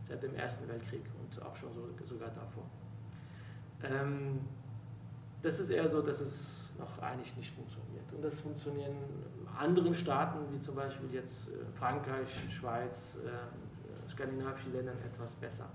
seit 0.07 0.23
dem 0.23 0.35
Ersten 0.35 0.69
Weltkrieg 0.69 1.03
und 1.21 1.43
auch 1.43 1.57
schon 1.57 1.73
so, 1.73 1.89
sogar 2.05 2.31
davor. 2.31 2.65
Ähm, 3.83 4.41
das 5.43 5.59
ist 5.59 5.71
eher 5.71 5.89
so, 5.89 6.01
dass 6.03 6.21
es 6.21 6.71
noch 6.79 7.03
eigentlich 7.03 7.37
nicht 7.37 7.55
funktioniert. 7.55 8.11
Und 8.13 8.23
das 8.23 8.41
funktionieren 8.41 8.97
anderen 9.59 9.95
Staaten, 9.95 10.39
wie 10.53 10.61
zum 10.61 10.75
Beispiel 10.75 11.13
jetzt 11.13 11.49
äh, 11.49 11.53
Frankreich, 11.79 12.29
Schweiz, 12.51 13.17
äh, 13.25 14.11
skandinavischen 14.11 14.73
Ländern 14.73 14.97
etwas 15.05 15.35
besser. 15.35 15.67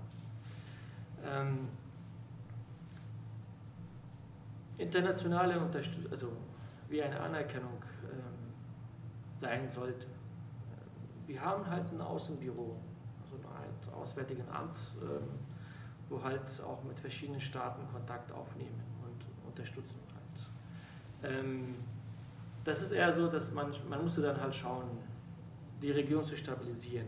Ähm, 1.24 1.68
internationale 4.78 5.60
Unterstützung, 5.60 6.10
also 6.10 6.32
wie 6.88 7.02
eine 7.02 7.20
Anerkennung 7.20 7.82
ähm, 8.04 8.29
sein 9.40 9.68
sollte. 9.68 10.06
Wir 11.26 11.40
haben 11.40 11.66
halt 11.68 11.90
ein 11.92 12.00
Außenbüro, 12.00 12.76
also 13.22 13.36
Art 13.48 13.94
Auswärtigen 13.94 14.46
Amt, 14.50 14.78
ähm, 15.02 15.28
wo 16.08 16.22
halt 16.22 16.42
auch 16.62 16.82
mit 16.84 16.98
verschiedenen 16.98 17.40
Staaten 17.40 17.86
Kontakt 17.92 18.30
aufnehmen 18.32 18.80
und 19.04 19.48
unterstützen 19.48 20.00
halt. 20.14 21.32
Ähm, 21.32 21.76
das 22.64 22.82
ist 22.82 22.90
eher 22.90 23.12
so, 23.12 23.28
dass 23.28 23.52
man, 23.52 23.72
man 23.88 24.02
musste 24.02 24.20
dann 24.20 24.40
halt 24.40 24.54
schauen, 24.54 24.98
die 25.80 25.90
Region 25.90 26.24
zu 26.24 26.36
stabilisieren. 26.36 27.06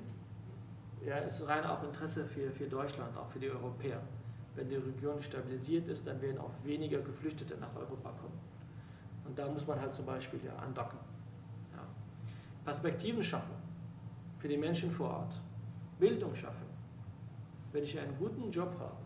Ja, 1.04 1.18
es 1.18 1.40
ist 1.40 1.48
rein 1.48 1.64
auch 1.64 1.82
Interesse 1.82 2.24
für, 2.24 2.50
für 2.52 2.66
Deutschland, 2.66 3.16
auch 3.16 3.28
für 3.28 3.40
die 3.40 3.50
Europäer. 3.50 4.00
Wenn 4.54 4.68
die 4.68 4.76
Region 4.76 5.20
stabilisiert 5.22 5.88
ist, 5.88 6.06
dann 6.06 6.20
werden 6.22 6.38
auch 6.38 6.52
weniger 6.62 7.00
Geflüchtete 7.00 7.56
nach 7.58 7.74
Europa 7.74 8.10
kommen. 8.10 8.38
Und 9.24 9.38
da 9.38 9.48
muss 9.48 9.66
man 9.66 9.80
halt 9.80 9.94
zum 9.94 10.06
Beispiel 10.06 10.40
ja 10.44 10.54
andocken. 10.56 10.98
Perspektiven 12.64 13.22
schaffen 13.22 13.54
für 14.38 14.48
die 14.48 14.56
Menschen 14.56 14.90
vor 14.90 15.10
Ort, 15.10 15.40
Bildung 15.98 16.34
schaffen, 16.34 16.66
wenn 17.72 17.82
ich 17.84 17.98
einen 17.98 18.16
guten 18.18 18.50
Job 18.50 18.74
habe 18.78 18.96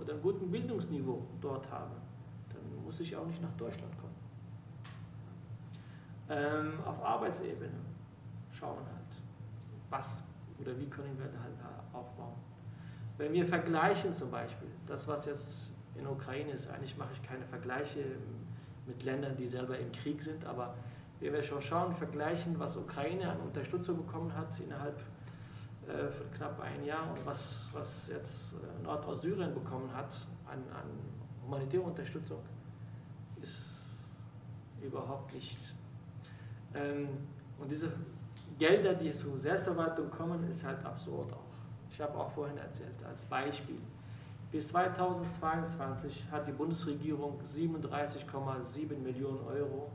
oder 0.00 0.14
einen 0.14 0.22
guten 0.22 0.50
Bildungsniveau 0.50 1.22
dort 1.40 1.70
habe, 1.70 1.94
dann 2.48 2.84
muss 2.84 3.00
ich 3.00 3.14
auch 3.16 3.26
nicht 3.26 3.42
nach 3.42 3.52
Deutschland 3.56 3.92
kommen. 3.98 4.14
Ähm, 6.28 6.80
auf 6.84 7.02
Arbeitsebene 7.04 7.78
schauen 8.50 8.78
halt, 8.78 9.22
was 9.90 10.16
oder 10.58 10.78
wie 10.78 10.86
können 10.86 11.18
wir 11.18 11.26
da 11.26 11.42
halt 11.42 11.54
aufbauen. 11.92 12.34
Wenn 13.18 13.32
wir 13.32 13.46
vergleichen 13.46 14.14
zum 14.14 14.30
Beispiel, 14.30 14.68
das 14.86 15.06
was 15.06 15.26
jetzt 15.26 15.70
in 15.94 16.06
Ukraine 16.06 16.52
ist, 16.52 16.68
eigentlich 16.68 16.96
mache 16.96 17.12
ich 17.12 17.22
keine 17.22 17.44
Vergleiche 17.44 18.04
mit 18.86 19.02
Ländern, 19.04 19.36
die 19.36 19.46
selber 19.46 19.78
im 19.78 19.92
Krieg 19.92 20.22
sind, 20.22 20.44
aber 20.44 20.74
wenn 21.20 21.32
wir 21.32 21.42
schon 21.42 21.60
schauen, 21.60 21.94
vergleichen, 21.94 22.58
was 22.58 22.76
Ukraine 22.76 23.30
an 23.30 23.40
Unterstützung 23.40 23.96
bekommen 23.96 24.34
hat 24.34 24.58
innerhalb 24.60 24.98
äh, 25.88 26.08
von 26.10 26.30
knapp 26.32 26.60
ein 26.60 26.84
Jahr 26.84 27.10
und 27.10 27.24
was, 27.26 27.68
was 27.72 28.08
jetzt 28.08 28.54
äh, 28.54 28.82
Nordostsyrien 28.82 29.54
bekommen 29.54 29.90
hat 29.94 30.14
an, 30.46 30.58
an 30.72 30.88
humanitäre 31.44 31.82
Unterstützung, 31.82 32.40
ist 33.42 33.64
überhaupt 34.82 35.32
nicht. 35.34 35.58
Ähm, 36.74 37.08
und 37.58 37.70
diese 37.70 37.92
Gelder, 38.58 38.94
die 38.94 39.12
zur 39.12 39.38
Selbstverwaltung 39.38 40.10
kommen, 40.10 40.48
ist 40.48 40.64
halt 40.64 40.84
absurd 40.84 41.32
auch. 41.32 41.54
Ich 41.90 42.00
habe 42.00 42.16
auch 42.18 42.30
vorhin 42.30 42.56
erzählt, 42.58 43.04
als 43.06 43.24
Beispiel. 43.24 43.78
Bis 44.50 44.68
2022 44.68 46.24
hat 46.30 46.46
die 46.46 46.52
Bundesregierung 46.52 47.40
37,7 47.46 48.96
Millionen 48.98 49.40
Euro 49.46 49.90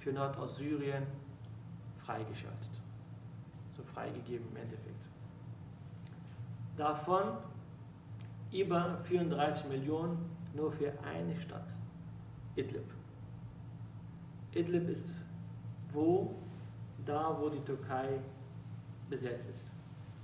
für 0.00 0.12
Nordostsyrien 0.12 1.06
freigeschaltet. 2.04 2.70
So 3.76 3.82
freigegeben 3.82 4.48
im 4.50 4.56
Endeffekt. 4.56 5.04
Davon 6.76 7.36
über 8.52 8.98
34 9.04 9.68
Millionen 9.68 10.30
nur 10.54 10.72
für 10.72 10.92
eine 11.04 11.36
Stadt, 11.36 11.68
Idlib. 12.56 12.90
Idlib 14.52 14.88
ist 14.88 15.06
wo, 15.92 16.34
da 17.04 17.36
wo 17.38 17.48
die 17.48 17.60
Türkei 17.60 18.18
besetzt 19.08 19.50
ist. 19.50 19.70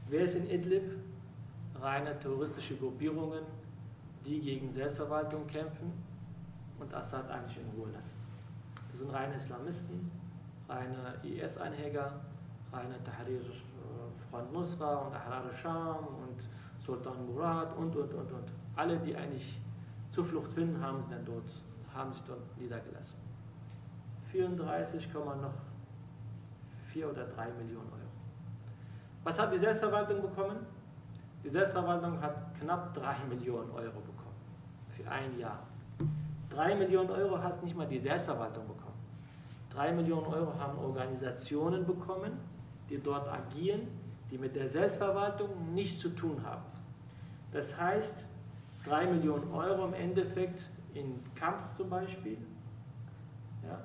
Wer 0.08 0.22
ist 0.22 0.36
in 0.36 0.50
Idlib? 0.50 0.96
Reine 1.80 2.18
terroristische 2.18 2.76
Gruppierungen, 2.76 3.42
die 4.24 4.40
gegen 4.40 4.70
Selbstverwaltung 4.70 5.46
kämpfen 5.46 5.92
und 6.80 6.94
Assad 6.94 7.30
eigentlich 7.30 7.58
in 7.58 7.68
Ruhe 7.78 7.90
lassen. 7.90 8.25
Das 8.96 9.02
sind 9.02 9.14
reine 9.14 9.34
Islamisten, 9.34 10.10
reine 10.66 11.16
IS-Anhänger, 11.22 12.12
reine 12.72 12.94
Tahrir 13.04 13.40
äh, 13.42 14.30
Front 14.30 14.50
Nusra 14.54 14.94
und 14.94 15.14
Ahrar 15.14 15.54
Sham 15.54 15.98
und 15.98 16.42
Sultan 16.82 17.26
Murad 17.26 17.76
und, 17.76 17.94
und, 17.94 18.14
und, 18.14 18.32
und. 18.32 18.52
Alle, 18.74 18.98
die 19.00 19.14
eigentlich 19.14 19.60
Zuflucht 20.10 20.50
finden, 20.50 20.82
haben, 20.82 20.98
sie 20.98 21.10
dann 21.10 21.26
dort, 21.26 21.44
haben 21.94 22.10
sich 22.10 22.22
dort 22.22 22.40
niedergelassen. 22.58 23.18
34, 24.32 25.12
noch 25.12 25.52
4 26.86 27.10
oder 27.10 27.26
3 27.26 27.52
Millionen 27.52 27.92
Euro. 27.92 28.08
Was 29.24 29.38
hat 29.38 29.52
die 29.52 29.58
Selbstverwaltung 29.58 30.22
bekommen? 30.22 30.56
Die 31.44 31.50
Selbstverwaltung 31.50 32.18
hat 32.22 32.58
knapp 32.58 32.94
3 32.94 33.26
Millionen 33.28 33.70
Euro 33.72 34.00
bekommen 34.00 34.40
für 34.88 35.06
ein 35.10 35.38
Jahr. 35.38 35.66
3 36.50 36.74
Millionen 36.76 37.10
Euro 37.10 37.42
hat 37.42 37.62
nicht 37.62 37.76
mal 37.76 37.86
die 37.86 37.98
Selbstverwaltung 37.98 38.66
bekommen. 38.66 38.96
3 39.70 39.92
Millionen 39.92 40.26
Euro 40.26 40.58
haben 40.58 40.78
Organisationen 40.78 41.84
bekommen, 41.84 42.32
die 42.88 42.98
dort 42.98 43.28
agieren, 43.28 43.88
die 44.30 44.38
mit 44.38 44.56
der 44.56 44.68
Selbstverwaltung 44.68 45.74
nichts 45.74 46.00
zu 46.00 46.08
tun 46.10 46.42
haben. 46.44 46.64
Das 47.52 47.78
heißt, 47.78 48.24
3 48.84 49.06
Millionen 49.06 49.52
Euro 49.52 49.86
im 49.86 49.94
Endeffekt 49.94 50.68
in 50.94 51.20
Camps 51.34 51.76
zum 51.76 51.90
Beispiel, 51.90 52.38
ja, 53.62 53.78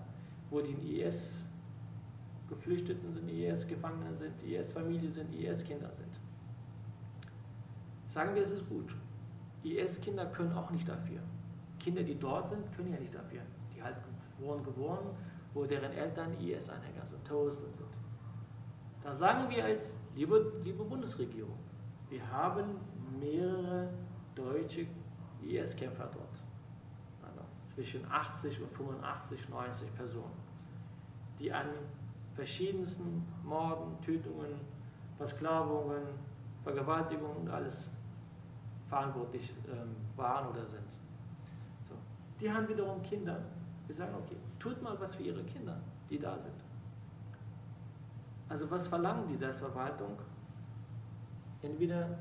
wo 0.50 0.62
die 0.62 1.02
IS-Geflüchteten 1.02 3.14
sind, 3.14 3.30
IS-Gefangene 3.30 4.16
sind, 4.16 4.42
IS-Familie 4.44 5.12
sind, 5.12 5.36
IS-Kinder 5.36 5.92
sind. 5.98 6.20
Sagen 8.08 8.34
wir, 8.36 8.44
es 8.44 8.52
ist 8.52 8.70
gut. 8.70 8.96
IS-Kinder 9.64 10.26
können 10.28 10.54
auch 10.54 10.72
nicht 10.72 10.88
dafür. 10.88 11.20
Kinder, 11.82 12.04
die 12.04 12.18
dort 12.18 12.50
sind, 12.50 12.72
können 12.76 12.94
ja 12.94 13.00
nicht 13.00 13.14
dafür. 13.14 13.42
Die 13.76 13.82
halt 13.82 13.96
wurden 14.40 14.64
geboren, 14.64 15.16
wo 15.54 15.66
deren 15.66 15.92
Eltern 15.92 16.34
IS-Anhänger 16.40 17.06
sind, 17.06 17.24
Terroristen 17.26 17.74
sind. 17.74 17.90
Da 19.04 19.12
sagen 19.14 19.50
wir 19.50 19.66
als, 19.66 19.90
liebe, 20.16 20.54
liebe 20.64 20.84
Bundesregierung, 20.84 21.58
wir 22.10 22.32
haben 22.32 22.78
mehrere 23.20 23.90
deutsche 24.36 24.86
IS-Kämpfer 25.44 26.10
dort. 26.14 26.42
Also 27.24 27.42
zwischen 27.74 28.06
80 28.10 28.62
und 28.62 28.72
85, 28.74 29.50
90 29.50 29.96
Personen, 29.96 30.42
die 31.40 31.52
an 31.52 31.68
verschiedensten 32.36 33.26
Morden, 33.44 34.00
Tötungen, 34.02 34.60
Versklavungen, 35.18 36.04
Vergewaltigungen 36.64 37.38
und 37.38 37.50
alles 37.50 37.90
verantwortlich 38.88 39.54
ähm, 39.68 39.96
waren 40.16 40.48
oder 40.50 40.66
sind. 40.66 40.91
Die 42.42 42.52
haben 42.52 42.68
wiederum 42.68 43.02
Kinder. 43.04 43.40
Wir 43.86 43.96
sagen, 43.96 44.16
okay, 44.16 44.36
tut 44.58 44.82
mal 44.82 45.00
was 45.00 45.16
für 45.16 45.24
ihre 45.24 45.44
Kinder, 45.44 45.80
die 46.10 46.18
da 46.18 46.38
sind. 46.40 46.56
Also 48.50 48.70
was 48.70 48.88
verlangen 48.88 49.28
die 49.28 49.38
Selbstverwaltung? 49.38 50.18
Entweder 51.62 52.18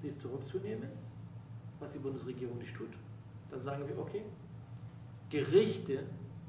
sie 0.00 0.16
zurückzunehmen, 0.18 0.88
was 1.78 1.92
die 1.92 1.98
Bundesregierung 1.98 2.58
nicht 2.58 2.74
tut. 2.76 2.90
Dann 3.50 3.62
sagen 3.62 3.86
wir, 3.86 3.96
okay, 3.98 4.24
Gerichte 5.30 6.02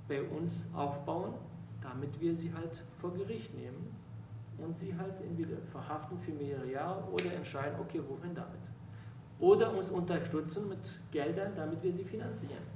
bei 0.08 0.24
uns 0.24 0.66
aufbauen, 0.74 1.36
damit 1.82 2.20
wir 2.20 2.36
sie 2.36 2.52
halt 2.52 2.84
vor 3.00 3.14
Gericht 3.14 3.54
nehmen 3.56 3.96
und 4.58 4.78
sie 4.78 4.96
halt 4.96 5.22
entweder 5.22 5.58
verhaften 5.72 6.18
für 6.20 6.32
mehrere 6.32 6.70
Jahre 6.70 7.04
oder 7.12 7.32
entscheiden, 7.34 7.80
okay, 7.80 8.02
wohin 8.08 8.34
damit. 8.34 8.60
Oder 9.40 9.76
uns 9.76 9.90
unterstützen 9.90 10.68
mit 10.70 10.80
Geldern, 11.12 11.54
damit 11.56 11.84
wir 11.84 11.94
sie 11.94 12.04
finanzieren. 12.04 12.73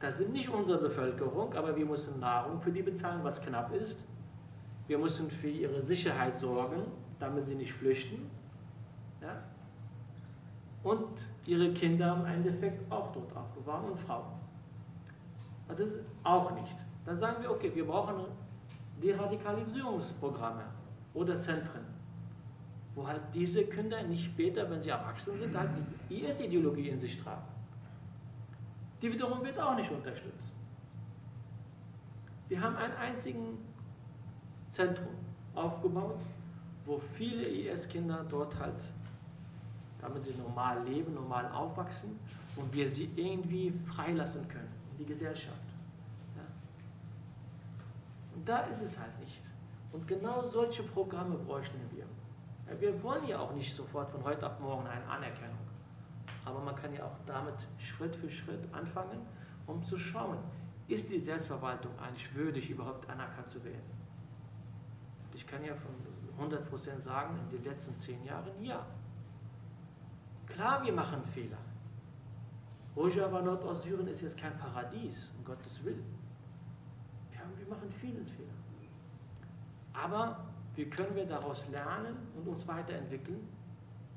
Das 0.00 0.18
sind 0.18 0.32
nicht 0.32 0.48
unsere 0.48 0.78
Bevölkerung, 0.78 1.54
aber 1.54 1.74
wir 1.74 1.86
müssen 1.86 2.20
Nahrung 2.20 2.60
für 2.60 2.70
die 2.70 2.82
bezahlen, 2.82 3.20
was 3.22 3.40
knapp 3.40 3.72
ist. 3.74 3.98
Wir 4.86 4.98
müssen 4.98 5.30
für 5.30 5.48
ihre 5.48 5.82
Sicherheit 5.82 6.34
sorgen, 6.34 6.82
damit 7.18 7.44
sie 7.44 7.54
nicht 7.54 7.72
flüchten. 7.72 8.30
Ja? 9.22 9.42
Und 10.82 11.08
ihre 11.46 11.72
Kinder 11.72 12.14
im 12.14 12.26
Endeffekt 12.26 12.90
auch 12.92 13.10
dort 13.12 13.34
aufbewahren 13.34 13.90
und 13.90 13.98
Frauen. 13.98 14.26
Also 15.68 15.84
das 15.84 15.94
auch 16.22 16.50
nicht. 16.52 16.76
Dann 17.04 17.16
sagen 17.16 17.42
wir, 17.42 17.50
okay, 17.50 17.72
wir 17.74 17.86
brauchen 17.86 18.16
Deradikalisierungsprogramme 19.02 20.64
oder 21.14 21.36
Zentren, 21.36 21.82
wo 22.94 23.06
halt 23.06 23.22
diese 23.34 23.64
Kinder 23.64 24.02
nicht 24.02 24.24
später, 24.24 24.70
wenn 24.70 24.80
sie 24.80 24.90
erwachsen 24.90 25.36
sind, 25.38 25.56
halt 25.56 25.70
die 26.10 26.24
IS-Ideologie 26.24 26.90
in 26.90 26.98
sich 26.98 27.16
tragen. 27.16 27.55
Die 29.02 29.12
wiederum 29.12 29.44
wird 29.44 29.58
auch 29.58 29.76
nicht 29.76 29.90
unterstützt. 29.90 30.52
Wir 32.48 32.60
haben 32.60 32.76
ein 32.76 32.96
einzigen 32.96 33.58
Zentrum 34.70 35.14
aufgebaut, 35.54 36.20
wo 36.84 36.96
viele 36.96 37.42
IS-Kinder 37.42 38.24
dort 38.28 38.58
halt, 38.58 38.92
damit 40.00 40.24
sie 40.24 40.34
normal 40.34 40.82
leben, 40.84 41.14
normal 41.14 41.50
aufwachsen 41.50 42.18
und 42.56 42.72
wir 42.72 42.88
sie 42.88 43.10
irgendwie 43.16 43.72
freilassen 43.86 44.46
können 44.48 44.72
in 44.92 44.98
die 44.98 45.06
Gesellschaft. 45.06 45.56
Und 48.34 48.48
da 48.48 48.60
ist 48.60 48.82
es 48.82 48.98
halt 48.98 49.18
nicht. 49.18 49.42
Und 49.92 50.06
genau 50.06 50.42
solche 50.42 50.82
Programme 50.82 51.36
bräuchten 51.36 51.80
wir. 51.90 52.04
Wir 52.78 53.02
wollen 53.02 53.26
ja 53.26 53.38
auch 53.38 53.52
nicht 53.54 53.74
sofort 53.74 54.10
von 54.10 54.22
heute 54.24 54.46
auf 54.46 54.60
morgen 54.60 54.86
eine 54.86 55.04
Anerkennung. 55.06 55.65
Aber 56.46 56.60
man 56.60 56.74
kann 56.74 56.94
ja 56.94 57.04
auch 57.04 57.18
damit 57.26 57.54
Schritt 57.76 58.16
für 58.16 58.30
Schritt 58.30 58.66
anfangen, 58.72 59.20
um 59.66 59.82
zu 59.82 59.98
schauen, 59.98 60.38
ist 60.88 61.10
die 61.10 61.18
Selbstverwaltung 61.18 61.92
eigentlich 61.98 62.34
würdig, 62.34 62.70
überhaupt 62.70 63.06
anerkannt 63.10 63.50
zu 63.50 63.62
werden? 63.62 63.82
Ich 65.34 65.46
kann 65.46 65.62
ja 65.62 65.74
von 65.74 66.50
100% 66.50 66.98
sagen, 66.98 67.38
in 67.44 67.58
den 67.58 67.64
letzten 67.64 67.94
zehn 67.98 68.24
Jahren 68.24 68.62
ja. 68.62 68.86
Klar, 70.46 70.82
wir 70.82 70.92
machen 70.94 71.22
Fehler. 71.26 71.58
Rojava 72.96 73.42
Nordostsyrien 73.42 74.08
ist 74.08 74.22
jetzt 74.22 74.38
kein 74.38 74.56
Paradies, 74.56 75.34
um 75.36 75.44
Gottes 75.44 75.84
Willen 75.84 76.16
wir 77.66 77.74
machen 77.74 77.90
viele 77.90 78.24
Fehler. 78.24 78.48
Aber 79.92 80.46
wie 80.74 80.88
können 80.88 81.14
wir 81.14 81.26
daraus 81.26 81.68
lernen 81.68 82.16
und 82.36 82.46
uns 82.46 82.66
weiterentwickeln, 82.66 83.48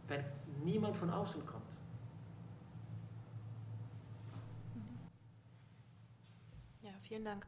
wenn 0.07 0.23
niemand 0.63 0.95
von 0.97 1.09
außen 1.09 1.45
kommt? 1.45 1.63
Ja, 6.81 6.91
vielen 7.09 7.25
Dank. 7.25 7.43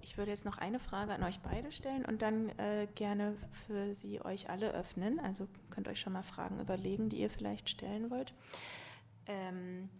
Ich 0.00 0.16
würde 0.16 0.30
jetzt 0.30 0.46
noch 0.46 0.56
eine 0.56 0.78
Frage 0.78 1.12
an 1.12 1.22
euch 1.22 1.38
beide 1.40 1.70
stellen 1.70 2.06
und 2.06 2.22
dann 2.22 2.48
äh, 2.58 2.88
gerne 2.94 3.36
für 3.66 3.92
Sie 3.92 4.24
euch 4.24 4.48
alle 4.48 4.72
öffnen. 4.72 5.20
Also 5.20 5.46
könnt 5.68 5.86
euch 5.86 6.00
schon 6.00 6.14
mal 6.14 6.22
Fragen 6.22 6.58
überlegen, 6.60 7.10
die 7.10 7.18
ihr 7.18 7.28
vielleicht 7.28 7.68
stellen 7.68 8.10
wollt. 8.10 8.32
Ähm, 9.26 9.90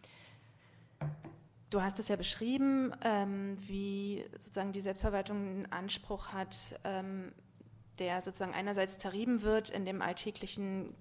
du 1.68 1.82
hast 1.82 1.98
es 1.98 2.08
ja 2.08 2.16
beschrieben, 2.16 2.94
ähm, 3.04 3.58
wie 3.60 4.24
sozusagen 4.32 4.72
die 4.72 4.80
Selbstverwaltung 4.80 5.36
einen 5.36 5.72
Anspruch 5.72 6.32
hat, 6.32 6.80
ähm, 6.84 7.32
der 7.98 8.22
sozusagen 8.22 8.54
einerseits 8.54 8.96
zerrieben 8.96 9.42
wird 9.42 9.68
in 9.68 9.84
dem 9.84 10.00
alltäglichen 10.00 10.94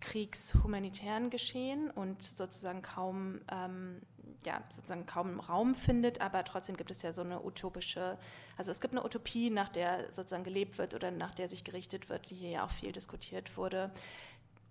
kriegshumanitären 0.00 1.30
Geschehen 1.30 1.92
und 1.92 2.24
sozusagen 2.24 2.82
kaum 2.82 3.40
ähm, 3.52 4.02
ja, 4.46 4.62
sozusagen 4.70 5.06
kaum 5.06 5.40
Raum 5.40 5.74
findet, 5.74 6.20
aber 6.20 6.44
trotzdem 6.44 6.76
gibt 6.76 6.90
es 6.90 7.02
ja 7.02 7.12
so 7.12 7.22
eine 7.22 7.42
utopische, 7.42 8.18
also 8.56 8.70
es 8.70 8.80
gibt 8.80 8.94
eine 8.94 9.04
Utopie, 9.04 9.50
nach 9.50 9.68
der 9.68 10.12
sozusagen 10.12 10.44
gelebt 10.44 10.78
wird 10.78 10.94
oder 10.94 11.10
nach 11.10 11.32
der 11.32 11.48
sich 11.48 11.64
gerichtet 11.64 12.08
wird, 12.08 12.30
die 12.30 12.34
hier 12.34 12.50
ja 12.50 12.64
auch 12.64 12.70
viel 12.70 12.92
diskutiert 12.92 13.56
wurde 13.56 13.90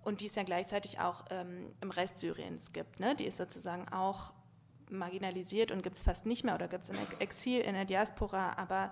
und 0.03 0.21
die 0.21 0.27
es 0.27 0.35
ja 0.35 0.43
gleichzeitig 0.43 0.99
auch 0.99 1.25
ähm, 1.29 1.73
im 1.81 1.91
Rest 1.91 2.19
Syriens 2.19 2.73
gibt. 2.73 2.99
Ne? 2.99 3.15
Die 3.15 3.25
ist 3.25 3.37
sozusagen 3.37 3.87
auch 3.89 4.33
marginalisiert 4.89 5.71
und 5.71 5.83
gibt 5.83 5.95
es 5.97 6.03
fast 6.03 6.25
nicht 6.25 6.43
mehr 6.43 6.55
oder 6.55 6.67
gibt 6.67 6.83
es 6.83 6.89
im 6.89 6.97
Exil, 7.19 7.61
in 7.61 7.73
der 7.73 7.85
Diaspora, 7.85 8.57
aber 8.57 8.91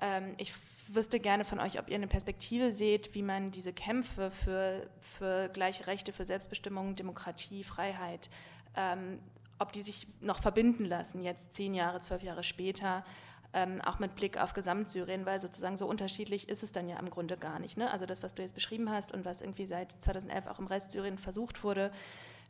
ähm, 0.00 0.34
ich 0.38 0.52
wüsste 0.88 1.20
gerne 1.20 1.44
von 1.44 1.58
euch, 1.58 1.78
ob 1.78 1.88
ihr 1.88 1.96
eine 1.96 2.06
Perspektive 2.06 2.72
seht, 2.72 3.14
wie 3.14 3.22
man 3.22 3.50
diese 3.50 3.72
Kämpfe 3.72 4.30
für, 4.30 4.88
für 5.00 5.48
gleiche 5.48 5.86
Rechte, 5.86 6.12
für 6.12 6.24
Selbstbestimmung, 6.24 6.96
Demokratie, 6.96 7.64
Freiheit 7.64 8.30
ähm, 8.76 9.18
ob 9.58 9.72
die 9.72 9.82
sich 9.82 10.06
noch 10.20 10.40
verbinden 10.40 10.84
lassen, 10.84 11.22
jetzt 11.22 11.54
zehn 11.54 11.74
Jahre, 11.74 12.00
zwölf 12.00 12.22
Jahre 12.22 12.42
später, 12.42 13.04
ähm, 13.52 13.80
auch 13.80 13.98
mit 13.98 14.14
Blick 14.14 14.38
auf 14.38 14.52
Gesamtsyrien, 14.52 15.24
weil 15.24 15.40
sozusagen 15.40 15.76
so 15.76 15.86
unterschiedlich 15.86 16.48
ist 16.48 16.62
es 16.62 16.72
dann 16.72 16.88
ja 16.88 16.98
im 16.98 17.08
Grunde 17.08 17.36
gar 17.36 17.58
nicht. 17.58 17.78
Ne? 17.78 17.90
Also 17.90 18.04
das, 18.04 18.22
was 18.22 18.34
du 18.34 18.42
jetzt 18.42 18.54
beschrieben 18.54 18.90
hast 18.90 19.12
und 19.12 19.24
was 19.24 19.40
irgendwie 19.40 19.66
seit 19.66 19.92
2011 19.92 20.46
auch 20.46 20.58
im 20.58 20.66
Rest 20.66 20.92
Syrien 20.92 21.18
versucht 21.18 21.64
wurde, 21.64 21.90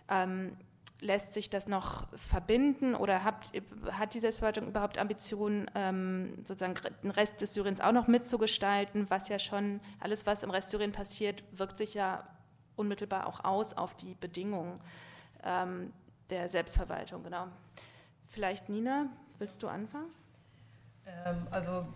ähm, 0.08 0.56
lässt 1.00 1.32
sich 1.32 1.50
das 1.50 1.68
noch 1.68 2.08
verbinden 2.16 2.94
oder 2.94 3.22
habt, 3.22 3.52
hat 3.92 4.14
die 4.14 4.20
Selbstverwaltung 4.20 4.66
überhaupt 4.66 4.98
Ambitionen, 4.98 5.70
ähm, 5.74 6.38
sozusagen 6.38 6.74
den 7.02 7.10
Rest 7.10 7.40
des 7.40 7.54
Syriens 7.54 7.80
auch 7.80 7.92
noch 7.92 8.08
mitzugestalten, 8.08 9.06
was 9.10 9.28
ja 9.28 9.38
schon, 9.38 9.80
alles 10.00 10.26
was 10.26 10.42
im 10.42 10.50
Rest 10.50 10.70
Syrien 10.70 10.92
passiert, 10.92 11.44
wirkt 11.52 11.76
sich 11.78 11.94
ja 11.94 12.26
unmittelbar 12.76 13.26
auch 13.26 13.44
aus 13.44 13.74
auf 13.74 13.94
die 13.94 14.14
Bedingungen. 14.14 14.80
Der 16.30 16.48
Selbstverwaltung, 16.48 17.22
genau. 17.22 17.46
Vielleicht 18.28 18.68
Nina, 18.68 19.06
willst 19.38 19.62
du 19.62 19.68
anfangen? 19.68 20.10
Ähm, 21.06 21.46
also 21.50 21.86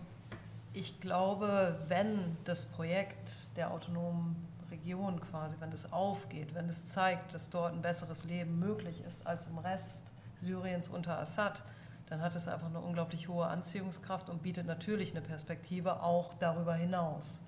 ich 0.73 1.01
glaube, 1.01 1.77
wenn 1.87 2.37
das 2.45 2.65
Projekt 2.65 3.49
der 3.57 3.71
autonomen 3.71 4.47
Region 4.71 5.19
quasi, 5.19 5.57
wenn 5.59 5.71
es 5.71 5.91
aufgeht, 5.91 6.55
wenn 6.55 6.69
es 6.69 6.87
zeigt, 6.89 7.33
dass 7.33 7.49
dort 7.49 7.73
ein 7.73 7.81
besseres 7.81 8.23
Leben 8.23 8.57
möglich 8.57 9.03
ist 9.05 9.27
als 9.27 9.47
im 9.47 9.57
Rest 9.57 10.13
Syriens 10.37 10.87
unter 10.87 11.19
Assad, 11.19 11.63
dann 12.07 12.21
hat 12.21 12.35
es 12.35 12.47
einfach 12.47 12.67
eine 12.67 12.79
unglaublich 12.79 13.27
hohe 13.27 13.45
Anziehungskraft 13.45 14.29
und 14.29 14.41
bietet 14.43 14.65
natürlich 14.65 15.11
eine 15.11 15.21
Perspektive 15.21 16.01
auch 16.01 16.33
darüber 16.35 16.73
hinaus. 16.73 17.41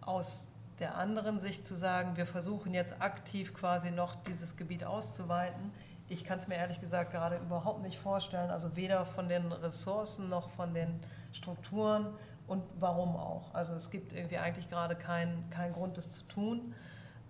Aus 0.00 0.48
der 0.78 0.96
anderen 0.96 1.38
Sicht 1.38 1.64
zu 1.64 1.74
sagen, 1.74 2.16
wir 2.16 2.26
versuchen 2.26 2.74
jetzt 2.74 3.00
aktiv 3.00 3.54
quasi 3.54 3.90
noch 3.90 4.14
dieses 4.24 4.56
Gebiet 4.56 4.84
auszuweiten. 4.84 5.72
Ich 6.08 6.24
kann 6.24 6.38
es 6.38 6.48
mir 6.48 6.56
ehrlich 6.56 6.80
gesagt 6.80 7.10
gerade 7.12 7.36
überhaupt 7.38 7.82
nicht 7.82 7.98
vorstellen, 7.98 8.50
also 8.50 8.76
weder 8.76 9.06
von 9.06 9.28
den 9.28 9.50
Ressourcen 9.50 10.28
noch 10.28 10.50
von 10.50 10.74
den 10.74 11.00
Strukturen 11.32 12.14
und 12.46 12.62
warum 12.78 13.16
auch. 13.16 13.52
Also 13.54 13.74
es 13.74 13.90
gibt 13.90 14.12
irgendwie 14.12 14.38
eigentlich 14.38 14.68
gerade 14.68 14.94
keinen 14.94 15.48
kein 15.50 15.72
Grund, 15.72 15.96
das 15.96 16.12
zu 16.12 16.22
tun. 16.24 16.74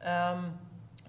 Ähm, 0.03 0.55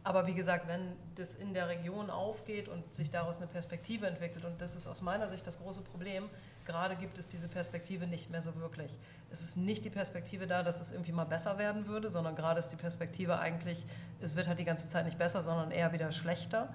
aber 0.04 0.26
wie 0.28 0.34
gesagt, 0.34 0.70
wenn 0.70 0.96
das 1.16 1.36
in 1.36 1.54
der 1.54 1.68
Region 1.68 2.10
aufgeht 2.10 2.70
und 2.70 2.96
sich 2.96 3.10
daraus 3.10 3.38
eine 3.38 3.48
Perspektive 3.48 4.08
entwickelt, 4.08 4.46
und 4.46 4.62
das 4.62 4.78
ist 4.78 4.88
aus 4.88 5.02
meiner 5.02 5.28
Sicht 5.28 5.46
das 5.46 5.60
große 5.60 5.82
Problem, 5.82 6.30
gerade 6.68 6.96
gibt 6.98 7.18
es 7.18 7.28
diese 7.28 7.48
Perspektive 7.48 8.06
nicht 8.06 8.30
mehr 8.30 8.42
so 8.42 8.56
wirklich. 8.58 8.92
Es 9.32 9.42
ist 9.42 9.58
nicht 9.58 9.86
die 9.86 9.90
Perspektive 9.90 10.46
da, 10.46 10.62
dass 10.62 10.82
es 10.82 10.92
irgendwie 10.92 11.14
mal 11.14 11.24
besser 11.24 11.58
werden 11.58 11.88
würde, 11.88 12.10
sondern 12.10 12.36
gerade 12.36 12.60
ist 12.60 12.70
die 12.70 12.76
Perspektive 12.76 13.40
eigentlich, 13.40 13.86
es 14.22 14.36
wird 14.36 14.48
halt 14.48 14.60
die 14.60 14.66
ganze 14.66 14.88
Zeit 14.90 15.06
nicht 15.06 15.18
besser, 15.18 15.42
sondern 15.42 15.72
eher 15.72 15.94
wieder 15.94 16.12
schlechter. 16.12 16.68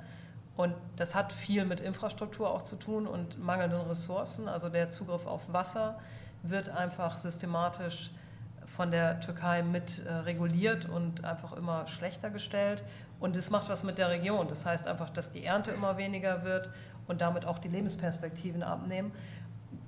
Und 0.56 0.74
das 0.96 1.14
hat 1.14 1.32
viel 1.32 1.64
mit 1.64 1.80
Infrastruktur 1.80 2.50
auch 2.50 2.62
zu 2.62 2.76
tun 2.76 3.06
und 3.06 3.38
mangelnden 3.38 3.80
Ressourcen. 3.82 4.48
Also 4.48 4.68
der 4.68 4.90
Zugriff 4.90 5.26
auf 5.26 5.52
Wasser 5.52 5.98
wird 6.42 6.68
einfach 6.70 7.16
systematisch 7.16 8.10
von 8.76 8.90
der 8.90 9.20
Türkei 9.20 9.62
mit 9.62 10.04
äh, 10.04 10.12
reguliert 10.12 10.86
und 10.86 11.24
einfach 11.24 11.52
immer 11.52 11.86
schlechter 11.86 12.30
gestellt. 12.30 12.82
Und 13.20 13.36
das 13.36 13.50
macht 13.50 13.68
was 13.68 13.82
mit 13.82 13.98
der 13.98 14.08
Region. 14.08 14.48
Das 14.48 14.64
heißt 14.64 14.88
einfach, 14.88 15.10
dass 15.10 15.32
die 15.32 15.44
Ernte 15.44 15.70
immer 15.70 15.96
weniger 15.96 16.44
wird 16.44 16.70
und 17.06 17.20
damit 17.20 17.44
auch 17.44 17.58
die 17.58 17.68
Lebensperspektiven 17.68 18.62
abnehmen 18.62 19.12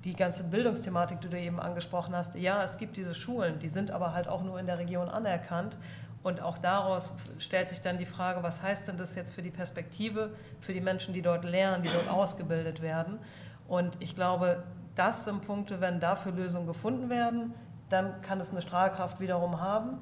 die 0.05 0.13
ganze 0.13 0.43
Bildungsthematik, 0.43 1.19
die 1.21 1.29
du 1.29 1.39
eben 1.39 1.59
angesprochen 1.59 2.15
hast, 2.15 2.35
ja, 2.35 2.63
es 2.63 2.77
gibt 2.77 2.95
diese 2.95 3.15
Schulen, 3.15 3.57
die 3.57 3.67
sind 3.67 3.89
aber 3.89 4.13
halt 4.13 4.27
auch 4.27 4.43
nur 4.43 4.59
in 4.59 4.67
der 4.67 4.77
Region 4.77 5.09
anerkannt. 5.09 5.77
Und 6.21 6.41
auch 6.41 6.57
daraus 6.57 7.15
stellt 7.39 7.69
sich 7.69 7.81
dann 7.81 7.97
die 7.97 8.05
Frage, 8.05 8.41
was 8.41 8.63
heißt 8.63 8.87
denn 8.87 8.97
das 8.97 9.15
jetzt 9.15 9.33
für 9.33 9.41
die 9.41 9.51
Perspektive, 9.51 10.33
für 10.59 10.73
die 10.73 10.81
Menschen, 10.81 11.13
die 11.13 11.21
dort 11.21 11.43
lernen, 11.43 11.83
die 11.83 11.89
dort 11.89 12.09
ausgebildet 12.09 12.81
werden. 12.81 13.19
Und 13.67 13.97
ich 13.99 14.15
glaube, 14.15 14.63
das 14.95 15.25
sind 15.25 15.41
Punkte, 15.45 15.81
wenn 15.81 15.99
dafür 15.99 16.31
Lösungen 16.31 16.67
gefunden 16.67 17.09
werden, 17.09 17.53
dann 17.89 18.21
kann 18.21 18.39
es 18.39 18.51
eine 18.51 18.61
Strahlkraft 18.61 19.19
wiederum 19.19 19.59
haben. 19.61 19.97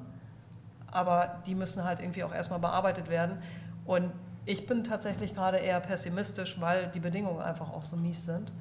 Aber 0.90 1.42
die 1.46 1.54
müssen 1.54 1.84
halt 1.84 2.00
irgendwie 2.00 2.24
auch 2.24 2.32
erstmal 2.32 2.58
bearbeitet 2.58 3.08
werden. 3.08 3.42
Und 3.84 4.12
ich 4.46 4.66
bin 4.66 4.84
tatsächlich 4.84 5.34
gerade 5.34 5.58
eher 5.58 5.80
pessimistisch, 5.80 6.60
weil 6.60 6.88
die 6.88 7.00
Bedingungen 7.00 7.40
einfach 7.40 7.70
auch 7.70 7.84
so 7.84 7.96
mies 7.96 8.24
sind. 8.24 8.52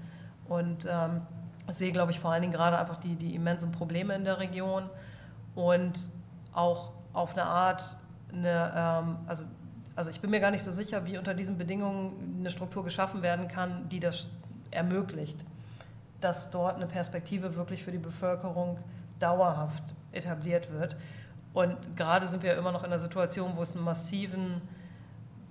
Und 0.47 0.87
ähm, 0.89 1.21
sehe, 1.69 1.91
glaube 1.91 2.11
ich, 2.11 2.19
vor 2.19 2.31
allen 2.31 2.41
Dingen 2.41 2.53
gerade 2.53 2.77
einfach 2.77 2.97
die, 2.97 3.15
die 3.15 3.35
immensen 3.35 3.71
Probleme 3.71 4.15
in 4.15 4.23
der 4.23 4.39
Region 4.39 4.89
und 5.55 6.09
auch 6.53 6.91
auf 7.13 7.33
eine 7.33 7.43
Art, 7.43 7.95
eine, 8.31 8.73
ähm, 8.75 9.17
also, 9.27 9.45
also 9.95 10.09
ich 10.09 10.19
bin 10.19 10.29
mir 10.29 10.39
gar 10.39 10.51
nicht 10.51 10.63
so 10.63 10.71
sicher, 10.71 11.05
wie 11.05 11.17
unter 11.17 11.33
diesen 11.33 11.57
Bedingungen 11.57 12.37
eine 12.39 12.49
Struktur 12.49 12.83
geschaffen 12.83 13.21
werden 13.21 13.47
kann, 13.47 13.87
die 13.89 13.99
das 13.99 14.27
ermöglicht, 14.71 15.37
dass 16.19 16.49
dort 16.51 16.75
eine 16.75 16.87
Perspektive 16.87 17.55
wirklich 17.55 17.83
für 17.83 17.91
die 17.91 17.97
Bevölkerung 17.97 18.79
dauerhaft 19.19 19.83
etabliert 20.11 20.71
wird. 20.71 20.95
Und 21.53 21.77
gerade 21.95 22.27
sind 22.27 22.43
wir 22.43 22.55
immer 22.57 22.71
noch 22.71 22.81
in 22.81 22.87
einer 22.87 22.99
Situation, 22.99 23.55
wo 23.55 23.61
es 23.61 23.75
einen 23.75 23.85
massiven 23.85 24.61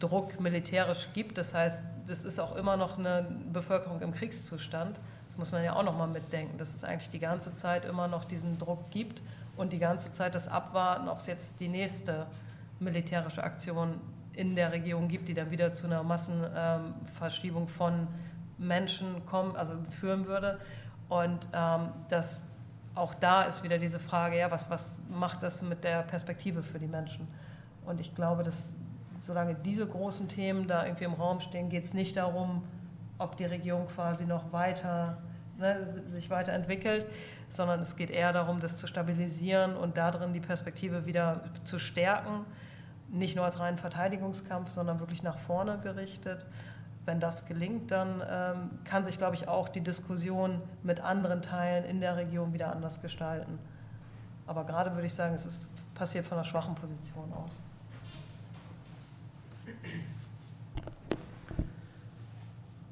Druck 0.02 0.40
militärisch 0.40 1.08
gibt. 1.14 1.38
Das 1.38 1.54
heißt, 1.54 1.82
das 2.06 2.24
ist 2.24 2.40
auch 2.40 2.56
immer 2.56 2.76
noch 2.76 2.98
eine 2.98 3.26
Bevölkerung 3.52 4.00
im 4.00 4.12
Kriegszustand. 4.12 4.98
Das 5.26 5.38
muss 5.38 5.52
man 5.52 5.62
ja 5.62 5.74
auch 5.74 5.84
noch 5.84 5.96
mal 5.96 6.08
mitdenken, 6.08 6.58
dass 6.58 6.74
es 6.74 6.82
eigentlich 6.84 7.10
die 7.10 7.20
ganze 7.20 7.54
Zeit 7.54 7.84
immer 7.84 8.08
noch 8.08 8.24
diesen 8.24 8.58
Druck 8.58 8.90
gibt 8.90 9.22
und 9.56 9.72
die 9.72 9.78
ganze 9.78 10.12
Zeit 10.12 10.34
das 10.34 10.48
Abwarten, 10.48 11.08
ob 11.08 11.18
es 11.18 11.26
jetzt 11.26 11.60
die 11.60 11.68
nächste 11.68 12.26
militärische 12.80 13.44
Aktion 13.44 14.00
in 14.32 14.56
der 14.56 14.72
Region 14.72 15.08
gibt, 15.08 15.28
die 15.28 15.34
dann 15.34 15.50
wieder 15.50 15.72
zu 15.72 15.86
einer 15.86 16.02
Massenverschiebung 16.02 17.68
von 17.68 18.08
Menschen 18.58 19.24
kommen, 19.26 19.56
also 19.56 19.74
führen 19.90 20.26
würde. 20.26 20.58
Und 21.08 21.46
ähm, 21.52 21.88
das, 22.08 22.44
auch 22.94 23.14
da 23.14 23.42
ist 23.42 23.62
wieder 23.62 23.78
diese 23.78 24.00
Frage, 24.00 24.38
ja, 24.38 24.50
was, 24.50 24.70
was 24.70 25.02
macht 25.10 25.42
das 25.42 25.62
mit 25.62 25.84
der 25.84 26.02
Perspektive 26.02 26.62
für 26.62 26.78
die 26.78 26.86
Menschen? 26.86 27.28
Und 27.84 28.00
ich 28.00 28.14
glaube, 28.14 28.42
dass 28.42 28.74
solange 29.22 29.54
diese 29.54 29.86
großen 29.86 30.28
Themen 30.28 30.66
da 30.66 30.84
irgendwie 30.84 31.04
im 31.04 31.14
Raum 31.14 31.40
stehen, 31.40 31.68
geht 31.68 31.84
es 31.84 31.94
nicht 31.94 32.16
darum, 32.16 32.64
ob 33.18 33.36
die 33.36 33.44
Region 33.44 33.86
quasi 33.86 34.26
noch 34.26 34.52
weiter, 34.52 35.18
ne, 35.58 36.02
sich 36.08 36.28
weiterentwickelt, 36.28 37.06
sondern 37.48 37.80
es 37.80 37.94
geht 37.94 38.10
eher 38.10 38.32
darum, 38.32 38.58
das 38.58 38.76
zu 38.76 38.88
stabilisieren 38.88 39.76
und 39.76 39.96
darin 39.96 40.32
die 40.32 40.40
Perspektive 40.40 41.06
wieder 41.06 41.44
zu 41.62 41.78
stärken, 41.78 42.44
nicht 43.10 43.36
nur 43.36 43.44
als 43.44 43.60
reinen 43.60 43.78
Verteidigungskampf, 43.78 44.70
sondern 44.70 44.98
wirklich 44.98 45.22
nach 45.22 45.38
vorne 45.38 45.78
gerichtet. 45.78 46.46
Wenn 47.04 47.20
das 47.20 47.46
gelingt, 47.46 47.90
dann 47.92 48.22
ähm, 48.28 48.70
kann 48.84 49.04
sich, 49.04 49.18
glaube 49.18 49.36
ich, 49.36 49.46
auch 49.46 49.68
die 49.68 49.82
Diskussion 49.82 50.60
mit 50.82 51.00
anderen 51.00 51.42
Teilen 51.42 51.84
in 51.84 52.00
der 52.00 52.16
Region 52.16 52.54
wieder 52.54 52.72
anders 52.72 53.00
gestalten. 53.02 53.58
Aber 54.46 54.64
gerade 54.64 54.92
würde 54.94 55.06
ich 55.06 55.14
sagen, 55.14 55.34
es 55.34 55.46
ist 55.46 55.70
passiert 55.94 56.26
von 56.26 56.38
einer 56.38 56.44
schwachen 56.44 56.74
Position 56.74 57.32
aus. 57.34 57.60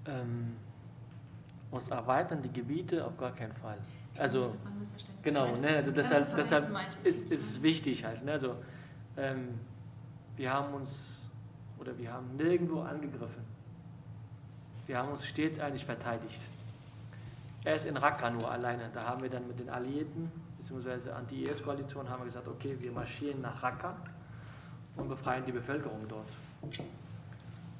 Ähm, 0.06 0.56
uns 1.70 1.88
erweitern 1.88 2.42
die 2.42 2.52
Gebiete 2.52 3.04
auf 3.04 3.16
gar 3.16 3.32
keinen 3.32 3.52
Fall. 3.54 3.78
Also, 4.16 4.48
das 4.48 4.64
war 4.64 4.72
ein 4.72 4.78
Missverständnis. 4.78 5.24
Genau, 5.24 5.54
ne, 5.56 5.76
also 5.76 5.90
deshalb, 5.92 6.34
deshalb 6.34 6.70
ist, 7.04 7.30
es 7.30 7.62
wichtig 7.62 8.04
halt. 8.04 8.24
Ne, 8.24 8.32
also, 8.32 8.56
ähm, 9.16 9.60
wir 10.36 10.52
haben 10.52 10.74
uns 10.74 11.20
oder 11.78 11.96
wir 11.96 12.12
haben 12.12 12.36
nirgendwo 12.36 12.80
angegriffen. 12.80 13.44
Wir 14.86 14.98
haben 14.98 15.10
uns 15.10 15.26
stets 15.26 15.58
eigentlich 15.60 15.84
verteidigt. 15.84 16.40
Er 17.64 17.74
ist 17.76 17.86
in 17.86 17.96
Raqqa 17.96 18.30
nur 18.30 18.50
alleine. 18.50 18.90
Da 18.92 19.04
haben 19.04 19.22
wir 19.22 19.30
dann 19.30 19.46
mit 19.46 19.60
den 19.60 19.68
Alliierten 19.68 20.30
bzw. 20.58 21.10
Anti-IS-Koalition 21.10 22.08
haben 22.08 22.20
wir 22.20 22.26
gesagt, 22.26 22.48
okay, 22.48 22.74
wir 22.78 22.90
marschieren 22.92 23.40
nach 23.40 23.62
Raqqa 23.62 23.96
und 24.96 25.08
befreien 25.08 25.44
die 25.44 25.52
Bevölkerung 25.52 26.06
dort. 26.08 26.28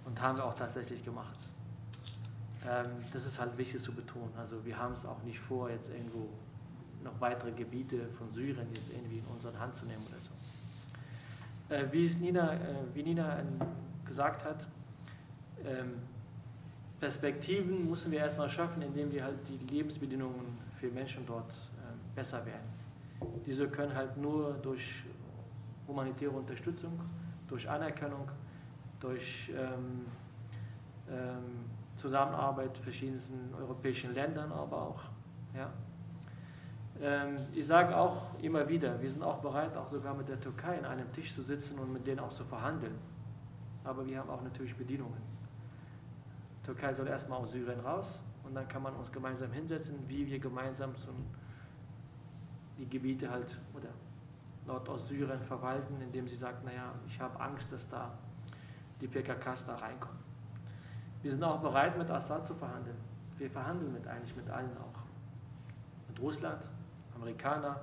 Und 0.05 0.21
haben 0.21 0.39
wir 0.39 0.45
auch 0.45 0.55
tatsächlich 0.55 1.05
gemacht. 1.05 1.37
Ähm, 2.69 2.89
das 3.13 3.27
ist 3.27 3.39
halt 3.39 3.57
wichtig 3.57 3.83
zu 3.83 3.93
betonen. 3.93 4.33
Also 4.37 4.65
wir 4.65 4.77
haben 4.79 4.93
es 4.93 5.07
auch 5.07 5.23
nicht 5.23 5.39
vor, 5.39 5.71
jetzt 5.71 5.91
irgendwo 5.91 6.29
noch 7.03 7.19
weitere 7.21 7.53
Gebiete 7.53 8.07
von 8.19 8.31
Syrien 8.33 8.67
jetzt 8.75 8.93
irgendwie 8.93 9.19
in 9.19 9.25
unsere 9.33 9.59
Hand 9.59 9.75
zu 9.75 9.87
nehmen 9.87 10.05
oder 10.07 10.21
so. 10.21 11.75
Äh, 11.75 11.91
wie, 11.93 12.05
es 12.05 12.19
Nina, 12.19 12.55
äh, 12.55 12.59
wie 12.93 13.03
Nina 13.03 13.39
äh, 13.39 13.45
gesagt 14.07 14.45
hat, 14.45 14.67
ähm, 15.65 15.95
Perspektiven 16.99 17.89
müssen 17.89 18.13
wir 18.13 18.19
erstmal 18.19 18.51
schaffen, 18.51 18.83
indem 18.83 19.11
wir 19.11 19.25
halt 19.25 19.39
die 19.49 19.75
Lebensbedingungen 19.75 20.59
für 20.79 20.89
Menschen 20.89 21.25
dort 21.27 21.51
ähm, 21.51 21.99
besser 22.15 22.45
werden. 22.45 22.69
Diese 23.47 23.69
können 23.69 23.95
halt 23.95 24.17
nur 24.19 24.53
durch 24.63 25.03
humanitäre 25.89 26.33
Unterstützung, 26.33 27.01
durch 27.49 27.69
Anerkennung, 27.69 28.29
durch 29.01 29.51
ähm, 29.51 30.07
ähm, 31.11 31.70
Zusammenarbeit 32.01 32.77
verschiedensten 32.79 33.55
europäischen 33.55 34.15
Ländern, 34.15 34.51
aber 34.53 34.83
auch. 34.83 35.03
Ja. 35.55 35.71
Ähm, 37.03 37.37
ich 37.55 37.67
sage 37.67 37.97
auch 37.97 38.39
immer 38.43 38.69
wieder, 38.69 39.01
wir 39.01 39.11
sind 39.11 39.23
auch 39.23 39.39
bereit, 39.39 39.77
auch 39.77 39.89
sogar 39.89 40.15
mit 40.15 40.29
der 40.29 40.41
Türkei 40.41 40.79
an 40.79 40.85
einem 40.87 41.13
Tisch 41.13 41.35
zu 41.35 41.43
sitzen 41.43 41.79
und 41.79 41.93
mit 41.93 42.07
denen 42.07 42.21
auch 42.21 42.31
zu 42.33 42.45
verhandeln. 42.45 42.95
Aber 43.85 44.07
wir 44.07 44.19
haben 44.19 44.31
auch 44.31 44.43
natürlich 44.43 44.75
Bedingungen. 44.77 45.21
Türkei 46.65 46.93
soll 46.93 47.09
erstmal 47.09 47.39
aus 47.39 47.53
Syrien 47.53 47.81
raus 47.81 48.23
und 48.45 48.55
dann 48.55 48.69
kann 48.69 48.83
man 48.83 48.95
uns 48.95 49.11
gemeinsam 49.11 49.53
hinsetzen, 49.53 49.97
wie 50.09 50.27
wir 50.27 50.39
gemeinsam 50.39 50.95
die 52.79 52.89
Gebiete 52.89 53.31
halt 53.31 53.59
oder 53.75 53.89
Nordostsyrien 54.67 55.43
verwalten, 55.43 56.01
indem 56.01 56.29
sie 56.29 56.37
sagt, 56.37 56.65
naja, 56.65 56.95
ich 57.07 57.19
habe 57.21 57.39
Angst, 57.41 57.73
dass 57.73 57.89
da 57.89 58.11
die 59.01 59.09
PKKs 59.09 59.67
da 59.67 59.77
reinkommen. 59.77 60.30
Wir 61.23 61.31
sind 61.31 61.43
auch 61.43 61.61
bereit, 61.61 61.99
mit 61.99 62.09
Assad 62.11 62.47
zu 62.47 62.55
verhandeln. 62.55 62.97
Wir 63.37 63.51
verhandeln 63.51 63.93
mit 63.93 64.07
eigentlich 64.07 64.35
mit 64.37 64.49
allen 64.49 64.77
auch. 64.79 65.01
Mit 66.09 66.19
Russland, 66.21 66.63
Amerikaner. 67.15 67.81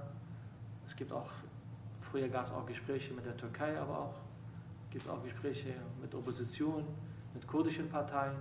Es 0.87 0.95
gibt 0.95 1.11
auch, 1.11 1.29
früher 2.01 2.29
gab 2.29 2.47
es 2.47 2.51
auch 2.51 2.65
Gespräche 2.65 3.13
mit 3.13 3.25
der 3.25 3.37
Türkei, 3.37 3.77
aber 3.79 3.99
auch 3.99 4.13
gibt 4.89 5.05
es 5.05 5.11
auch 5.11 5.23
Gespräche 5.23 5.73
mit 6.01 6.13
Opposition, 6.15 6.83
mit 7.33 7.47
kurdischen 7.47 7.89
Parteien. 7.89 8.35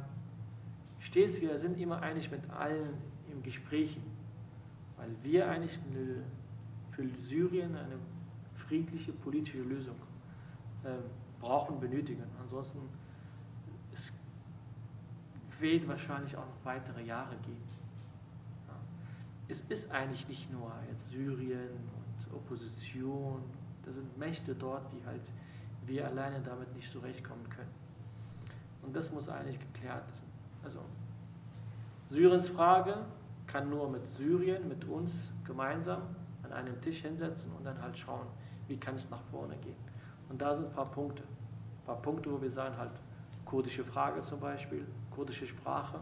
Stets, 1.00 1.40
wir 1.40 1.58
sind 1.58 1.78
immer 1.78 2.00
eigentlich 2.00 2.30
mit 2.30 2.48
allen 2.50 2.94
im 3.30 3.42
Gespräch, 3.42 3.98
weil 4.96 5.10
wir 5.22 5.48
eigentlich 5.48 5.78
eine, 5.90 6.22
für 6.92 7.06
Syrien 7.22 7.76
eine 7.76 7.98
friedliche 8.54 9.12
politische 9.12 9.62
Lösung 9.62 9.96
äh, 10.84 10.88
brauchen, 11.40 11.78
benötigen. 11.78 12.24
Ansonsten 12.40 12.78
wird 15.60 15.88
wahrscheinlich 15.88 16.36
auch 16.36 16.46
noch 16.46 16.64
weitere 16.64 17.02
Jahre 17.02 17.36
geben. 17.36 17.62
Ja. 18.68 18.74
Es 19.48 19.60
ist 19.62 19.90
eigentlich 19.90 20.28
nicht 20.28 20.50
nur 20.52 20.72
jetzt 20.90 21.08
Syrien 21.08 21.70
und 21.70 22.34
Opposition, 22.34 23.42
da 23.84 23.92
sind 23.92 24.18
Mächte 24.18 24.54
dort, 24.54 24.92
die 24.92 25.04
halt 25.06 25.22
wir 25.86 26.06
alleine 26.06 26.40
damit 26.40 26.74
nicht 26.74 26.90
zurechtkommen 26.90 27.48
können. 27.48 27.70
Und 28.82 28.94
das 28.94 29.12
muss 29.12 29.28
eigentlich 29.28 29.58
geklärt 29.58 30.04
sein. 30.12 30.26
Also 30.64 30.80
Syriens 32.06 32.48
Frage 32.48 33.04
kann 33.46 33.70
nur 33.70 33.88
mit 33.88 34.06
Syrien, 34.08 34.68
mit 34.68 34.84
uns 34.84 35.30
gemeinsam 35.44 36.02
an 36.42 36.52
einem 36.52 36.80
Tisch 36.80 37.02
hinsetzen 37.02 37.52
und 37.52 37.64
dann 37.64 37.80
halt 37.80 37.96
schauen, 37.96 38.26
wie 38.68 38.76
kann 38.76 38.94
es 38.96 39.08
nach 39.10 39.22
vorne 39.30 39.56
gehen. 39.58 39.76
Und 40.28 40.40
da 40.40 40.54
sind 40.54 40.66
ein 40.66 40.72
paar 40.72 40.90
Punkte. 40.90 41.22
Ein 41.22 41.86
paar 41.86 42.02
Punkte, 42.02 42.32
wo 42.32 42.40
wir 42.40 42.50
sagen 42.50 42.76
halt, 42.76 42.92
kurdische 43.44 43.84
Frage 43.84 44.22
zum 44.22 44.40
Beispiel, 44.40 44.84
kurdische 45.16 45.46
Sprache, 45.46 45.98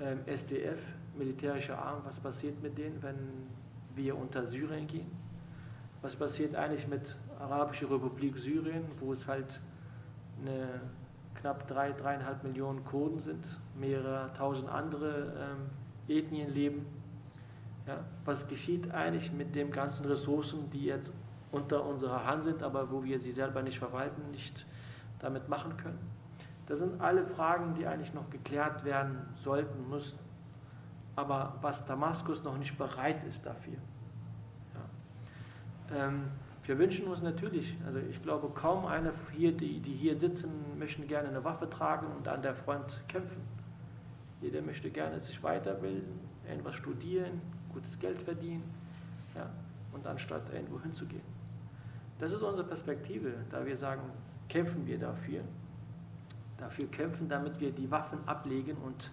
ähm, 0.00 0.20
SDF, 0.26 0.78
militärischer 1.16 1.76
Arm, 1.76 2.00
was 2.04 2.20
passiert 2.20 2.62
mit 2.62 2.78
denen, 2.78 3.02
wenn 3.02 3.18
wir 3.96 4.16
unter 4.16 4.46
Syrien 4.46 4.86
gehen? 4.86 5.10
Was 6.00 6.14
passiert 6.14 6.54
eigentlich 6.54 6.86
mit 6.86 7.16
Arabischer 7.40 7.90
Republik 7.90 8.38
Syrien, 8.38 8.84
wo 9.00 9.12
es 9.12 9.26
halt 9.26 9.60
eine 10.40 10.80
knapp 11.34 11.66
drei, 11.66 11.92
dreieinhalb 11.92 12.44
Millionen 12.44 12.84
Kurden 12.84 13.18
sind, 13.18 13.44
mehrere 13.78 14.32
tausend 14.34 14.68
andere 14.68 15.32
ähm, 15.36 16.16
Ethnien 16.16 16.52
leben. 16.52 16.86
Ja, 17.86 18.04
was 18.24 18.46
geschieht 18.46 18.90
eigentlich 18.92 19.32
mit 19.32 19.54
den 19.54 19.70
ganzen 19.70 20.06
Ressourcen, 20.06 20.70
die 20.70 20.84
jetzt 20.84 21.12
unter 21.50 21.84
unserer 21.84 22.26
Hand 22.26 22.44
sind, 22.44 22.62
aber 22.62 22.90
wo 22.90 23.02
wir 23.02 23.18
sie 23.18 23.32
selber 23.32 23.62
nicht 23.62 23.78
verwalten, 23.78 24.30
nicht 24.30 24.66
damit 25.18 25.48
machen 25.48 25.76
können? 25.76 26.17
Das 26.68 26.80
sind 26.80 27.00
alle 27.00 27.24
Fragen, 27.24 27.74
die 27.74 27.86
eigentlich 27.86 28.12
noch 28.12 28.28
geklärt 28.28 28.84
werden 28.84 29.26
sollten, 29.36 29.88
müssen. 29.88 30.18
Aber 31.16 31.56
was 31.62 31.86
Damaskus 31.86 32.44
noch 32.44 32.58
nicht 32.58 32.76
bereit 32.76 33.24
ist 33.24 33.44
dafür. 33.46 33.78
Ja. 34.74 35.96
Ähm, 35.96 36.24
wir 36.64 36.78
wünschen 36.78 37.08
uns 37.08 37.22
natürlich, 37.22 37.74
also 37.86 37.98
ich 37.98 38.22
glaube, 38.22 38.50
kaum 38.50 38.84
einer 38.84 39.14
hier, 39.34 39.56
die, 39.56 39.80
die 39.80 39.94
hier 39.94 40.18
sitzen, 40.18 40.78
möchten 40.78 41.08
gerne 41.08 41.28
eine 41.30 41.42
Waffe 41.42 41.70
tragen 41.70 42.06
und 42.14 42.28
an 42.28 42.42
der 42.42 42.54
Front 42.54 43.02
kämpfen. 43.08 43.40
Jeder 44.42 44.60
möchte 44.60 44.90
gerne 44.90 45.18
sich 45.18 45.42
weiterbilden, 45.42 46.20
irgendwas 46.46 46.74
studieren, 46.74 47.40
gutes 47.72 47.98
Geld 47.98 48.20
verdienen, 48.20 48.62
ja, 49.34 49.48
und 49.94 50.06
anstatt 50.06 50.52
irgendwo 50.52 50.78
hinzugehen. 50.82 51.22
Das 52.18 52.32
ist 52.32 52.42
unsere 52.42 52.68
Perspektive, 52.68 53.32
da 53.50 53.64
wir 53.64 53.76
sagen, 53.76 54.02
kämpfen 54.50 54.86
wir 54.86 54.98
dafür. 54.98 55.40
Dafür 56.58 56.90
kämpfen, 56.90 57.28
damit 57.28 57.58
wir 57.60 57.70
die 57.70 57.90
Waffen 57.90 58.18
ablegen 58.26 58.76
und 58.78 59.10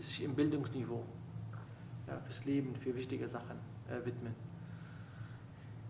sich 0.00 0.24
im 0.24 0.34
Bildungsniveau 0.34 1.04
ja, 2.08 2.18
fürs 2.18 2.44
Leben, 2.44 2.74
für 2.74 2.94
wichtige 2.94 3.28
Sachen 3.28 3.56
äh, 3.88 4.04
widmen. 4.04 4.34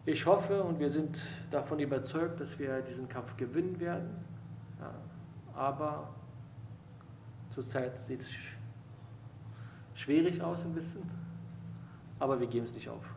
Ich 0.04 0.26
hoffe 0.26 0.62
und 0.62 0.80
wir 0.80 0.90
sind 0.90 1.16
davon 1.50 1.78
überzeugt, 1.78 2.40
dass 2.40 2.58
wir 2.58 2.80
diesen 2.82 3.08
Kampf 3.08 3.36
gewinnen 3.36 3.78
werden. 3.78 4.10
Ja, 4.80 4.92
aber 5.54 6.08
zurzeit 7.50 8.00
sieht 8.02 8.20
es 8.20 8.32
schwierig 9.94 10.42
aus 10.42 10.64
ein 10.64 10.72
bisschen, 10.72 11.02
aber 12.18 12.40
wir 12.40 12.48
geben 12.48 12.66
es 12.66 12.74
nicht 12.74 12.88
auf. 12.88 13.11